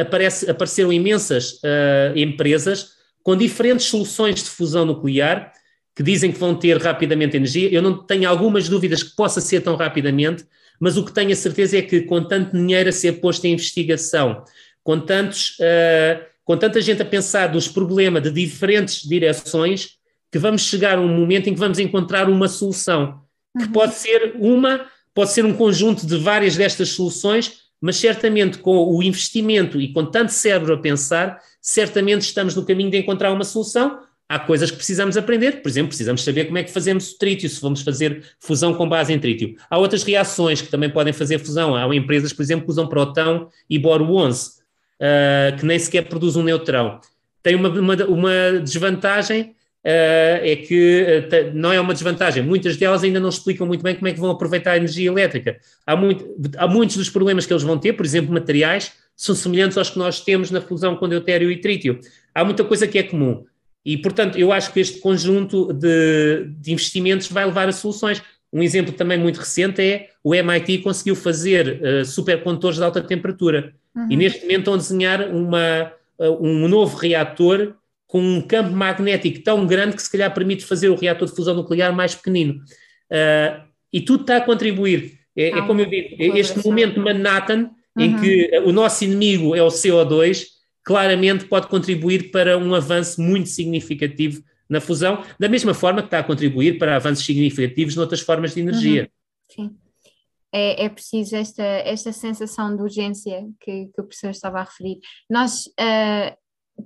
aparece, 0.00 0.50
apareceram 0.50 0.92
imensas 0.92 1.52
uh, 1.54 2.16
empresas 2.16 2.92
com 3.22 3.36
diferentes 3.36 3.86
soluções 3.86 4.42
de 4.42 4.48
fusão 4.50 4.86
nuclear 4.86 5.52
que 5.94 6.02
dizem 6.02 6.32
que 6.32 6.38
vão 6.38 6.54
ter 6.54 6.78
rapidamente 6.78 7.36
energia. 7.36 7.68
Eu 7.70 7.82
não 7.82 7.98
tenho 8.06 8.28
algumas 8.28 8.68
dúvidas 8.68 9.02
que 9.02 9.14
possa 9.16 9.40
ser 9.40 9.60
tão 9.60 9.74
rapidamente, 9.76 10.44
mas 10.78 10.96
o 10.96 11.04
que 11.04 11.12
tenho 11.12 11.32
a 11.32 11.36
certeza 11.36 11.76
é 11.76 11.82
que 11.82 12.02
com 12.02 12.22
tanto 12.22 12.56
dinheiro 12.56 12.88
a 12.88 12.92
ser 12.92 13.14
posto 13.20 13.44
em 13.44 13.52
investigação, 13.52 14.44
com, 14.82 14.98
tantos, 15.00 15.58
uh, 15.58 16.24
com 16.44 16.56
tanta 16.56 16.80
gente 16.80 17.02
a 17.02 17.04
pensar 17.04 17.48
dos 17.48 17.66
problemas 17.68 18.22
de 18.22 18.30
diferentes 18.30 19.02
direções, 19.02 19.98
que 20.30 20.38
vamos 20.38 20.62
chegar 20.62 20.98
a 20.98 21.00
um 21.00 21.08
momento 21.08 21.48
em 21.48 21.54
que 21.54 21.58
vamos 21.58 21.78
encontrar 21.78 22.28
uma 22.28 22.48
solução, 22.48 23.20
que 23.58 23.64
uhum. 23.64 23.72
pode 23.72 23.94
ser 23.94 24.36
uma, 24.38 24.86
pode 25.18 25.32
ser 25.32 25.44
um 25.44 25.52
conjunto 25.52 26.06
de 26.06 26.16
várias 26.16 26.56
destas 26.56 26.90
soluções, 26.90 27.54
mas 27.80 27.96
certamente 27.96 28.58
com 28.58 28.86
o 28.86 29.02
investimento 29.02 29.80
e 29.80 29.92
com 29.92 30.06
tanto 30.06 30.30
cérebro 30.30 30.74
a 30.74 30.78
pensar, 30.78 31.40
certamente 31.60 32.22
estamos 32.22 32.54
no 32.54 32.64
caminho 32.64 32.88
de 32.88 32.98
encontrar 32.98 33.32
uma 33.32 33.42
solução, 33.42 33.98
há 34.28 34.38
coisas 34.38 34.70
que 34.70 34.76
precisamos 34.76 35.16
aprender. 35.16 35.60
Por 35.60 35.68
exemplo, 35.68 35.88
precisamos 35.88 36.22
saber 36.22 36.44
como 36.44 36.58
é 36.58 36.62
que 36.62 36.70
fazemos 36.70 37.14
trítio, 37.14 37.48
se 37.48 37.60
vamos 37.60 37.82
fazer 37.82 38.22
fusão 38.38 38.72
com 38.74 38.88
base 38.88 39.12
em 39.12 39.18
trítio. 39.18 39.56
Há 39.68 39.76
outras 39.76 40.04
reações 40.04 40.62
que 40.62 40.68
também 40.68 40.88
podem 40.88 41.12
fazer 41.12 41.40
fusão. 41.40 41.74
Há 41.74 41.92
empresas, 41.96 42.32
por 42.32 42.42
exemplo, 42.42 42.64
que 42.64 42.70
usam 42.70 42.86
próton 42.86 43.48
e 43.68 43.76
boro 43.76 44.14
11, 44.14 44.50
uh, 44.50 45.56
que 45.58 45.66
nem 45.66 45.80
sequer 45.80 46.02
produzem 46.02 46.42
um 46.42 46.44
neutrão. 46.44 47.00
Tem 47.42 47.56
uma, 47.56 47.68
uma, 47.70 48.04
uma 48.04 48.60
desvantagem, 48.62 49.56
é 49.84 50.56
que 50.56 51.22
uh, 51.32 51.50
não 51.54 51.72
é 51.72 51.80
uma 51.80 51.94
desvantagem. 51.94 52.42
Muitas 52.42 52.76
delas 52.76 53.02
ainda 53.02 53.20
não 53.20 53.28
explicam 53.28 53.66
muito 53.66 53.82
bem 53.82 53.94
como 53.94 54.08
é 54.08 54.12
que 54.12 54.20
vão 54.20 54.30
aproveitar 54.30 54.72
a 54.72 54.76
energia 54.76 55.08
elétrica. 55.08 55.58
Há, 55.86 55.96
muito, 55.96 56.26
há 56.56 56.66
muitos 56.66 56.96
dos 56.96 57.08
problemas 57.08 57.46
que 57.46 57.52
eles 57.52 57.62
vão 57.62 57.78
ter, 57.78 57.92
por 57.94 58.04
exemplo, 58.04 58.32
materiais, 58.32 58.92
são 59.16 59.34
semelhantes 59.34 59.76
aos 59.76 59.90
que 59.90 59.98
nós 59.98 60.20
temos 60.20 60.50
na 60.50 60.60
fusão 60.60 60.94
com 60.96 61.08
deutério 61.08 61.50
e 61.50 61.60
trítio. 61.60 61.98
Há 62.34 62.44
muita 62.44 62.64
coisa 62.64 62.86
que 62.86 62.98
é 62.98 63.02
comum 63.02 63.44
e, 63.84 63.96
portanto, 63.96 64.38
eu 64.38 64.52
acho 64.52 64.72
que 64.72 64.80
este 64.80 65.00
conjunto 65.00 65.72
de, 65.72 66.44
de 66.58 66.72
investimentos 66.72 67.28
vai 67.28 67.44
levar 67.44 67.68
a 67.68 67.72
soluções. 67.72 68.22
Um 68.52 68.62
exemplo 68.62 68.92
também 68.92 69.18
muito 69.18 69.38
recente 69.38 69.80
é 69.80 70.10
o 70.22 70.34
MIT 70.34 70.78
conseguiu 70.78 71.16
fazer 71.16 71.80
uh, 71.82 72.04
supercondutores 72.04 72.76
de 72.78 72.84
alta 72.84 73.00
temperatura 73.00 73.72
uhum. 73.94 74.06
e 74.10 74.16
neste 74.16 74.42
momento 74.42 74.58
estão 74.58 74.74
a 74.74 74.76
desenhar 74.76 75.34
uma, 75.34 75.92
uh, 76.18 76.46
um 76.46 76.68
novo 76.68 76.96
reator 76.96 77.74
com 78.08 78.20
um 78.20 78.40
campo 78.40 78.70
magnético 78.70 79.44
tão 79.44 79.66
grande 79.66 79.94
que 79.94 80.02
se 80.02 80.10
calhar 80.10 80.32
permite 80.32 80.64
fazer 80.64 80.88
o 80.88 80.96
reator 80.96 81.28
de 81.28 81.36
fusão 81.36 81.54
nuclear 81.54 81.94
mais 81.94 82.14
pequenino. 82.14 82.54
Uh, 83.12 83.68
e 83.92 84.00
tudo 84.00 84.22
está 84.22 84.38
a 84.38 84.40
contribuir. 84.40 85.18
É, 85.36 85.52
ah, 85.52 85.58
é 85.58 85.66
como 85.66 85.80
eu 85.80 85.86
digo, 85.86 86.36
este 86.36 86.58
momento 86.66 87.00
Manhattan, 87.00 87.70
uhum. 87.96 88.02
em 88.02 88.18
que 88.18 88.50
o 88.64 88.72
nosso 88.72 89.04
inimigo 89.04 89.54
é 89.54 89.62
o 89.62 89.68
CO2, 89.68 90.46
claramente 90.82 91.44
pode 91.44 91.68
contribuir 91.68 92.30
para 92.30 92.56
um 92.56 92.74
avanço 92.74 93.20
muito 93.20 93.50
significativo 93.50 94.42
na 94.68 94.80
fusão, 94.80 95.22
da 95.38 95.48
mesma 95.48 95.74
forma 95.74 96.00
que 96.00 96.06
está 96.06 96.18
a 96.18 96.24
contribuir 96.24 96.78
para 96.78 96.96
avanços 96.96 97.24
significativos 97.24 97.94
noutras 97.94 98.20
formas 98.20 98.54
de 98.54 98.60
energia. 98.60 99.02
Uhum. 99.02 99.68
Sim. 99.68 99.76
É, 100.50 100.84
é, 100.86 100.88
preciso 100.88 101.36
esta, 101.36 101.62
esta 101.62 102.10
sensação 102.10 102.74
de 102.74 102.82
urgência 102.82 103.46
que, 103.60 103.86
que 103.86 104.00
o 104.00 104.04
professor 104.04 104.30
estava 104.30 104.60
a 104.60 104.64
referir. 104.64 104.98
Nós 105.28 105.66
uh, 105.66 106.34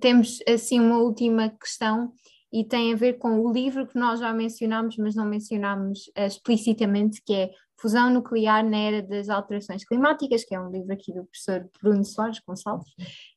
temos 0.01 0.38
assim 0.49 0.80
uma 0.80 0.99
última 0.99 1.51
questão 1.51 2.12
e 2.53 2.64
tem 2.64 2.93
a 2.93 2.97
ver 2.97 3.14
com 3.14 3.40
o 3.40 3.53
livro 3.53 3.86
que 3.86 3.99
nós 3.99 4.20
já 4.20 4.32
mencionámos, 4.32 4.97
mas 4.99 5.14
não 5.14 5.24
mencionámos 5.24 6.09
uh, 6.18 6.26
explicitamente, 6.26 7.22
que 7.24 7.34
é 7.34 7.51
Fusão 7.80 8.11
Nuclear 8.11 8.64
na 8.64 8.78
Era 8.78 9.03
das 9.03 9.28
Alterações 9.28 9.84
Climáticas, 9.84 10.45
que 10.45 10.55
é 10.55 10.61
um 10.61 10.70
livro 10.70 10.93
aqui 10.93 11.12
do 11.12 11.24
professor 11.24 11.68
Bruno 11.82 12.05
Soares 12.05 12.40
Gonçalves, 12.47 12.93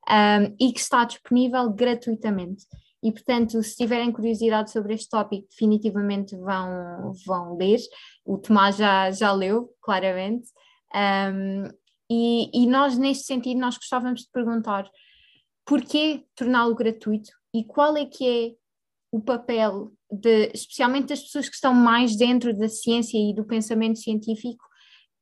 um, 0.10 0.56
e 0.60 0.72
que 0.72 0.80
está 0.80 1.04
disponível 1.06 1.72
gratuitamente. 1.72 2.66
E, 3.02 3.12
portanto, 3.12 3.62
se 3.64 3.76
tiverem 3.76 4.12
curiosidade 4.12 4.72
sobre 4.72 4.94
este 4.94 5.10
tópico, 5.10 5.48
definitivamente 5.50 6.36
vão, 6.36 7.14
vão 7.26 7.56
ler. 7.56 7.80
O 8.26 8.38
Tomás 8.38 8.78
já, 8.78 9.12
já 9.12 9.32
leu, 9.32 9.70
claramente. 9.82 10.50
Um, 10.94 11.64
e, 12.10 12.50
e 12.54 12.68
nós, 12.68 12.98
neste 12.98 13.26
sentido, 13.26 13.60
nós 13.60 13.78
gostávamos 13.78 14.22
de 14.22 14.32
perguntar 14.32 14.90
porquê 15.66 16.24
torná-lo 16.36 16.76
gratuito 16.76 17.32
e 17.54 17.64
qual 17.64 17.98
é 17.98 18.06
que 18.06 18.28
é 18.28 18.56
o 19.12 19.22
papel 19.22 19.92
de, 20.12 20.52
especialmente 20.54 21.08
das 21.08 21.22
pessoas 21.22 21.50
que 21.50 21.56
estão 21.56 21.74
mais 21.74 22.16
dentro 22.16 22.56
da 22.58 22.68
ciência 22.68 23.18
e 23.18 23.34
do 23.34 23.46
pensamento 23.46 23.98
científico, 24.00 24.64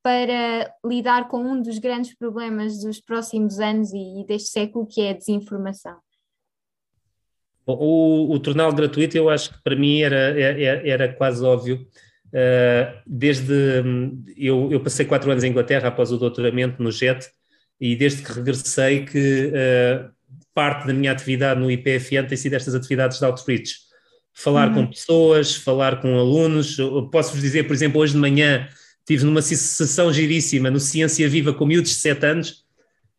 para 0.03 0.69
lidar 0.85 1.29
com 1.29 1.37
um 1.37 1.61
dos 1.61 1.79
grandes 1.79 2.13
problemas 2.13 2.83
dos 2.83 2.99
próximos 2.99 3.59
anos 3.59 3.93
e 3.93 4.25
deste 4.27 4.49
século, 4.49 4.85
que 4.85 5.01
é 5.01 5.11
a 5.11 5.13
desinformação. 5.13 5.95
O, 7.65 8.33
o 8.33 8.39
torná-lo 8.39 8.75
gratuito, 8.75 9.15
eu 9.15 9.29
acho 9.29 9.53
que 9.53 9.63
para 9.63 9.77
mim 9.77 10.01
era, 10.01 10.37
era, 10.37 10.87
era 10.87 11.13
quase 11.13 11.41
óbvio. 11.45 11.87
Uh, 12.27 12.99
desde 13.07 13.53
eu, 14.35 14.71
eu, 14.71 14.81
passei 14.81 15.05
quatro 15.05 15.31
anos 15.31 15.43
em 15.43 15.51
Inglaterra 15.51 15.87
após 15.87 16.11
o 16.11 16.17
doutoramento 16.17 16.81
no 16.81 16.91
JET 16.91 17.29
e 17.79 17.95
desde 17.95 18.23
que 18.23 18.33
regressei 18.33 19.05
que 19.05 19.51
uh, 19.53 20.11
parte 20.53 20.87
da 20.87 20.93
minha 20.93 21.11
atividade 21.11 21.59
no 21.59 21.71
IPFN 21.71 22.27
tem 22.27 22.37
sido 22.37 22.53
estas 22.53 22.75
atividades 22.75 23.19
de 23.19 23.25
outreach. 23.25 23.75
Falar 24.33 24.69
uhum. 24.69 24.73
com 24.73 24.87
pessoas, 24.87 25.55
falar 25.55 26.01
com 26.01 26.17
alunos. 26.17 26.77
Posso-vos 27.11 27.41
dizer, 27.41 27.63
por 27.63 27.73
exemplo, 27.73 28.01
hoje 28.01 28.13
de 28.13 28.19
manhã 28.19 28.67
estive 28.99 29.25
numa 29.25 29.41
sessão 29.41 30.11
giríssima 30.11 30.71
no 30.71 30.79
Ciência 30.79 31.27
Viva 31.27 31.53
com 31.53 31.65
miúdos 31.65 31.91
de 31.91 31.97
7 31.97 32.25
anos 32.25 32.63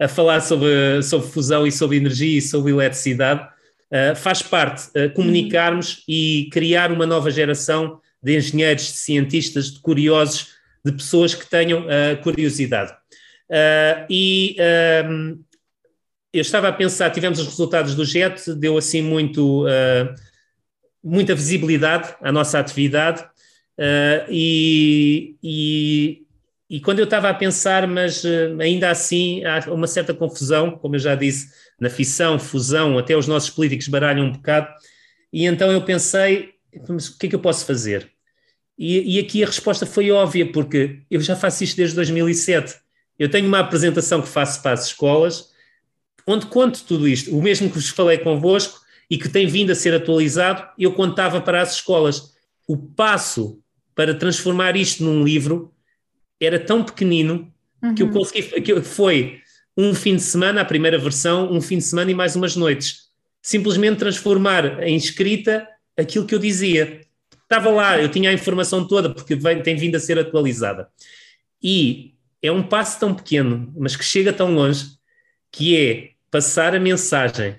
a 0.00 0.08
falar 0.08 0.40
sobre, 0.40 1.02
sobre 1.02 1.28
fusão 1.28 1.66
e 1.66 1.72
sobre 1.72 1.96
energia 1.96 2.38
e 2.38 2.42
sobre 2.42 2.72
eletricidade. 2.72 3.46
Uh, 3.90 4.16
faz 4.16 4.42
parte 4.42 4.88
uh, 4.88 5.10
comunicarmos 5.14 5.98
uhum. 5.98 6.02
e 6.08 6.48
criar 6.50 6.90
uma 6.90 7.06
nova 7.06 7.30
geração 7.30 8.00
de 8.22 8.36
engenheiros, 8.36 8.86
de 8.86 8.98
cientistas, 8.98 9.72
de 9.72 9.80
curiosos, 9.80 10.54
de 10.84 10.90
pessoas 10.92 11.34
que 11.34 11.48
tenham 11.48 11.82
uh, 11.82 12.20
curiosidade. 12.22 12.92
e 14.10 14.56
eu 16.34 16.40
estava 16.40 16.66
a 16.66 16.72
pensar, 16.72 17.10
tivemos 17.10 17.38
os 17.38 17.46
resultados 17.46 17.94
do 17.94 18.04
JET, 18.04 18.52
deu 18.54 18.76
assim 18.76 19.00
muito, 19.00 19.64
uh, 19.66 20.12
muita 21.02 21.32
visibilidade 21.32 22.12
à 22.20 22.32
nossa 22.32 22.58
atividade 22.58 23.22
uh, 23.22 24.26
e, 24.28 25.36
e, 25.40 26.26
e, 26.68 26.80
quando 26.80 26.98
eu 26.98 27.04
estava 27.04 27.30
a 27.30 27.34
pensar, 27.34 27.86
mas 27.86 28.24
uh, 28.24 28.60
ainda 28.60 28.90
assim 28.90 29.44
há 29.44 29.72
uma 29.72 29.86
certa 29.86 30.12
confusão, 30.12 30.72
como 30.72 30.96
eu 30.96 30.98
já 30.98 31.14
disse, 31.14 31.52
na 31.78 31.88
fissão, 31.88 32.36
fusão, 32.36 32.98
até 32.98 33.16
os 33.16 33.28
nossos 33.28 33.50
políticos 33.50 33.86
baralham 33.86 34.26
um 34.26 34.32
bocado, 34.32 34.68
e 35.32 35.46
então 35.46 35.70
eu 35.70 35.82
pensei, 35.82 36.54
mas 36.88 37.10
o 37.10 37.16
que 37.16 37.26
é 37.26 37.28
que 37.28 37.36
eu 37.36 37.40
posso 37.40 37.64
fazer? 37.64 38.10
E, 38.76 39.16
e 39.16 39.20
aqui 39.20 39.44
a 39.44 39.46
resposta 39.46 39.86
foi 39.86 40.10
óbvia, 40.10 40.50
porque 40.50 41.02
eu 41.08 41.20
já 41.20 41.36
faço 41.36 41.62
isto 41.62 41.76
desde 41.76 41.94
2007. 41.94 42.74
Eu 43.16 43.30
tenho 43.30 43.46
uma 43.46 43.60
apresentação 43.60 44.20
que 44.20 44.26
faço 44.26 44.60
para 44.60 44.72
as 44.72 44.86
escolas, 44.86 45.53
onde 46.26 46.46
conto 46.46 46.84
tudo 46.84 47.06
isto, 47.06 47.36
o 47.36 47.42
mesmo 47.42 47.68
que 47.68 47.76
vos 47.76 47.88
falei 47.88 48.18
convosco 48.18 48.80
e 49.10 49.18
que 49.18 49.28
tem 49.28 49.46
vindo 49.46 49.70
a 49.70 49.74
ser 49.74 49.94
atualizado, 49.94 50.66
eu 50.78 50.92
contava 50.92 51.40
para 51.40 51.60
as 51.60 51.74
escolas. 51.74 52.34
O 52.66 52.76
passo 52.76 53.60
para 53.94 54.14
transformar 54.14 54.76
isto 54.76 55.04
num 55.04 55.22
livro 55.22 55.72
era 56.40 56.58
tão 56.58 56.82
pequenino 56.82 57.52
uhum. 57.82 57.94
que 57.94 58.02
eu 58.02 58.06
uhum. 58.06 58.12
consegui, 58.12 58.60
que 58.60 58.80
foi 58.82 59.40
um 59.76 59.94
fim 59.94 60.16
de 60.16 60.22
semana, 60.22 60.60
a 60.60 60.64
primeira 60.64 60.98
versão, 60.98 61.52
um 61.52 61.60
fim 61.60 61.78
de 61.78 61.84
semana 61.84 62.10
e 62.10 62.14
mais 62.14 62.36
umas 62.36 62.56
noites. 62.56 63.04
Simplesmente 63.42 63.98
transformar 63.98 64.82
em 64.82 64.96
escrita 64.96 65.68
aquilo 65.96 66.26
que 66.26 66.34
eu 66.34 66.38
dizia. 66.38 67.00
Estava 67.42 67.70
lá, 67.70 68.00
eu 68.00 68.08
tinha 68.08 68.30
a 68.30 68.32
informação 68.32 68.86
toda, 68.86 69.10
porque 69.10 69.34
vem, 69.34 69.62
tem 69.62 69.76
vindo 69.76 69.96
a 69.96 70.00
ser 70.00 70.18
atualizada. 70.18 70.88
E 71.62 72.14
é 72.42 72.50
um 72.50 72.62
passo 72.62 72.98
tão 72.98 73.14
pequeno, 73.14 73.72
mas 73.76 73.96
que 73.96 74.04
chega 74.04 74.32
tão 74.32 74.54
longe, 74.54 74.86
que 75.52 75.76
é 75.76 76.13
passar 76.34 76.74
a 76.74 76.80
mensagem, 76.80 77.54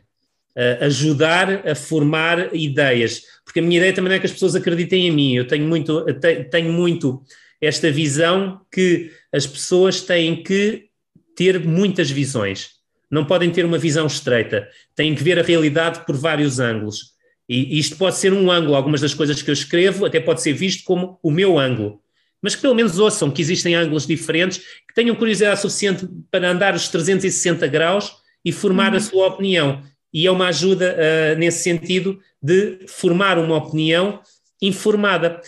ajudar 0.81 1.65
a 1.65 1.73
formar 1.73 2.53
ideias, 2.53 3.21
porque 3.45 3.61
a 3.61 3.63
minha 3.63 3.77
ideia 3.77 3.93
também 3.93 4.11
é 4.11 4.19
que 4.19 4.25
as 4.25 4.33
pessoas 4.33 4.53
acreditem 4.53 5.07
em 5.07 5.11
mim, 5.11 5.33
eu 5.33 5.47
tenho 5.47 5.65
muito, 5.65 6.05
tenho 6.51 6.73
muito 6.73 7.23
esta 7.61 7.89
visão 7.89 8.59
que 8.69 9.13
as 9.31 9.47
pessoas 9.47 10.01
têm 10.01 10.43
que 10.43 10.89
ter 11.37 11.65
muitas 11.65 12.11
visões, 12.11 12.71
não 13.09 13.23
podem 13.23 13.49
ter 13.49 13.63
uma 13.63 13.77
visão 13.77 14.07
estreita, 14.07 14.67
têm 14.93 15.15
que 15.15 15.23
ver 15.23 15.39
a 15.39 15.41
realidade 15.43 16.05
por 16.05 16.17
vários 16.17 16.59
ângulos. 16.59 17.15
E 17.47 17.79
isto 17.79 17.95
pode 17.95 18.17
ser 18.17 18.33
um 18.33 18.51
ângulo, 18.51 18.75
algumas 18.75 18.99
das 18.99 19.13
coisas 19.13 19.41
que 19.41 19.49
eu 19.49 19.53
escrevo 19.53 20.05
até 20.05 20.19
pode 20.19 20.41
ser 20.41 20.51
visto 20.51 20.83
como 20.83 21.17
o 21.23 21.31
meu 21.31 21.57
ângulo. 21.57 22.01
Mas 22.41 22.55
que 22.55 22.61
pelo 22.61 22.75
menos 22.75 22.99
ouçam 22.99 23.31
que 23.31 23.41
existem 23.41 23.73
ângulos 23.73 24.05
diferentes, 24.05 24.57
que 24.57 24.93
tenham 24.93 25.15
curiosidade 25.15 25.61
suficiente 25.61 26.05
para 26.29 26.49
andar 26.49 26.75
os 26.75 26.89
360 26.89 27.65
graus 27.67 28.24
e 28.45 28.51
formar 28.51 28.91
uhum. 28.91 28.97
a 28.97 29.01
sua 29.01 29.27
opinião. 29.27 29.81
E 30.13 30.27
é 30.27 30.31
uma 30.31 30.47
ajuda 30.47 30.95
uh, 30.95 31.37
nesse 31.37 31.63
sentido 31.63 32.19
de 32.41 32.85
formar 32.87 33.39
uma 33.39 33.57
opinião 33.57 34.21
informada. 34.61 35.41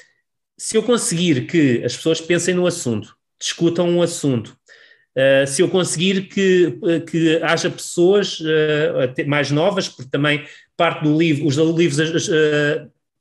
Se 0.57 0.75
eu 0.75 0.83
conseguir 0.83 1.45
que 1.45 1.83
as 1.85 1.95
pessoas 1.95 2.19
pensem 2.19 2.55
no 2.55 2.65
assunto, 2.65 3.15
discutam 3.39 3.87
um 3.87 4.01
assunto, 4.01 4.57
uh, 5.15 5.47
se 5.47 5.61
eu 5.61 5.69
conseguir 5.69 6.23
que, 6.23 6.77
uh, 6.81 7.05
que 7.05 7.39
haja 7.43 7.69
pessoas 7.69 8.39
mais 9.27 9.51
novas, 9.51 9.87
porque 9.87 10.09
também 10.09 10.43
parte 10.75 11.03
do 11.03 11.17
livro, 11.17 11.45
os 11.47 11.55
livros 11.55 12.29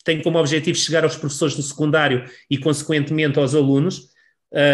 têm 0.04 0.22
como 0.22 0.38
objetivo 0.38 0.78
chegar 0.78 1.04
aos 1.04 1.16
professores 1.16 1.54
do 1.54 1.62
secundário 1.62 2.24
e, 2.50 2.58
consequentemente, 2.58 3.38
aos 3.38 3.54
alunos. 3.54 4.08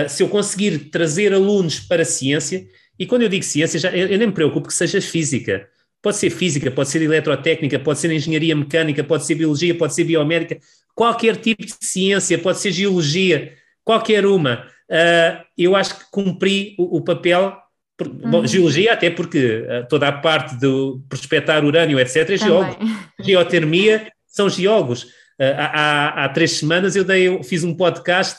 se 0.09 0.23
eu 0.23 0.29
conseguir 0.29 0.91
trazer 0.91 1.33
alunos 1.33 1.79
para 1.81 2.03
a 2.03 2.05
ciência, 2.05 2.67
e 2.99 3.07
quando 3.07 3.23
eu 3.23 3.29
digo 3.29 3.45
ciência, 3.45 3.79
já, 3.79 3.91
eu, 3.91 4.09
eu 4.09 4.19
nem 4.19 4.29
me 4.29 4.33
preocupo 4.33 4.69
que 4.69 4.75
seja 4.75 5.01
física. 5.01 5.67
Pode 6.01 6.17
ser 6.17 6.31
física, 6.31 6.71
pode 6.71 6.89
ser 6.89 7.03
eletrotécnica, 7.03 7.79
pode 7.79 7.99
ser 8.01 8.11
engenharia 8.11 8.57
mecânica, 8.57 9.05
pode 9.05 9.25
ser 9.25 9.37
biologia, 9.37 9.75
pode 9.77 9.95
ser 9.95 10.05
biomédica, 10.05 10.59
qualquer 10.95 11.37
tipo 11.37 11.65
de 11.65 11.75
ciência, 11.81 12.37
pode 12.39 12.59
ser 12.59 12.73
geologia, 12.73 13.53
qualquer 13.85 14.27
uma. 14.27 14.67
Uh, 14.91 15.43
eu 15.57 15.77
acho 15.77 15.97
que 15.97 16.05
cumpri 16.11 16.75
o, 16.79 16.99
o 16.99 17.01
papel. 17.01 17.57
Por, 17.97 18.09
uhum. 18.09 18.31
bom, 18.31 18.47
geologia, 18.47 18.93
até 18.93 19.11
porque 19.11 19.63
uh, 19.63 19.87
toda 19.89 20.09
a 20.09 20.13
parte 20.13 20.59
do 20.59 21.03
prospectar 21.09 21.65
urânio, 21.65 22.01
etc., 22.01 22.31
é 22.31 22.37
geólogo. 22.37 22.77
Geotermia 23.21 24.11
são 24.27 24.51
geólogos. 24.51 25.05
Uh, 25.39 25.55
há, 25.57 26.25
há, 26.25 26.29
três 26.31 26.53
semanas 26.53 26.97
eu 26.97 27.05
dei, 27.05 27.43
fiz 27.45 27.63
um 27.63 27.75
podcast 27.75 28.39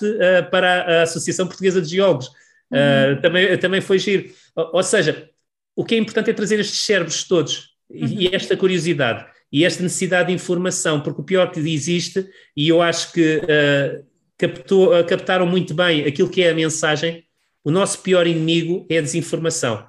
para 0.52 1.00
a 1.00 1.02
Associação 1.04 1.48
Portuguesa 1.48 1.82
de 1.82 1.90
Geólogos 1.90 2.30
Uh, 2.74 3.22
também, 3.22 3.58
também 3.58 3.82
foi 3.82 4.00
giro. 4.00 4.32
Ou, 4.56 4.72
ou, 4.74 4.84
seja, 4.84 5.30
o 5.76 5.86
que 5.86 5.96
é 5.96 5.98
importante 5.98 6.30
é 6.30 6.34
trazer 6.34 6.60
estes 6.60 6.80
cérebros 6.80 7.24
todos 7.24 7.76
e, 7.90 8.06
e, 8.06 8.28
uhum. 8.28 8.34
esta 8.34 8.58
curiosidade 8.58 9.26
e 9.52 9.64
esta 9.64 9.84
necessidade 9.84 10.30
de 10.30 10.34
informação, 10.34 11.02
porque 11.02 11.22
o 11.22 11.24
pior 11.24 11.52
que 11.52 11.60
existe, 11.60 12.28
e 12.58 12.68
eu 12.68 12.82
acho 12.82 13.14
que 13.14 13.38
uh, 13.38 14.04
captou, 14.36 15.00
uh, 15.00 15.06
captaram 15.06 15.46
muito 15.46 15.76
bem 15.76 16.04
aquilo 16.06 16.30
que 16.30 16.42
é 16.42 16.50
a 16.50 16.56
mensagem, 16.56 17.24
o 17.64 17.70
nosso 17.70 18.00
pior 18.00 18.26
inimigo 18.26 18.86
é 18.90 18.98
a 18.98 19.02
desinformação. 19.02 19.88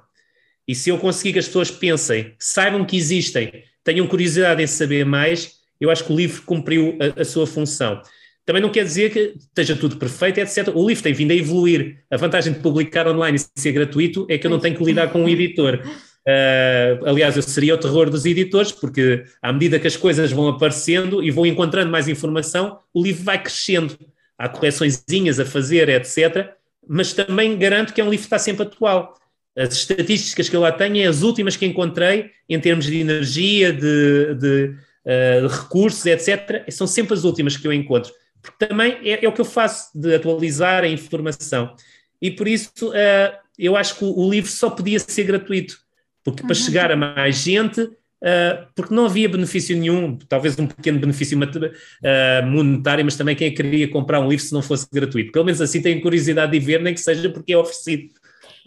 E 0.67 0.75
se 0.75 0.89
eu 0.89 0.99
conseguir 0.99 1.33
que 1.33 1.39
as 1.39 1.47
pessoas 1.47 1.71
pensem, 1.71 2.35
saibam 2.37 2.85
que 2.85 2.95
existem, 2.95 3.63
tenham 3.83 4.07
curiosidade 4.07 4.61
em 4.61 4.67
saber 4.67 5.03
mais, 5.03 5.55
eu 5.81 5.89
acho 5.89 6.03
que 6.03 6.13
o 6.13 6.15
livro 6.15 6.43
cumpriu 6.43 6.97
a, 6.99 7.21
a 7.21 7.25
sua 7.25 7.47
função. 7.47 8.01
Também 8.45 8.61
não 8.61 8.69
quer 8.69 8.83
dizer 8.83 9.11
que 9.11 9.33
esteja 9.37 9.75
tudo 9.75 9.97
perfeito, 9.97 10.39
etc. 10.39 10.67
O 10.75 10.87
livro 10.87 11.01
tem 11.01 11.13
vindo 11.13 11.31
a 11.31 11.35
evoluir. 11.35 12.03
A 12.11 12.17
vantagem 12.17 12.53
de 12.53 12.59
publicar 12.59 13.07
online 13.07 13.37
e 13.37 13.59
ser 13.59 13.71
gratuito 13.71 14.27
é 14.29 14.37
que 14.37 14.45
eu 14.45 14.51
não 14.51 14.59
tenho 14.59 14.77
que 14.77 14.83
lidar 14.83 15.11
com 15.11 15.23
um 15.23 15.27
editor. 15.27 15.81
Uh, 16.27 17.07
aliás, 17.07 17.35
eu 17.35 17.41
seria 17.41 17.73
o 17.73 17.77
terror 17.77 18.07
dos 18.07 18.23
editores, 18.23 18.71
porque 18.71 19.23
à 19.41 19.51
medida 19.51 19.79
que 19.79 19.87
as 19.87 19.97
coisas 19.97 20.31
vão 20.31 20.47
aparecendo 20.47 21.23
e 21.23 21.31
vão 21.31 21.45
encontrando 21.45 21.91
mais 21.91 22.07
informação, 22.07 22.79
o 22.93 23.01
livro 23.01 23.23
vai 23.23 23.41
crescendo. 23.41 23.97
Há 24.37 24.47
correçõezinhas 24.47 25.39
a 25.39 25.45
fazer, 25.45 25.89
etc. 25.89 26.51
Mas 26.87 27.13
também 27.13 27.57
garanto 27.57 27.93
que 27.93 28.01
é 28.01 28.03
um 28.03 28.09
livro 28.11 28.21
que 28.21 28.27
está 28.27 28.37
sempre 28.37 28.63
atual. 28.63 29.15
As 29.57 29.73
estatísticas 29.73 30.49
que 30.49 30.55
eu 30.55 30.61
lá 30.61 30.71
tenho 30.71 30.97
é 30.97 31.07
as 31.07 31.23
últimas 31.23 31.55
que 31.55 31.65
encontrei 31.65 32.29
em 32.47 32.59
termos 32.59 32.85
de 32.85 32.99
energia, 32.99 33.73
de, 33.73 34.35
de 34.35 34.75
uh, 35.05 35.47
recursos, 35.47 36.05
etc. 36.05 36.63
São 36.69 36.85
sempre 36.85 37.15
as 37.15 37.23
últimas 37.23 37.57
que 37.57 37.65
eu 37.65 37.73
encontro 37.73 38.11
porque 38.45 38.67
também 38.67 38.97
é, 39.03 39.25
é, 39.25 39.27
o 39.27 39.31
que 39.31 39.41
eu 39.41 39.45
faço 39.45 39.89
de 39.97 40.15
atualizar 40.15 40.83
a 40.83 40.87
informação. 40.87 41.75
E 42.21 42.29
por 42.29 42.47
isso 42.47 42.89
uh, 42.89 43.33
eu 43.57 43.75
acho 43.75 43.97
que 43.97 44.05
o, 44.05 44.17
o, 44.17 44.29
livro 44.29 44.49
só 44.49 44.69
podia 44.69 44.99
ser 44.99 45.23
gratuito, 45.23 45.77
porque 46.23 46.41
uhum. 46.41 46.47
para 46.47 46.55
chegar 46.55 46.91
a 46.91 46.95
mais 46.95 47.37
gente, 47.37 47.81
uh, 47.81 48.67
porque 48.75 48.93
não 48.93 49.05
havia 49.05 49.27
benefício 49.27 49.75
nenhum, 49.75 50.17
talvez 50.29 50.57
um 50.59 50.67
pequeno 50.67 50.99
benefício 50.99 51.37
uh, 51.37 52.45
monetário, 52.45 53.03
mas 53.03 53.15
também 53.15 53.35
quem 53.35 53.53
queria 53.53 53.87
comprar 53.89 54.19
um 54.19 54.29
livro 54.29 54.45
se 54.45 54.53
não 54.53 54.61
fosse 54.61 54.87
gratuito. 54.91 55.31
Pelo 55.31 55.45
menos 55.45 55.59
assim 55.59 55.81
tem 55.81 55.99
curiosidade 55.99 56.51
de 56.51 56.59
ver, 56.59 56.81
nem 56.81 56.93
que 56.93 57.01
seja 57.01 57.29
porque 57.29 57.53
é 57.53 57.57
oferecido. 57.57 58.09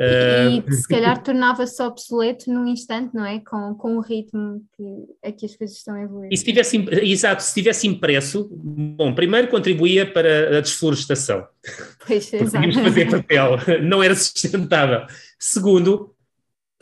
E, 0.01 0.63
e 0.65 0.73
se 0.73 0.87
calhar 0.87 1.21
tornava-se 1.25 1.83
obsoleto 1.83 2.53
num 2.53 2.67
instante, 2.67 3.13
não 3.15 3.25
é? 3.25 3.41
Com, 3.41 3.75
com 3.75 3.97
o 3.97 4.01
ritmo 4.01 4.63
que, 4.77 5.29
a 5.29 5.33
que 5.33 5.47
as 5.47 5.57
coisas 5.57 5.77
estão 5.77 5.95
a 5.95 6.03
evoluir. 6.03 6.29
E 6.33 6.37
se 6.37 6.45
tivesse, 6.45 6.77
exato, 7.03 7.43
se 7.43 7.55
tivesse 7.55 7.89
impresso, 7.89 8.49
bom, 8.53 9.13
primeiro 9.13 9.49
contribuía 9.49 10.11
para 10.11 10.59
a 10.59 10.61
desflorestação. 10.61 11.47
Pois, 12.07 12.33
exato. 12.33 12.73
fazer 12.73 13.11
papel, 13.11 13.57
não 13.83 14.03
era 14.03 14.15
sustentável. 14.15 15.07
Segundo, 15.39 16.15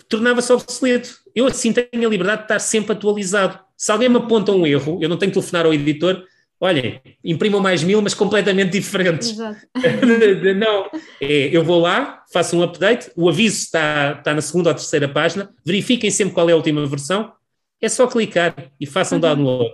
tornava-se 0.08 0.52
obsoleto. 0.52 1.16
Eu 1.34 1.46
assim 1.46 1.72
tenho 1.72 2.06
a 2.06 2.10
liberdade 2.10 2.42
de 2.42 2.44
estar 2.44 2.58
sempre 2.60 2.92
atualizado. 2.92 3.58
Se 3.76 3.90
alguém 3.90 4.08
me 4.08 4.18
aponta 4.18 4.52
um 4.52 4.64
erro, 4.64 5.00
eu 5.02 5.08
não 5.08 5.16
tenho 5.16 5.32
que 5.32 5.38
telefonar 5.38 5.66
ao 5.66 5.74
editor, 5.74 6.22
olhem, 6.60 7.00
imprimam 7.22 7.60
mais 7.60 7.82
mil, 7.82 8.00
mas 8.00 8.14
completamente 8.14 8.72
diferentes. 8.72 9.30
Exato. 9.30 9.60
não, 10.56 10.90
é, 11.20 11.56
eu 11.56 11.62
vou 11.64 11.80
lá, 11.80 12.24
faço 12.32 12.56
um 12.56 12.62
update, 12.62 13.10
o 13.14 13.28
aviso 13.28 13.56
está, 13.56 14.16
está 14.18 14.34
na 14.34 14.40
segunda 14.40 14.70
ou 14.70 14.74
terceira 14.74 15.08
página, 15.08 15.50
verifiquem 15.64 16.10
sempre 16.10 16.34
qual 16.34 16.48
é 16.48 16.52
a 16.52 16.56
última 16.56 16.84
versão, 16.86 17.32
é 17.80 17.88
só 17.88 18.06
clicar 18.06 18.54
e 18.80 18.86
façam 18.86 19.16
uhum. 19.16 19.22
download. 19.22 19.70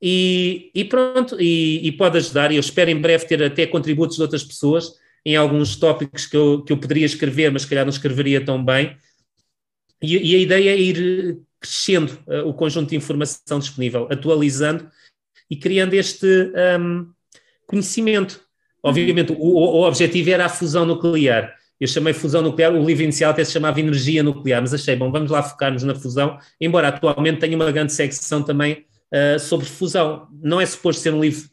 E, 0.00 0.70
e 0.74 0.84
pronto, 0.84 1.36
e, 1.40 1.86
e, 1.86 1.92
pode 1.92 2.18
ajudar, 2.18 2.50
e 2.50 2.56
eu 2.56 2.60
espero 2.60 2.90
em 2.90 3.00
breve 3.00 3.26
ter 3.26 3.40
até 3.42 3.66
contributos 3.66 4.16
de 4.16 4.22
outras 4.22 4.42
pessoas 4.42 4.94
em 5.24 5.36
alguns 5.36 5.76
tópicos 5.76 6.26
que 6.26 6.36
eu, 6.36 6.62
que 6.64 6.72
eu 6.72 6.76
poderia 6.76 7.06
escrever, 7.06 7.52
mas 7.52 7.62
se 7.62 7.68
calhar 7.68 7.84
não 7.84 7.92
escreveria 7.92 8.44
tão 8.44 8.62
bem. 8.64 8.96
E, 10.02 10.32
e 10.32 10.34
a 10.34 10.38
ideia 10.38 10.70
é 10.70 10.76
ir 10.76 11.38
crescendo 11.60 12.18
uh, 12.26 12.48
o 12.48 12.52
conjunto 12.52 12.90
de 12.90 12.96
informação 12.96 13.60
disponível, 13.60 14.08
atualizando 14.10 14.90
e 15.52 15.56
criando 15.56 15.92
este 15.92 16.50
um, 16.80 17.10
conhecimento. 17.66 18.40
Obviamente, 18.82 19.32
o, 19.32 19.36
o, 19.36 19.86
objetivo 19.86 20.30
era 20.30 20.46
a 20.46 20.48
fusão 20.48 20.86
nuclear. 20.86 21.54
Eu 21.78 21.86
chamei 21.86 22.14
fusão 22.14 22.40
nuclear, 22.40 22.72
o 22.72 22.82
livro 22.82 23.02
inicial 23.02 23.32
até 23.32 23.44
se 23.44 23.52
chamava 23.52 23.78
energia 23.78 24.22
nuclear, 24.22 24.62
mas 24.62 24.72
achei, 24.72 24.96
bom, 24.96 25.12
vamos 25.12 25.30
lá 25.30 25.42
focar-nos 25.42 25.82
na 25.82 25.94
fusão, 25.94 26.38
embora 26.58 26.88
atualmente 26.88 27.38
tenha 27.38 27.54
uma 27.54 27.70
grande 27.70 27.92
secção 27.92 28.42
também 28.42 28.86
uh, 29.12 29.38
sobre 29.38 29.66
fusão. 29.66 30.26
Não 30.42 30.58
é 30.58 30.64
suposto 30.64 31.02
ser 31.02 31.12
um 31.12 31.20
livro, 31.20 31.50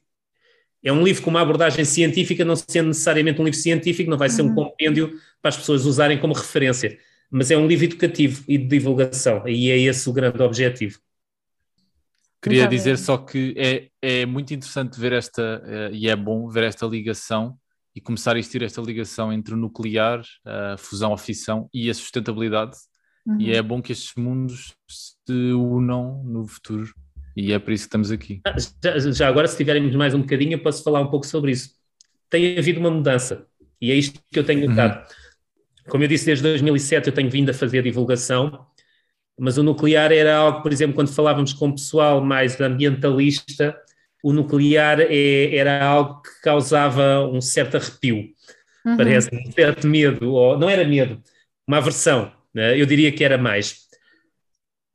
é 0.81 0.93
um 0.93 1.03
livro 1.03 1.21
com 1.21 1.29
uma 1.29 1.41
abordagem 1.41 1.83
científica, 1.83 2.45
não 2.45 2.55
sendo 2.55 2.87
necessariamente 2.87 3.41
um 3.41 3.43
livro 3.43 3.59
científico, 3.59 4.09
não 4.09 4.17
vai 4.17 4.29
ser 4.29 4.43
um 4.43 4.47
uhum. 4.47 4.55
compêndio 4.55 5.11
para 5.41 5.49
as 5.49 5.57
pessoas 5.57 5.85
usarem 5.85 6.17
como 6.17 6.33
referência, 6.33 6.97
mas 7.29 7.51
é 7.51 7.57
um 7.57 7.67
livro 7.67 7.83
educativo 7.83 8.45
e 8.47 8.57
de 8.57 8.65
divulgação, 8.65 9.45
e 9.45 9.69
é 9.69 9.77
esse 9.77 10.09
o 10.09 10.13
grande 10.13 10.41
objetivo. 10.41 10.99
Queria 12.41 12.67
dizer 12.67 12.97
só 12.97 13.17
que 13.17 13.53
é, 13.57 13.89
é 14.01 14.25
muito 14.25 14.53
interessante 14.53 14.99
ver 14.99 15.11
esta, 15.11 15.61
uh, 15.65 15.93
e 15.93 16.07
é 16.07 16.15
bom 16.15 16.47
ver 16.47 16.63
esta 16.63 16.85
ligação 16.85 17.57
e 17.93 17.99
começar 17.99 18.35
a 18.35 18.39
existir 18.39 18.63
esta 18.63 18.81
ligação 18.81 19.33
entre 19.33 19.53
o 19.53 19.57
nuclear, 19.57 20.23
a 20.45 20.77
fusão, 20.77 21.13
a 21.13 21.17
fissão 21.17 21.69
e 21.73 21.89
a 21.89 21.93
sustentabilidade. 21.93 22.77
Uhum. 23.25 23.41
E 23.41 23.53
é 23.53 23.61
bom 23.61 23.81
que 23.81 23.91
estes 23.91 24.13
mundos 24.15 24.73
se 24.87 25.53
unam 25.53 26.23
no 26.23 26.47
futuro. 26.47 26.93
E 27.35 27.51
é 27.51 27.59
por 27.59 27.71
isso 27.73 27.83
que 27.83 27.87
estamos 27.87 28.11
aqui. 28.11 28.41
Ah, 28.45 28.55
já, 28.83 29.11
já 29.11 29.27
agora, 29.27 29.47
se 29.47 29.57
tivermos 29.57 29.95
mais 29.95 30.13
um 30.13 30.21
bocadinho, 30.21 30.53
eu 30.53 30.63
posso 30.63 30.83
falar 30.83 31.01
um 31.01 31.09
pouco 31.09 31.25
sobre 31.25 31.51
isso. 31.51 31.71
Tem 32.29 32.57
havido 32.57 32.79
uma 32.79 32.91
mudança 32.91 33.45
e 33.81 33.91
é 33.91 33.95
isto 33.95 34.19
que 34.31 34.39
eu 34.39 34.43
tenho 34.43 34.61
uhum. 34.61 34.69
notado. 34.69 34.99
Uhum. 34.99 35.89
Como 35.89 36.03
eu 36.03 36.07
disse, 36.07 36.25
desde 36.25 36.43
2007 36.43 37.07
eu 37.07 37.13
tenho 37.13 37.29
vindo 37.29 37.49
a 37.49 37.53
fazer 37.53 37.83
divulgação, 37.83 38.65
mas 39.39 39.57
o 39.57 39.63
nuclear 39.63 40.11
era 40.11 40.35
algo, 40.35 40.61
por 40.61 40.71
exemplo, 40.71 40.95
quando 40.95 41.13
falávamos 41.13 41.53
com 41.53 41.69
o 41.69 41.73
pessoal 41.73 42.23
mais 42.23 42.59
ambientalista, 42.59 43.75
o 44.23 44.33
nuclear 44.33 44.99
é, 44.99 45.55
era 45.55 45.83
algo 45.83 46.21
que 46.21 46.41
causava 46.43 47.25
um 47.27 47.39
certo 47.39 47.77
arrepio, 47.77 48.29
uhum. 48.85 48.97
parece, 48.97 49.29
um 49.33 49.51
certo 49.51 49.87
medo, 49.87 50.33
ou 50.33 50.57
não 50.57 50.69
era 50.69 50.85
medo, 50.85 51.21
uma 51.67 51.77
aversão, 51.77 52.31
né? 52.53 52.79
eu 52.79 52.85
diria 52.85 53.11
que 53.11 53.23
era 53.23 53.37
mais. 53.37 53.87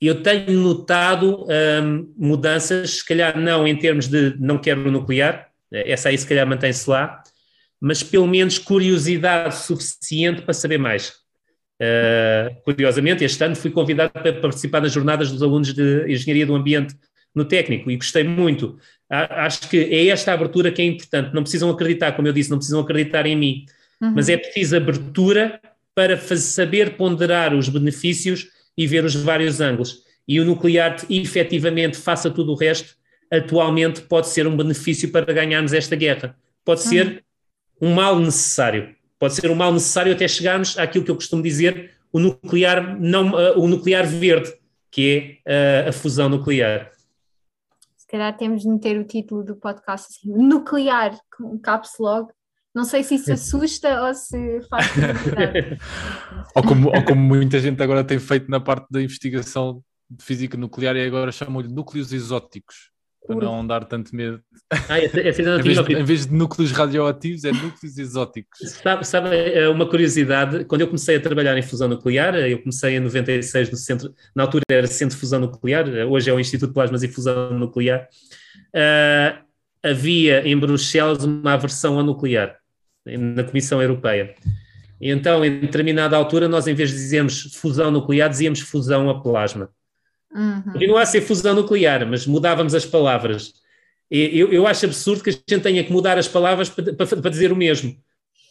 Eu 0.01 0.23
tenho 0.23 0.61
notado 0.61 1.47
hum, 1.83 2.13
mudanças, 2.17 2.99
se 2.99 3.07
calhar 3.07 3.39
não 3.39 3.67
em 3.67 3.75
termos 3.75 4.07
de 4.07 4.37
não 4.39 4.59
quero 4.59 4.91
nuclear, 4.91 5.49
essa 5.73 6.11
aí 6.11 6.19
se 6.19 6.27
calhar 6.27 6.47
mantém-se 6.47 6.89
lá, 6.91 7.23
mas 7.81 8.03
pelo 8.03 8.27
menos 8.27 8.59
curiosidade 8.59 9.57
suficiente 9.57 10.43
para 10.43 10.53
saber 10.53 10.79
mais. 10.79 11.24
Uh, 11.81 12.55
curiosamente, 12.63 13.25
este 13.25 13.43
ano 13.43 13.57
fui 13.57 13.71
convidado 13.71 14.13
para 14.13 14.33
participar 14.33 14.81
nas 14.81 14.93
jornadas 14.93 15.31
dos 15.31 15.43
alunos 15.43 15.73
de 15.73 16.13
Engenharia 16.13 16.47
do 16.47 16.55
Ambiente 16.55 16.95
no 17.35 17.45
técnico 17.45 17.91
e 17.91 17.97
gostei 17.97 18.23
muito. 18.23 18.79
Acho 19.11 19.69
que 19.69 19.77
é 19.79 20.07
esta 20.07 20.33
abertura 20.33 20.71
que 20.71 20.81
é 20.81 20.85
importante. 20.85 21.35
Não 21.35 21.43
precisam 21.43 21.69
acreditar, 21.71 22.13
como 22.13 22.29
eu 22.29 22.33
disse, 22.33 22.51
não 22.51 22.59
precisam 22.59 22.81
acreditar 22.81 23.27
em 23.27 23.37
mim, 23.37 23.67
uhum. 24.01 24.13
mas 24.15 24.29
é 24.29 24.37
preciso 24.37 24.77
abertura 24.77 25.61
para 25.95 26.17
saber 26.17 26.97
ponderar 26.97 27.55
os 27.55 27.69
benefícios 27.69 28.49
e 28.77 28.87
ver 28.87 29.05
os 29.05 29.15
vários 29.15 29.61
ângulos. 29.61 30.03
E 30.27 30.41
o 30.41 30.45
nuclear, 30.45 30.97
efetivamente, 31.11 31.97
faça 31.97 32.31
tudo 32.31 32.53
o 32.53 32.57
resto, 32.57 32.97
atualmente 33.31 34.01
pode 34.03 34.29
ser 34.29 34.47
um 34.47 34.57
benefício 34.57 35.11
para 35.11 35.33
ganharmos 35.33 35.73
esta 35.73 35.95
guerra. 35.95 36.37
Pode 36.65 36.83
uhum. 36.83 36.89
ser 36.89 37.25
um 37.81 37.93
mal 37.95 38.19
necessário. 38.19 38.95
Pode 39.25 39.37
ser 39.37 39.51
um 39.51 39.55
mal 39.55 39.73
necessário 39.73 40.13
até 40.13 40.29
chegarmos 40.29 40.77
àquilo 40.77 41.03
que 41.03 41.11
eu 41.11 41.15
costumo 41.15 41.43
dizer, 41.43 41.93
o 42.13 42.19
nuclear, 42.19 43.01
não, 43.01 43.31
uh, 43.31 43.59
o 43.59 43.67
nuclear 43.67 44.07
verde, 44.07 44.53
que 44.91 45.41
é 45.47 45.87
uh, 45.87 45.89
a 45.89 45.93
fusão 45.93 46.29
nuclear. 46.29 46.93
Se 47.97 48.07
calhar 48.07 48.37
temos 48.37 48.61
de 48.61 48.69
meter 48.69 48.99
o 48.99 49.05
título 49.05 49.43
do 49.43 49.57
podcast 49.57 50.09
assim, 50.11 50.31
nuclear, 50.31 51.19
com 51.35 51.59
caps 51.59 51.93
log. 51.99 52.31
Não 52.75 52.85
sei 52.85 53.03
se 53.03 53.15
isso 53.15 53.33
assusta 53.33 54.09
ou 54.09 54.13
se 54.13 54.61
faz 54.69 54.89
ou, 56.55 56.63
como, 56.63 56.89
ou 56.89 57.03
como 57.03 57.23
muita 57.23 57.59
gente 57.61 57.83
agora 57.83 58.05
tem 58.05 58.19
feito 58.19 58.51
na 58.51 58.61
parte 58.61 58.89
da 58.91 59.01
investigação 59.01 59.83
de 60.11 60.23
física 60.23 60.59
nuclear 60.59 60.97
e 60.97 61.07
agora 61.07 61.33
chamam-lhe 61.33 61.73
núcleos 61.73 62.13
exóticos 62.13 62.93
para 63.27 63.37
não 63.37 63.67
dar 63.67 63.85
tanto 63.85 64.15
medo. 64.15 64.41
Ah, 64.89 64.99
é, 64.99 65.05
é, 65.05 65.29
em, 65.31 65.63
vez 65.63 65.85
de, 65.85 65.93
em, 65.95 66.05
vez 66.05 66.27
de, 66.27 66.33
núcleos 66.33 66.73
radioativos, 66.73 67.45
é 67.45 67.53
núcleos 67.53 67.99
exóticos. 67.99 68.59
Sabe, 68.83 69.07
sabe, 69.07 69.35
é 69.35 69.69
uma 69.69 69.89
curiosidade, 69.89 70.65
quando 70.65 70.83
eu 70.83 70.87
comecei 70.87 71.17
a 71.17 71.21
trabalhar 71.21 71.57
em 71.57 71.63
fusão 71.63 71.89
nuclear, 71.89 72.35
eu 72.35 72.59
comecei 72.61 72.97
em 72.97 73.01
96 73.01 73.71
no 73.71 73.77
centro, 73.77 74.15
na 74.35 74.43
altura 74.43 74.65
era 74.71 74.87
Centro 74.87 75.15
de 75.15 75.21
Fusão 75.21 75.41
Nuclear, 75.41 75.87
hoje 76.09 76.31
é 76.31 76.35
o 76.35 76.41
Instituto 76.41 76.69
de 76.69 76.75
Plasmas 76.75 77.03
e 77.03 77.09
Fusão 77.09 77.59
Nuclear, 77.59 78.09
uh, 78.75 79.45
havia 79.83 80.47
em 80.47 80.57
Bruxelas 80.59 81.25
uma 81.25 81.55
aversão 81.55 81.99
ao 81.99 82.05
nuclear, 82.05 82.57
na 83.07 83.45
Comissão 83.45 83.81
Europeia. 83.81 84.35
Então, 85.01 85.45
em 85.45 85.61
determinada 85.61 86.17
altura, 86.17 86.49
nós 86.49 86.67
em 86.67 86.75
vez 86.75 86.91
de 86.91 86.97
dizermos 86.97 87.55
fusão 87.55 87.91
nuclear, 87.91 88.29
dizíamos 88.31 88.61
fusão 88.61 89.11
a 89.11 89.21
plasma. 89.21 89.69
Uhum. 90.35 90.73
Continua 90.73 91.03
a 91.03 91.07
ser 91.07 91.21
fusão 91.21 91.55
nuclear, 91.55 92.07
mas 92.07 92.27
mudávamos 92.27 92.75
as 92.75 92.85
palavras. 92.85 93.55
Eu, 94.11 94.53
eu 94.53 94.67
acho 94.67 94.85
absurdo 94.87 95.23
que 95.23 95.31
a 95.31 95.33
gente 95.33 95.63
tenha 95.63 95.83
que 95.83 95.93
mudar 95.93 96.19
as 96.19 96.29
palavras 96.29 96.69
para, 96.69 96.93
para, 96.93 97.07
para 97.07 97.31
dizer 97.31 97.53
o 97.53 97.57
mesmo. 97.57 97.97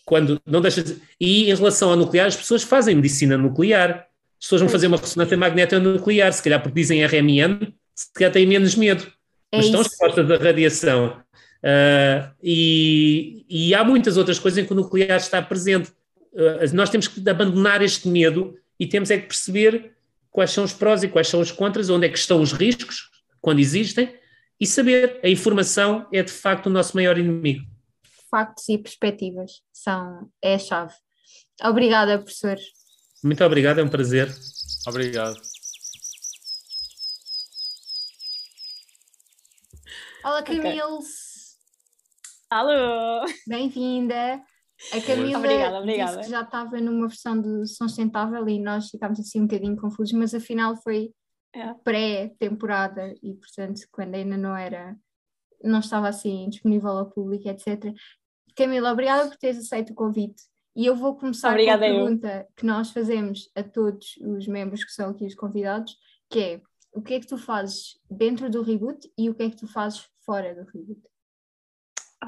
Quando 0.06 0.42
não 0.46 0.62
deixa 0.62 0.84
de... 0.84 0.98
E 1.20 1.50
em 1.50 1.56
relação 1.56 1.90
ao 1.92 1.96
nuclear, 1.96 2.28
as 2.28 2.36
pessoas 2.36 2.64
fazem 2.64 2.96
medicina 2.96 3.38
nuclear. 3.38 4.08
As 4.40 4.46
pessoas 4.46 4.62
vão 4.62 4.70
fazer 4.70 4.88
uma 4.88 4.98
ressonância 4.98 5.38
magnética 5.38 5.80
nuclear, 5.80 6.34
se 6.34 6.44
calhar 6.44 6.62
porque 6.62 6.80
dizem 6.80 7.06
RMN, 7.06 7.74
se 7.96 8.12
calhar 8.14 8.32
têm 8.32 8.46
menos 8.46 8.76
medo. 8.76 9.06
É 9.52 9.58
mas 9.58 9.68
estão 9.68 9.82
expostas 9.82 10.32
à 10.32 10.38
radiação. 10.38 11.18
Uh, 11.64 12.30
e, 12.44 13.46
e, 13.48 13.74
há 13.74 13.86
muitas 13.86 14.18
outras 14.18 14.38
coisas 14.38 14.62
em 14.62 14.66
que 14.66 14.74
o 14.74 14.76
nuclear 14.76 15.18
está 15.18 15.42
presente. 15.42 15.92
Uh, 16.34 16.74
nós 16.74 16.90
temos 16.90 17.08
que 17.08 17.30
abandonar 17.30 17.82
este 17.82 18.08
medo 18.10 18.58
e 18.78 18.86
temos 18.86 19.10
é 19.12 19.18
que 19.18 19.28
perceber 19.28 19.94
quais 20.34 20.52
são 20.52 20.64
os 20.64 20.74
prós 20.74 21.04
e 21.04 21.08
quais 21.08 21.30
são 21.30 21.40
os 21.40 21.52
contras, 21.52 21.90
onde 21.90 22.08
é 22.08 22.10
que 22.10 22.18
estão 22.18 22.42
os 22.42 22.52
riscos, 22.52 23.10
quando 23.40 23.60
existem, 23.60 24.20
e 24.60 24.66
saber. 24.66 25.22
A 25.24 25.30
informação 25.30 26.08
é 26.12 26.22
de 26.24 26.32
facto 26.32 26.66
o 26.66 26.70
nosso 26.70 26.98
maior 26.98 27.18
inimigo. 27.18 27.64
Factos 28.30 28.68
e 28.68 28.78
perspectivas 28.80 29.62
são, 29.72 30.30
é 30.42 30.56
a 30.56 30.60
chave. 30.60 30.94
Obrigada, 31.64 32.18
professor. 32.18 32.58
Muito 33.24 33.44
obrigado, 33.46 33.80
é 33.80 33.84
um 33.84 33.90
prazer. 33.90 34.34
Obrigado. 34.88 35.40
Olá, 40.26 40.42
Camille. 40.42 40.82
Okay. 40.82 41.06
Alô! 42.50 43.26
Bem-vinda. 43.48 44.42
A 44.92 45.02
Camila 45.02 45.40
obrigada, 45.40 45.80
obrigada. 45.80 46.18
disse 46.18 46.26
que 46.26 46.32
já 46.32 46.42
estava 46.42 46.80
numa 46.80 47.08
versão 47.08 47.40
de 47.40 47.66
sustentável 47.68 48.48
e 48.48 48.60
nós 48.60 48.90
ficámos 48.90 49.20
assim 49.20 49.42
um 49.42 49.48
bocadinho 49.48 49.78
confusos, 49.78 50.14
mas 50.14 50.34
afinal 50.34 50.76
foi 50.76 51.12
é. 51.54 51.74
pré-temporada 51.84 53.14
e 53.22 53.34
portanto 53.36 53.82
quando 53.92 54.16
ainda 54.16 54.38
não 54.38 54.56
era, 54.56 54.96
não 55.64 55.80
estava 55.80 56.10
assim 56.10 56.50
disponível 56.50 56.92
ao 56.92 57.10
público, 57.10 57.48
etc. 57.48 57.94
Camila, 58.56 58.92
obrigada 58.92 59.30
por 59.30 59.38
teres 59.38 59.58
aceito 59.58 59.92
o 59.94 59.96
convite. 59.96 60.44
E 60.76 60.86
eu 60.88 60.96
vou 60.96 61.16
começar 61.16 61.52
Obrigada 61.52 61.86
com 61.86 61.92
a 61.92 61.96
pergunta 61.96 62.28
eu. 62.28 62.54
que 62.56 62.66
nós 62.66 62.92
fazemos 62.92 63.50
a 63.56 63.62
todos 63.62 64.16
os 64.18 64.48
membros 64.48 64.84
que 64.84 64.92
são 64.92 65.12
aqui 65.12 65.26
os 65.26 65.36
convidados, 65.36 65.96
que 66.30 66.40
é 66.40 66.62
o 66.92 67.02
que 67.02 67.16
é 67.16 67.20
que 67.20 67.28
tu 67.28 67.38
fazes 67.38 68.00
dentro 68.10 68.50
do 68.50 68.62
reboot 68.62 69.12
e 69.18 69.30
o 69.30 69.36
que 69.36 69.44
é 69.44 69.50
que 69.50 69.56
tu 69.56 69.68
fazes 69.68 70.08
fora 70.26 70.54
do 70.54 70.64
reboot? 70.72 71.02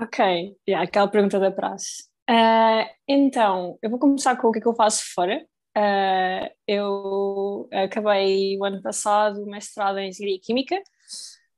Ok, 0.01 0.57
yeah, 0.67 0.85
aquela 0.85 1.07
pergunta 1.07 1.39
da 1.39 1.51
praxe. 1.51 2.03
Uh, 2.29 2.89
então, 3.07 3.77
eu 3.81 3.89
vou 3.89 3.99
começar 3.99 4.35
com 4.35 4.47
o 4.47 4.51
que 4.51 4.57
é 4.59 4.61
que 4.61 4.67
eu 4.67 4.75
faço 4.75 5.03
fora. 5.13 5.45
Uh, 5.77 6.49
eu 6.67 7.69
acabei 7.71 8.57
o 8.57 8.63
ano 8.65 8.81
passado 8.81 9.43
o 9.43 9.45
mestrado 9.45 9.99
em 9.99 10.09
Engenharia 10.09 10.39
Química, 10.41 10.81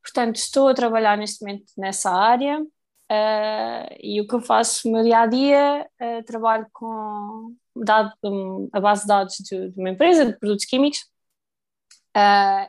portanto, 0.04 0.38
estou 0.38 0.68
a 0.68 0.74
trabalhar 0.74 1.18
neste 1.18 1.44
momento 1.44 1.66
nessa 1.78 2.12
área. 2.12 2.62
Uh, 3.10 3.88
e 4.02 4.20
o 4.20 4.28
que 4.28 4.36
eu 4.36 4.42
faço 4.42 4.88
no 4.88 4.96
meu 4.96 5.04
dia 5.04 5.20
a 5.20 5.28
dia, 5.28 5.90
trabalho 6.26 6.68
com 6.74 7.56
dado, 7.76 8.12
um, 8.24 8.70
a 8.74 8.82
base 8.82 9.04
de 9.04 9.08
dados 9.08 9.36
de, 9.38 9.70
de, 9.72 9.80
uma 9.80 9.92
empresa 9.92 10.26
de 10.26 10.38
produtos 10.38 10.66
químicos 10.66 11.06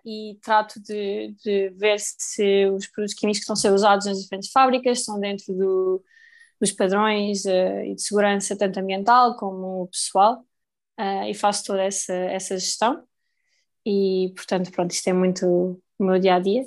e 0.05 0.39
trato 0.43 0.81
de, 0.81 1.35
de 1.43 1.71
ver 1.71 1.99
se 1.99 2.67
os 2.67 2.87
produtos 2.87 3.15
químicos 3.15 3.39
que 3.39 3.43
estão 3.45 3.55
a 3.55 3.57
ser 3.57 3.73
usados 3.73 4.07
nas 4.07 4.23
diferentes 4.23 4.51
fábricas 4.53 5.01
estão 5.01 5.19
dentro 5.19 5.53
do 5.55 6.05
dos 6.61 6.73
padrões 6.73 7.45
uh, 7.45 7.83
e 7.85 7.95
de 7.95 8.03
segurança, 8.03 8.57
tanto 8.57 8.79
ambiental 8.81 9.37
como 9.37 9.89
pessoal, 9.89 10.45
uh, 10.99 11.25
e 11.29 11.35
faço 11.35 11.65
toda 11.65 11.83
essa, 11.83 12.15
essa 12.15 12.59
gestão. 12.59 13.03
E, 13.87 14.33
portanto, 14.37 14.71
pronto, 14.71 14.91
isto 14.91 15.09
é 15.09 15.13
muito 15.13 15.47
o 15.99 16.05
meu 16.05 16.19
dia 16.19 16.35
a 16.35 16.39
dia. 16.41 16.65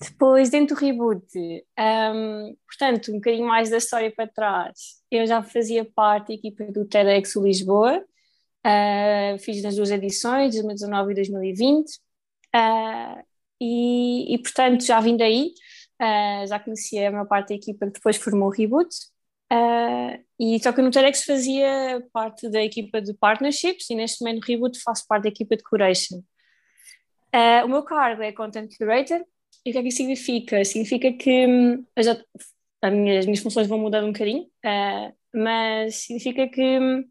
Depois, 0.00 0.50
dentro 0.50 0.74
do 0.74 0.80
reboot, 0.80 1.26
um, 1.36 1.60
ehm, 1.76 2.56
portanto, 2.66 3.12
um 3.12 3.16
bocadinho 3.16 3.46
mais 3.46 3.68
da 3.70 3.76
história 3.76 4.10
para 4.10 4.26
trás, 4.26 5.02
eu 5.10 5.26
já 5.26 5.42
fazia 5.42 5.84
parte 5.84 6.28
da 6.28 6.34
equipa 6.34 6.64
do 6.72 6.86
TEDx 6.86 7.36
Lisboa, 7.36 8.02
uh, 8.66 9.38
fiz 9.38 9.62
nas 9.62 9.76
duas 9.76 9.90
edições, 9.90 10.54
2019 10.54 11.12
e 11.12 11.14
2020, 11.16 11.90
uh, 12.56 13.22
e, 13.60 14.34
e, 14.34 14.38
portanto, 14.38 14.84
já 14.84 15.00
vim 15.00 15.16
daí, 15.16 15.52
uh, 16.00 16.46
já 16.46 16.58
conhecia 16.58 17.08
a 17.08 17.12
maior 17.12 17.26
parte 17.26 17.50
da 17.50 17.54
equipa 17.56 17.86
que 17.86 17.92
depois 17.92 18.16
formou 18.16 18.48
o 18.48 18.52
reboot, 18.52 18.88
Uh, 19.52 20.24
e 20.38 20.62
só 20.62 20.72
que 20.72 20.80
no 20.80 20.92
TEDx 20.92 21.24
fazia 21.24 22.06
parte 22.12 22.48
da 22.48 22.62
equipa 22.62 23.02
de 23.02 23.12
partnerships 23.14 23.90
e 23.90 23.96
neste 23.96 24.22
momento 24.22 24.40
no 24.40 24.46
Reboot 24.46 24.80
faço 24.80 25.04
parte 25.08 25.24
da 25.24 25.28
equipa 25.28 25.56
de 25.56 25.64
curation. 25.64 26.18
Uh, 27.34 27.64
o 27.64 27.68
meu 27.68 27.82
cargo 27.82 28.22
é 28.22 28.32
Content 28.32 28.70
Curator 28.78 29.24
e 29.64 29.70
o 29.70 29.72
que 29.72 29.78
é 29.78 29.82
que 29.82 29.88
isso 29.88 29.96
significa? 29.96 30.64
Significa 30.64 31.12
que 31.12 31.46
hum, 31.46 31.84
já, 31.98 32.16
minha, 32.90 33.18
as 33.18 33.26
minhas 33.26 33.40
funções 33.40 33.66
vão 33.66 33.78
mudar 33.78 34.04
um 34.04 34.12
bocadinho, 34.12 34.44
uh, 34.44 35.12
mas 35.34 35.96
significa 35.96 36.48
que 36.48 36.78
hum, 36.78 37.04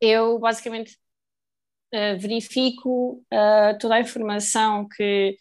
eu 0.00 0.38
basicamente 0.38 0.98
verifico 2.20 3.24
toda 3.80 3.94
a 3.94 4.00
informação 4.00 4.86
que 4.86 5.38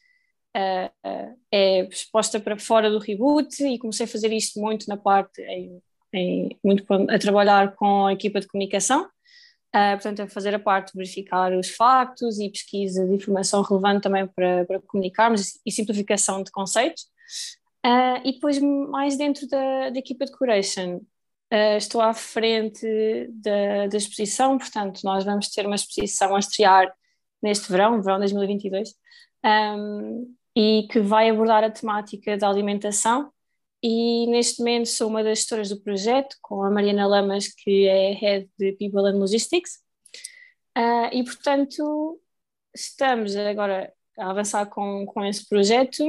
é 1.52 1.80
exposta 1.90 2.40
para 2.40 2.58
fora 2.58 2.90
do 2.90 3.00
reboot 3.00 3.62
e 3.62 3.78
comecei 3.78 4.06
a 4.06 4.08
fazer 4.08 4.32
isto 4.32 4.62
muito 4.62 4.88
na 4.88 4.96
parte, 4.96 5.42
em, 5.42 5.82
em, 6.16 6.58
muito 6.64 6.86
a 7.10 7.20
trabalhar 7.20 7.76
com 7.76 8.08
a 8.08 8.14
equipa 8.14 8.40
de 8.40 8.48
comunicação, 8.48 9.04
uh, 9.04 9.94
portanto 9.94 10.22
a 10.22 10.28
fazer 10.28 10.56
a 10.56 10.60
parte 10.60 10.92
de 10.92 10.98
verificar 10.98 11.54
os 11.54 11.70
factos 11.70 12.40
e 12.40 12.50
pesquisa 12.50 13.06
de 13.06 13.14
informação 13.14 13.62
relevante 13.62 14.02
também 14.02 14.28
para, 14.28 14.66
para 14.66 14.80
comunicarmos 14.82 15.60
e 15.66 15.72
simplificação 15.72 16.44
de 16.44 16.52
conceitos. 16.52 17.04
Uh, 17.86 18.18
e 18.24 18.34
depois 18.34 18.60
mais 18.60 19.18
dentro 19.18 19.48
da, 19.48 19.90
da 19.92 20.00
equipa 20.00 20.26
de 20.26 20.32
curation, 20.32 21.02
Uh, 21.54 21.78
estou 21.78 22.02
à 22.02 22.12
frente 22.12 22.86
da, 23.30 23.86
da, 23.88 23.98
exposição, 23.98 24.58
portanto, 24.58 25.02
nós 25.04 25.24
vamos 25.24 25.50
ter 25.50 25.66
uma 25.66 25.76
exposição 25.76 26.36
a 26.36 26.40
estrear 26.40 26.92
neste 27.42 27.72
verão, 27.72 28.02
verão 28.02 28.18
2022, 28.18 28.96
um, 29.46 30.36
e 30.56 30.88
que 30.92 31.00
vai 31.00 31.30
abordar 31.30 31.64
a 31.64 31.70
temática 31.70 32.36
da 32.36 32.50
alimentação. 32.50 33.32
E 33.88 34.26
neste 34.26 34.62
momento 34.62 34.88
sou 34.88 35.08
uma 35.08 35.24
das 35.24 35.38
gestoras 35.38 35.70
do 35.70 35.80
projeto, 35.80 36.36
com 36.42 36.64
a 36.64 36.72
Mariana 36.72 37.06
Lamas, 37.06 37.50
que 37.50 37.86
é 37.86 38.14
Head 38.14 38.50
de 38.58 38.72
People 38.72 39.08
and 39.08 39.20
Logistics. 39.20 39.74
Uh, 40.76 41.14
e, 41.14 41.24
portanto, 41.24 42.20
estamos 42.74 43.36
agora 43.36 43.94
a 44.18 44.32
avançar 44.32 44.66
com, 44.66 45.06
com 45.06 45.24
esse 45.24 45.48
projeto. 45.48 46.04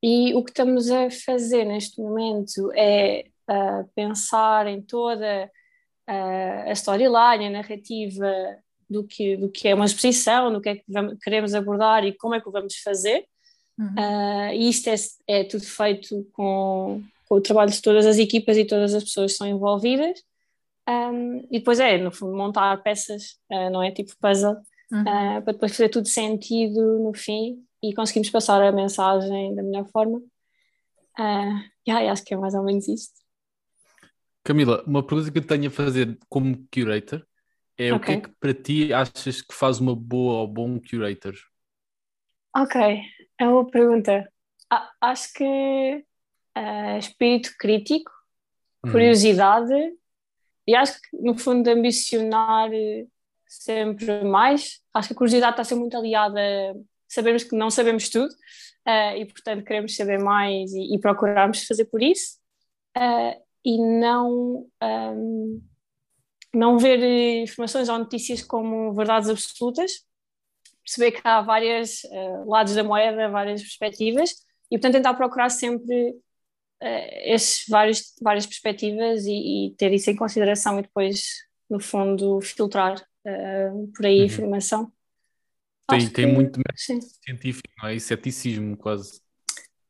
E 0.00 0.32
o 0.34 0.44
que 0.44 0.52
estamos 0.52 0.88
a 0.88 1.10
fazer 1.10 1.64
neste 1.64 2.00
momento 2.00 2.70
é 2.76 3.24
uh, 3.50 3.90
pensar 3.96 4.68
em 4.68 4.80
toda 4.80 5.50
uh, 6.08 6.70
a 6.70 6.72
storyline, 6.74 7.48
a 7.48 7.50
narrativa 7.50 8.30
do 8.88 9.04
que, 9.04 9.36
do 9.36 9.50
que 9.50 9.66
é 9.66 9.74
uma 9.74 9.86
exposição, 9.86 10.52
do 10.52 10.60
que 10.60 10.68
é 10.68 10.76
que 10.76 10.84
vamos, 10.86 11.18
queremos 11.24 11.54
abordar 11.54 12.04
e 12.04 12.16
como 12.16 12.36
é 12.36 12.40
que 12.40 12.48
o 12.48 12.52
vamos 12.52 12.76
fazer. 12.76 13.26
Uhum. 13.82 13.94
Uh, 13.94 14.52
e 14.52 14.68
isto 14.68 14.88
é, 14.88 14.94
é 15.26 15.44
tudo 15.44 15.64
feito 15.64 16.24
com, 16.32 17.02
com, 17.28 17.34
o 17.34 17.40
trabalho 17.40 17.70
de 17.70 17.82
todas 17.82 18.06
as 18.06 18.18
equipas 18.18 18.56
e 18.56 18.64
todas 18.64 18.94
as 18.94 19.02
pessoas 19.02 19.32
que 19.32 19.38
são 19.38 19.46
envolvidas. 19.46 20.22
Um, 20.88 21.38
e 21.50 21.58
depois 21.58 21.80
é, 21.80 21.98
no 21.98 22.12
fundo, 22.12 22.36
montar 22.36 22.76
peças, 22.82 23.38
uh, 23.50 23.70
não 23.70 23.82
é? 23.82 23.90
Tipo 23.90 24.16
puzzle, 24.20 24.56
uhum. 24.90 25.00
uh, 25.00 25.42
para 25.42 25.52
depois 25.52 25.72
fazer 25.72 25.88
tudo 25.88 26.06
sentido 26.06 26.98
no 26.98 27.12
fim 27.14 27.64
e 27.82 27.92
conseguimos 27.94 28.30
passar 28.30 28.62
a 28.62 28.72
mensagem 28.72 29.54
da 29.54 29.62
melhor 29.62 29.86
forma. 29.86 30.18
Uh, 31.18 31.60
yeah, 31.86 32.10
acho 32.10 32.24
que 32.24 32.34
é 32.34 32.36
mais 32.36 32.54
ou 32.54 32.62
menos 32.62 32.86
isto. 32.88 33.20
Camila, 34.44 34.82
uma 34.86 35.04
pergunta 35.04 35.30
que 35.30 35.38
eu 35.38 35.46
tenho 35.46 35.68
a 35.68 35.70
fazer 35.70 36.18
como 36.28 36.66
curator 36.72 37.24
é 37.78 37.92
okay. 37.92 37.96
o 37.96 38.00
que 38.00 38.10
é 38.12 38.20
que 38.20 38.36
para 38.40 38.54
ti 38.54 38.92
achas 38.92 39.40
que 39.40 39.54
faz 39.54 39.78
uma 39.78 39.94
boa 39.94 40.40
ou 40.40 40.48
bom 40.48 40.80
curator? 40.80 41.34
Ok, 42.54 43.02
é 43.42 43.48
uma 43.48 43.66
pergunta. 43.66 44.30
Ah, 44.70 44.90
acho 45.00 45.32
que 45.34 46.04
uh, 46.56 46.98
espírito 46.98 47.50
crítico, 47.58 48.10
hum. 48.84 48.90
curiosidade 48.90 49.72
hum. 49.72 49.96
e 50.66 50.74
acho 50.74 51.00
que 51.00 51.16
no 51.18 51.36
fundo 51.36 51.68
ambicionar 51.68 52.70
sempre 53.46 54.24
mais. 54.24 54.80
Acho 54.94 55.08
que 55.08 55.14
a 55.14 55.16
curiosidade 55.16 55.52
está 55.52 55.62
a 55.62 55.64
ser 55.64 55.74
muito 55.74 55.96
aliada 55.96 56.40
a 56.40 56.74
sabermos 57.08 57.44
que 57.44 57.56
não 57.56 57.70
sabemos 57.70 58.08
tudo 58.08 58.32
uh, 58.86 59.16
e 59.16 59.26
portanto 59.26 59.64
queremos 59.64 59.94
saber 59.94 60.18
mais 60.18 60.72
e, 60.72 60.94
e 60.94 60.98
procurarmos 60.98 61.66
fazer 61.66 61.84
por 61.86 62.02
isso. 62.02 62.38
Uh, 62.96 63.40
e 63.64 63.78
não, 63.78 64.66
um, 64.82 65.62
não 66.52 66.78
ver 66.78 66.98
informações 67.42 67.88
ou 67.88 67.98
notícias 67.98 68.42
como 68.42 68.92
verdades 68.92 69.28
absolutas, 69.28 70.04
perceber 70.84 71.12
que 71.12 71.20
há 71.24 71.40
vários 71.42 72.04
uh, 72.04 72.48
lados 72.48 72.74
da 72.74 72.84
moeda, 72.84 73.28
várias 73.28 73.62
perspectivas, 73.62 74.30
e 74.70 74.76
portanto 74.76 74.94
tentar 74.94 75.14
procurar 75.14 75.50
sempre 75.50 76.10
uh, 76.10 77.08
esses 77.24 77.66
vários, 77.68 78.14
várias 78.20 78.46
perspectivas 78.46 79.24
e, 79.26 79.68
e, 79.68 79.74
ter 79.76 79.92
isso 79.92 80.10
em 80.10 80.16
consideração 80.16 80.78
e 80.78 80.82
depois, 80.82 81.26
no 81.68 81.80
fundo, 81.80 82.40
filtrar 82.40 83.00
uh, 83.00 83.92
por 83.94 84.06
aí 84.06 84.18
a 84.18 84.20
uhum. 84.20 84.26
informação. 84.26 84.92
Tem, 85.88 86.08
tem 86.08 86.26
que, 86.26 86.32
muito 86.32 86.58
método 86.58 87.06
científico, 87.24 87.68
não 87.78 87.88
é? 87.88 87.94
E 87.94 88.00
ceticismo 88.00 88.76
quase. 88.76 89.20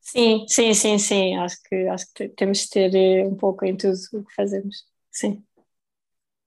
Sim, 0.01 0.45
sim, 0.49 0.75
sim, 0.75 0.99
sim. 0.99 1.37
Acho 1.37 1.57
que, 1.63 1.75
acho 1.89 2.07
que 2.15 2.29
temos 2.31 2.59
de 2.59 2.71
ter 2.71 2.95
eh, 2.95 3.27
um 3.27 3.37
pouco 3.37 3.65
em 3.65 3.77
tudo 3.77 3.97
o 4.15 4.25
que 4.25 4.35
fazemos. 4.35 4.85
Sim. 5.11 5.45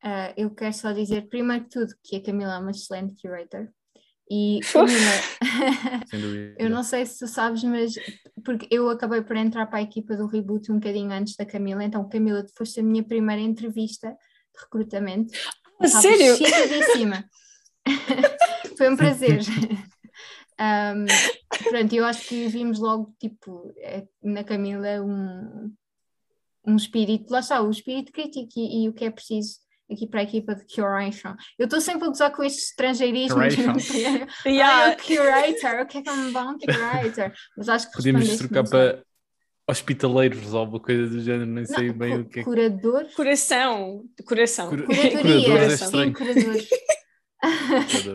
Uh, 0.03 0.33
eu 0.37 0.49
quero 0.53 0.73
só 0.73 0.91
dizer, 0.91 1.27
primeiro 1.29 1.63
de 1.63 1.69
tudo, 1.69 1.95
que 2.03 2.17
a 2.17 2.23
Camila 2.23 2.55
é 2.55 2.59
uma 2.59 2.71
excelente 2.71 3.19
curator. 3.19 3.69
E 4.29 4.59
Camila, 4.73 4.95
eu 6.57 6.69
não 6.69 6.83
sei 6.83 7.05
se 7.05 7.19
tu 7.19 7.27
sabes, 7.27 7.63
mas 7.63 7.93
porque 8.43 8.67
eu 8.71 8.89
acabei 8.89 9.21
por 9.21 9.35
entrar 9.35 9.67
para 9.67 9.79
a 9.79 9.83
equipa 9.83 10.15
do 10.15 10.25
Reboot 10.25 10.71
um 10.71 10.75
bocadinho 10.75 11.11
antes 11.11 11.35
da 11.35 11.45
Camila, 11.45 11.83
então 11.83 12.09
Camila, 12.09 12.43
tu 12.43 12.51
foste 12.55 12.79
a 12.79 12.83
minha 12.83 13.03
primeira 13.03 13.41
entrevista 13.41 14.09
de 14.09 14.61
recrutamento. 14.61 15.31
Ah, 15.79 15.87
sério? 15.87 16.37
Foi 18.77 18.89
um 18.89 18.97
prazer. 18.97 19.41
Um, 20.57 21.05
pronto, 21.69 21.93
eu 21.93 22.05
acho 22.05 22.29
que 22.29 22.47
vimos 22.47 22.79
logo, 22.79 23.13
tipo, 23.19 23.73
é, 23.77 24.07
na 24.23 24.41
Camila 24.41 25.01
um, 25.01 25.69
um 26.65 26.77
espírito, 26.77 27.29
lá 27.29 27.41
está, 27.41 27.61
o 27.61 27.69
espírito 27.69 28.13
crítico 28.13 28.53
e, 28.55 28.85
e 28.85 28.87
o 28.87 28.93
que 28.93 29.03
é 29.03 29.11
preciso 29.11 29.64
aqui 29.91 30.07
para 30.07 30.21
a 30.21 30.23
equipa 30.23 30.55
de 30.55 30.65
curation. 30.65 31.35
Eu 31.57 31.65
estou 31.65 31.79
sempre 31.79 32.05
a 32.05 32.07
gozar 32.07 32.31
com 32.31 32.43
estes 32.43 32.69
estrangeirismos. 32.69 33.53
yeah. 34.45 34.93
o 34.93 34.97
curator, 34.97 35.81
o 35.81 35.85
que 35.85 35.97
é 35.99 36.01
que 36.01 36.09
é 36.09 36.11
um 36.11 36.31
bom 36.31 36.57
curator? 36.57 37.31
Mas 37.57 37.69
acho 37.69 37.89
que 37.89 37.97
Podemos 37.97 38.37
trocar 38.37 38.63
para 38.63 39.03
hospitaleiros 39.67 40.53
ou 40.53 40.59
alguma 40.59 40.79
coisa 40.79 41.07
do 41.07 41.19
género, 41.19 41.49
nem 41.49 41.65
sei 41.65 41.87
não, 41.87 41.97
bem 41.97 42.19
o 42.19 42.25
que 42.25 42.39
é. 42.41 42.43
Curador? 42.43 43.05
Coração. 43.15 44.03
Coração. 44.25 44.69
Cura 44.69 44.85
Curadoria. 44.85 45.45
Curadores 45.45 45.81
é. 45.81 45.85
Sim, 45.85 46.13
curadores. 46.13 46.69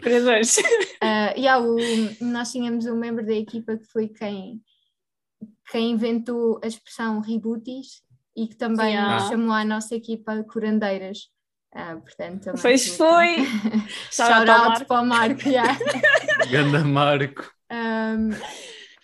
Predadores. 0.00 0.58
uh, 0.58 1.34
yeah, 1.38 1.64
o, 1.64 1.76
nós 2.20 2.50
tínhamos 2.50 2.86
um 2.86 2.96
membro 2.96 3.24
da 3.24 3.34
equipa 3.34 3.76
que 3.76 3.86
foi 3.86 4.08
quem, 4.08 4.60
quem 5.70 5.92
inventou 5.92 6.60
a 6.62 6.66
expressão 6.66 7.20
rebooties 7.20 8.02
e 8.36 8.46
que 8.46 8.56
também 8.56 8.94
yeah. 8.94 9.28
chamou 9.28 9.52
a 9.52 9.64
nossa 9.64 9.94
equipa 9.94 10.42
curandeiras. 10.44 11.30
Uh, 11.74 12.00
portanto, 12.00 12.50
pois 12.60 12.96
foi! 12.96 13.36
Shout 14.10 14.50
out 14.50 14.84
para 14.86 15.02
o 15.02 15.06
Marco. 15.06 15.48
Yeah. 15.48 15.78
Ganda 16.50 16.84
Marco. 16.84 17.48
Um, 17.70 18.30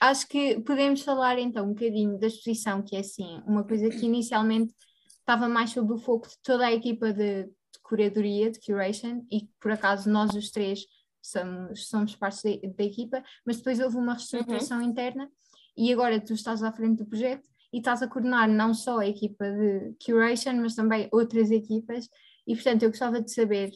acho 0.00 0.28
que 0.28 0.60
podemos 0.60 1.02
falar 1.02 1.38
então 1.38 1.66
um 1.66 1.74
bocadinho 1.74 2.18
da 2.18 2.26
exposição, 2.26 2.82
que 2.82 2.96
é 2.96 3.00
assim, 3.00 3.40
uma 3.46 3.62
coisa 3.62 3.88
que 3.88 4.04
inicialmente 4.04 4.74
estava 5.20 5.48
mais 5.48 5.70
sob 5.70 5.92
o 5.92 5.98
foco 5.98 6.28
de 6.28 6.36
toda 6.42 6.66
a 6.66 6.72
equipa 6.72 7.12
de 7.12 7.48
curadoria, 7.82 8.50
de 8.50 8.58
curation, 8.60 9.24
e 9.30 9.48
por 9.60 9.70
acaso 9.70 10.10
nós 10.10 10.34
os 10.34 10.50
três 10.50 10.80
somos, 11.22 11.88
somos 11.88 12.16
parte 12.16 12.60
da, 12.76 12.84
equipa, 12.84 13.22
mas 13.44 13.56
depois 13.56 13.80
houve 13.80 13.96
uma 13.96 14.14
reestruturação 14.14 14.78
uhum. 14.78 14.84
interna 14.84 15.28
e 15.76 15.92
agora 15.92 16.20
tu 16.20 16.32
estás 16.32 16.62
à 16.62 16.72
frente 16.72 16.98
do 16.98 17.06
projeto 17.06 17.46
e 17.72 17.78
estás 17.78 18.02
a 18.02 18.08
coordenar 18.08 18.48
não 18.48 18.72
só 18.72 18.98
a 18.98 19.06
equipa 19.06 19.44
de 19.44 19.94
curation, 20.04 20.54
mas 20.54 20.74
também 20.74 21.08
outras 21.12 21.50
equipas, 21.50 22.08
e 22.46 22.54
portanto 22.54 22.82
eu 22.82 22.90
gostava 22.90 23.20
de 23.20 23.32
saber, 23.32 23.72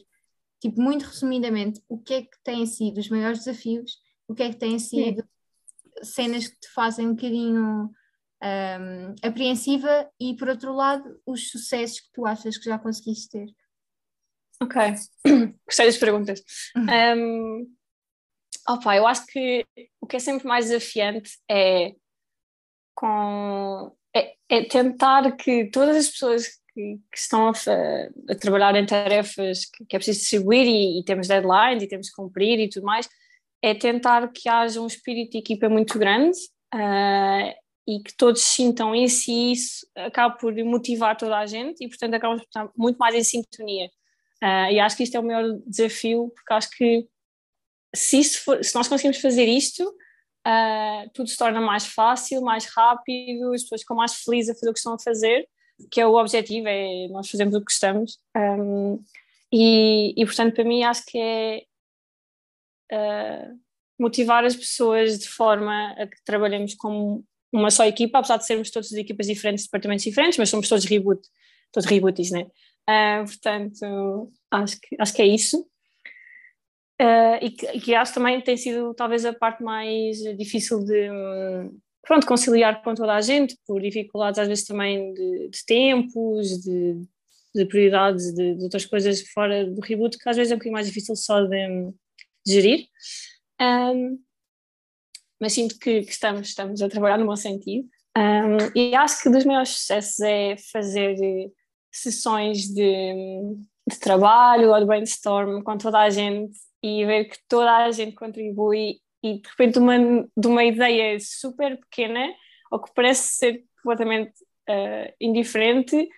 tipo, 0.59 0.81
muito 0.81 1.03
resumidamente, 1.03 1.81
o 1.89 1.99
que 1.99 2.13
é 2.13 2.21
que 2.21 2.37
têm 2.43 2.65
sido 2.65 2.99
os 2.99 3.09
maiores 3.09 3.39
desafios, 3.39 3.99
o 4.27 4.33
que 4.33 4.43
é 4.43 4.49
que 4.49 4.57
têm 4.57 4.79
sido 4.79 5.27
Sim. 6.03 6.03
cenas 6.03 6.47
que 6.47 6.59
te 6.59 6.69
fazem 6.69 7.07
um 7.07 7.15
bocadinho 7.15 7.91
um, 8.43 9.15
apreensiva 9.21 10.09
e, 10.19 10.35
por 10.35 10.49
outro 10.49 10.73
lado, 10.73 11.21
os 11.25 11.49
sucessos 11.49 11.99
que 11.99 12.11
tu 12.13 12.25
achas 12.25 12.57
que 12.57 12.65
já 12.65 12.79
conseguiste 12.79 13.29
ter. 13.29 13.47
Ok, 14.61 14.79
gostei 15.65 15.85
das 15.87 15.97
perguntas. 15.97 16.43
Um, 16.75 17.75
opa, 18.67 18.95
eu 18.95 19.07
acho 19.07 19.25
que 19.25 19.65
o 19.99 20.07
que 20.07 20.17
é 20.17 20.19
sempre 20.19 20.47
mais 20.47 20.65
desafiante 20.65 21.39
é, 21.49 21.95
com, 22.95 23.95
é, 24.15 24.35
é 24.47 24.63
tentar 24.65 25.35
que 25.35 25.69
todas 25.71 25.97
as 25.97 26.09
pessoas 26.09 26.60
que, 26.73 26.99
que 27.11 27.17
estão 27.17 27.47
a, 27.47 27.51
a, 28.31 28.35
trabalhar 28.35 28.75
em 28.75 28.85
tarefas 28.85 29.65
que, 29.65 29.85
que 29.85 29.95
é 29.95 29.99
preciso 29.99 30.19
distribuir 30.19 30.65
e, 30.65 30.99
e, 30.99 31.03
temos 31.03 31.27
deadlines 31.27 31.83
e 31.83 31.87
temos 31.87 32.09
que 32.09 32.15
cumprir 32.15 32.59
e 32.59 32.69
tudo 32.69 32.85
mais, 32.85 33.07
é 33.61 33.73
tentar 33.73 34.31
que 34.31 34.49
haja 34.49 34.81
um 34.81 34.87
espírito 34.87 35.31
de 35.31 35.37
equipa 35.39 35.69
muito 35.69 35.99
grande 35.99 36.37
uh, 36.73 37.53
e 37.87 38.01
que 38.03 38.15
todos 38.17 38.41
sintam 38.41 38.95
em 38.95 39.07
si 39.07 39.51
isso 39.51 39.85
acaba 39.95 40.35
por 40.35 40.53
motivar 40.63 41.17
toda 41.17 41.37
a 41.37 41.45
gente 41.45 41.83
e 41.83 41.87
portanto 41.87 42.13
acabamos 42.13 42.43
por 42.43 42.47
estar 42.47 42.69
muito 42.75 42.97
mais 42.97 43.15
em 43.15 43.23
sintonia. 43.23 43.89
Uh, 44.43 44.71
e 44.71 44.79
acho 44.79 44.97
que 44.97 45.03
isto 45.03 45.15
é 45.15 45.19
o 45.19 45.23
maior 45.23 45.43
desafio, 45.67 46.31
porque 46.35 46.53
acho 46.53 46.69
que 46.71 47.07
se, 47.95 48.23
for, 48.39 48.63
se 48.63 48.73
nós 48.73 48.87
conseguimos 48.87 49.21
fazer 49.21 49.45
isto, 49.45 49.83
uh, 50.47 51.09
tudo 51.13 51.29
se 51.29 51.37
torna 51.37 51.61
mais 51.61 51.85
fácil, 51.85 52.41
mais 52.41 52.65
rápido, 52.65 53.53
as 53.53 53.61
pessoas 53.63 53.81
ficam 53.81 53.97
mais 53.97 54.15
felizes 54.15 54.49
a 54.49 54.53
fazer 54.55 54.69
o 54.69 54.73
que 54.73 54.79
estão 54.79 54.93
a 54.93 54.99
fazer, 54.99 55.47
que 55.89 56.01
é 56.01 56.05
o 56.05 56.15
objetivo, 56.15 56.67
é 56.67 57.07
nós 57.09 57.29
fazemos 57.29 57.55
o 57.55 57.59
que 57.59 57.65
gostamos. 57.65 58.19
Um, 58.35 59.03
e, 59.51 60.13
e, 60.15 60.25
portanto, 60.25 60.55
para 60.55 60.63
mim, 60.63 60.83
acho 60.83 61.05
que 61.05 61.17
é 61.17 61.63
uh, 62.91 63.59
motivar 63.99 64.45
as 64.45 64.55
pessoas 64.55 65.19
de 65.19 65.27
forma 65.27 65.91
a 65.91 66.07
que 66.07 66.23
trabalhemos 66.23 66.75
como 66.75 67.23
uma 67.51 67.69
só 67.69 67.85
equipa, 67.85 68.19
apesar 68.19 68.37
de 68.37 68.45
sermos 68.45 68.71
todos 68.71 68.89
de 68.89 68.99
equipas 68.99 69.27
diferentes, 69.27 69.65
departamentos 69.65 70.03
diferentes, 70.03 70.37
mas 70.37 70.49
somos 70.49 70.69
todos 70.69 70.85
reboot, 70.85 71.21
todos 71.71 71.89
rebooties, 71.89 72.31
né? 72.31 72.47
Uh, 72.89 73.25
portanto, 73.25 74.31
acho 74.49 74.79
que, 74.79 74.95
acho 74.99 75.13
que 75.13 75.21
é 75.21 75.27
isso. 75.27 75.61
Uh, 77.01 77.37
e, 77.41 77.51
que, 77.51 77.79
que 77.79 77.95
acho 77.95 78.13
também 78.13 78.39
tem 78.41 78.55
sido 78.55 78.93
talvez 78.93 79.25
a 79.25 79.33
parte 79.33 79.63
mais 79.63 80.17
difícil 80.37 80.83
de 80.85 81.09
pronto, 82.01 82.25
conciliar 82.25 82.81
com 82.83 82.93
toda 82.93 83.15
a 83.15 83.21
gente, 83.21 83.57
por 83.65 83.81
dificuldades 83.81 84.39
às 84.39 84.47
vezes 84.47 84.65
também 84.65 85.13
de, 85.13 85.49
de 85.49 85.65
tempos, 85.65 86.61
de, 86.61 87.01
de 87.53 87.65
prioridades, 87.65 88.33
de, 88.33 88.55
de, 88.55 88.63
outras 88.63 88.85
coisas 88.85 89.21
fora 89.33 89.65
do 89.65 89.81
reboot, 89.81 90.17
que 90.17 90.29
às 90.29 90.37
vezes 90.37 90.51
é 90.51 90.55
um 90.55 90.57
bocadinho 90.57 90.73
mais 90.73 90.87
difícil 90.87 91.15
só 91.15 91.41
de, 91.41 91.93
gerir. 92.45 92.87
Um, 93.61 94.19
mas 95.39 95.53
sinto 95.53 95.77
que, 95.79 96.03
que, 96.03 96.11
estamos, 96.11 96.47
estamos 96.47 96.81
a 96.81 96.89
trabalhar 96.89 97.17
no 97.17 97.25
bom 97.25 97.35
sentido. 97.35 97.87
Um, 98.17 98.57
e 98.75 98.95
acho 98.95 99.23
que 99.23 99.29
dos 99.29 99.45
maiores 99.45 99.69
sucessos 99.69 100.19
é 100.19 100.55
fazer 100.71 101.15
sessões 101.91 102.67
de, 102.67 103.13
de 103.87 103.99
trabalho 103.99 104.69
ou 104.71 104.79
de 104.79 104.85
brainstorm 104.85 105.61
com 105.61 105.77
toda 105.77 105.99
a 105.99 106.09
gente 106.09 106.57
e 106.83 107.05
ver 107.05 107.25
que 107.25 107.37
toda 107.47 107.85
a 107.85 107.91
gente 107.91 108.15
contribui 108.15 109.00
e 109.23 109.39
de 109.41 109.49
repente 109.49 109.79
uma, 109.79 109.97
de 109.97 110.47
uma 110.47 110.63
ideia 110.63 111.17
super 111.19 111.79
pequena 111.79 112.27
ou 112.71 112.79
que 112.79 112.91
parece 112.93 113.35
ser 113.35 113.63
completamente 113.83 114.33
uh, 114.69 115.13
indiferente 115.19 116.09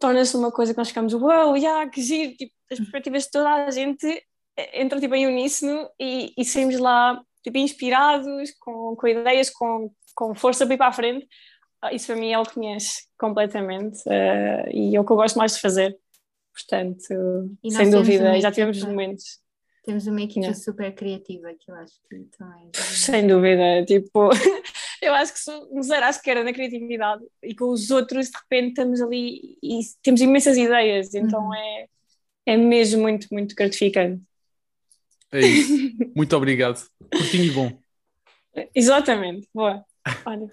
torna-se 0.00 0.36
uma 0.36 0.50
coisa 0.50 0.72
que 0.72 0.78
nós 0.78 0.88
ficamos 0.88 1.12
uau, 1.12 1.48
wow, 1.48 1.56
yeah, 1.56 1.88
que 1.88 2.00
giro, 2.00 2.34
tipo, 2.34 2.52
as 2.70 2.78
perspectivas 2.78 3.24
de 3.24 3.30
toda 3.30 3.66
a 3.66 3.70
gente 3.70 4.06
eh, 4.56 4.82
entram 4.82 4.98
tipo, 4.98 5.14
em 5.14 5.26
uníssono 5.26 5.88
e, 6.00 6.32
e 6.36 6.44
saímos 6.44 6.78
lá 6.78 7.20
tipo, 7.44 7.58
inspirados, 7.58 8.50
com, 8.58 8.96
com 8.96 9.06
ideias, 9.06 9.50
com, 9.50 9.92
com 10.14 10.34
força 10.34 10.64
para 10.64 10.74
ir 10.74 10.78
para 10.78 10.86
a 10.88 10.92
frente. 10.92 11.28
Ah, 11.82 11.92
isso 11.92 12.06
para 12.06 12.16
mim 12.16 12.32
é 12.32 12.38
o 12.38 12.42
que 12.42 12.58
me 12.58 12.74
enche 12.74 13.02
completamente 13.18 13.98
uh, 14.06 14.70
e 14.70 14.96
é 14.96 15.00
o 15.00 15.04
que 15.04 15.12
eu 15.12 15.16
gosto 15.16 15.36
mais 15.36 15.54
de 15.54 15.60
fazer. 15.60 15.96
Portanto, 16.52 17.56
sem 17.70 17.90
dúvida, 17.90 18.40
já 18.40 18.50
tivemos 18.50 18.82
momentos. 18.82 19.38
Temos 19.82 20.06
uma 20.06 20.20
equipa 20.20 20.40
yeah. 20.40 20.58
super 20.58 20.94
criativa 20.94 21.54
que 21.58 21.70
eu 21.70 21.74
acho 21.74 21.94
que 22.08 22.18
também. 22.36 22.70
Sem 22.74 23.26
dúvida, 23.26 23.84
tipo, 23.86 24.28
eu 25.00 25.14
acho 25.14 25.32
que 25.32 25.38
se 25.38 25.50
zero 25.82 26.04
acho 26.04 26.22
que 26.22 26.30
era 26.30 26.44
na 26.44 26.52
criatividade 26.52 27.24
e 27.42 27.54
com 27.54 27.70
os 27.70 27.90
outros 27.90 28.26
de 28.28 28.38
repente 28.38 28.68
estamos 28.68 29.00
ali 29.00 29.56
e 29.62 29.80
temos 30.02 30.20
imensas 30.20 30.58
ideias, 30.58 31.14
então 31.14 31.46
uhum. 31.46 31.54
é, 31.54 31.86
é 32.46 32.56
mesmo 32.58 33.02
muito, 33.02 33.26
muito 33.32 33.54
gratificante. 33.54 34.22
É 35.32 35.40
isso. 35.40 35.72
Muito 36.16 36.36
obrigado. 36.36 36.84
Curtinho 37.12 37.44
e 37.44 37.50
bom. 37.52 37.78
Exatamente. 38.74 39.48
Boa. 39.54 39.84
Olha. 40.26 40.50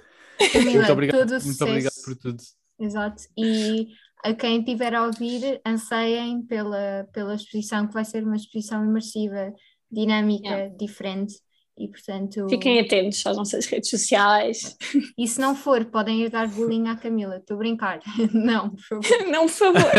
Camila, 0.53 0.71
muito 0.71 0.91
obrigado, 0.91 1.43
muito 1.43 1.63
obrigado 1.63 1.93
por 2.05 2.15
tudo. 2.15 2.43
Exato. 2.79 3.23
E 3.35 3.87
a 4.23 4.33
quem 4.33 4.63
tiver 4.63 4.93
a 4.93 5.05
ouvir, 5.05 5.61
anseiem 5.65 6.41
pela, 6.41 7.07
pela 7.13 7.35
exposição, 7.35 7.87
que 7.87 7.93
vai 7.93 8.05
ser 8.05 8.23
uma 8.23 8.35
exposição 8.35 8.83
imersiva, 8.83 9.53
dinâmica, 9.91 10.47
yeah. 10.47 10.75
diferente. 10.77 11.35
E, 11.79 11.87
portanto, 11.87 12.47
Fiquem 12.49 12.79
atentos 12.79 13.23
às 13.27 13.37
nossas 13.37 13.67
redes 13.67 13.91
sociais. 13.91 14.75
E 15.15 15.27
se 15.27 15.39
não 15.39 15.55
for, 15.55 15.85
podem 15.85 16.23
ir 16.23 16.29
dar 16.31 16.47
bullying 16.47 16.87
à 16.87 16.95
Camila. 16.95 17.37
Estou 17.37 17.53
a 17.53 17.57
brincar. 17.59 17.99
Não, 18.33 18.71
por 18.71 18.81
favor. 18.81 19.03
Não, 19.29 19.45
por 19.45 19.53
favor. 19.53 19.91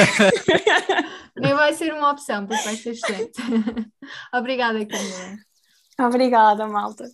Nem 1.39 1.55
vai 1.55 1.73
ser 1.75 1.95
uma 1.95 2.11
opção, 2.11 2.47
porque 2.47 2.65
vai 2.65 2.75
ser 2.75 2.91
excelente. 2.91 3.41
Obrigada, 4.35 4.85
Camila. 4.85 5.37
Obrigada, 6.01 6.67
malta. 6.67 7.05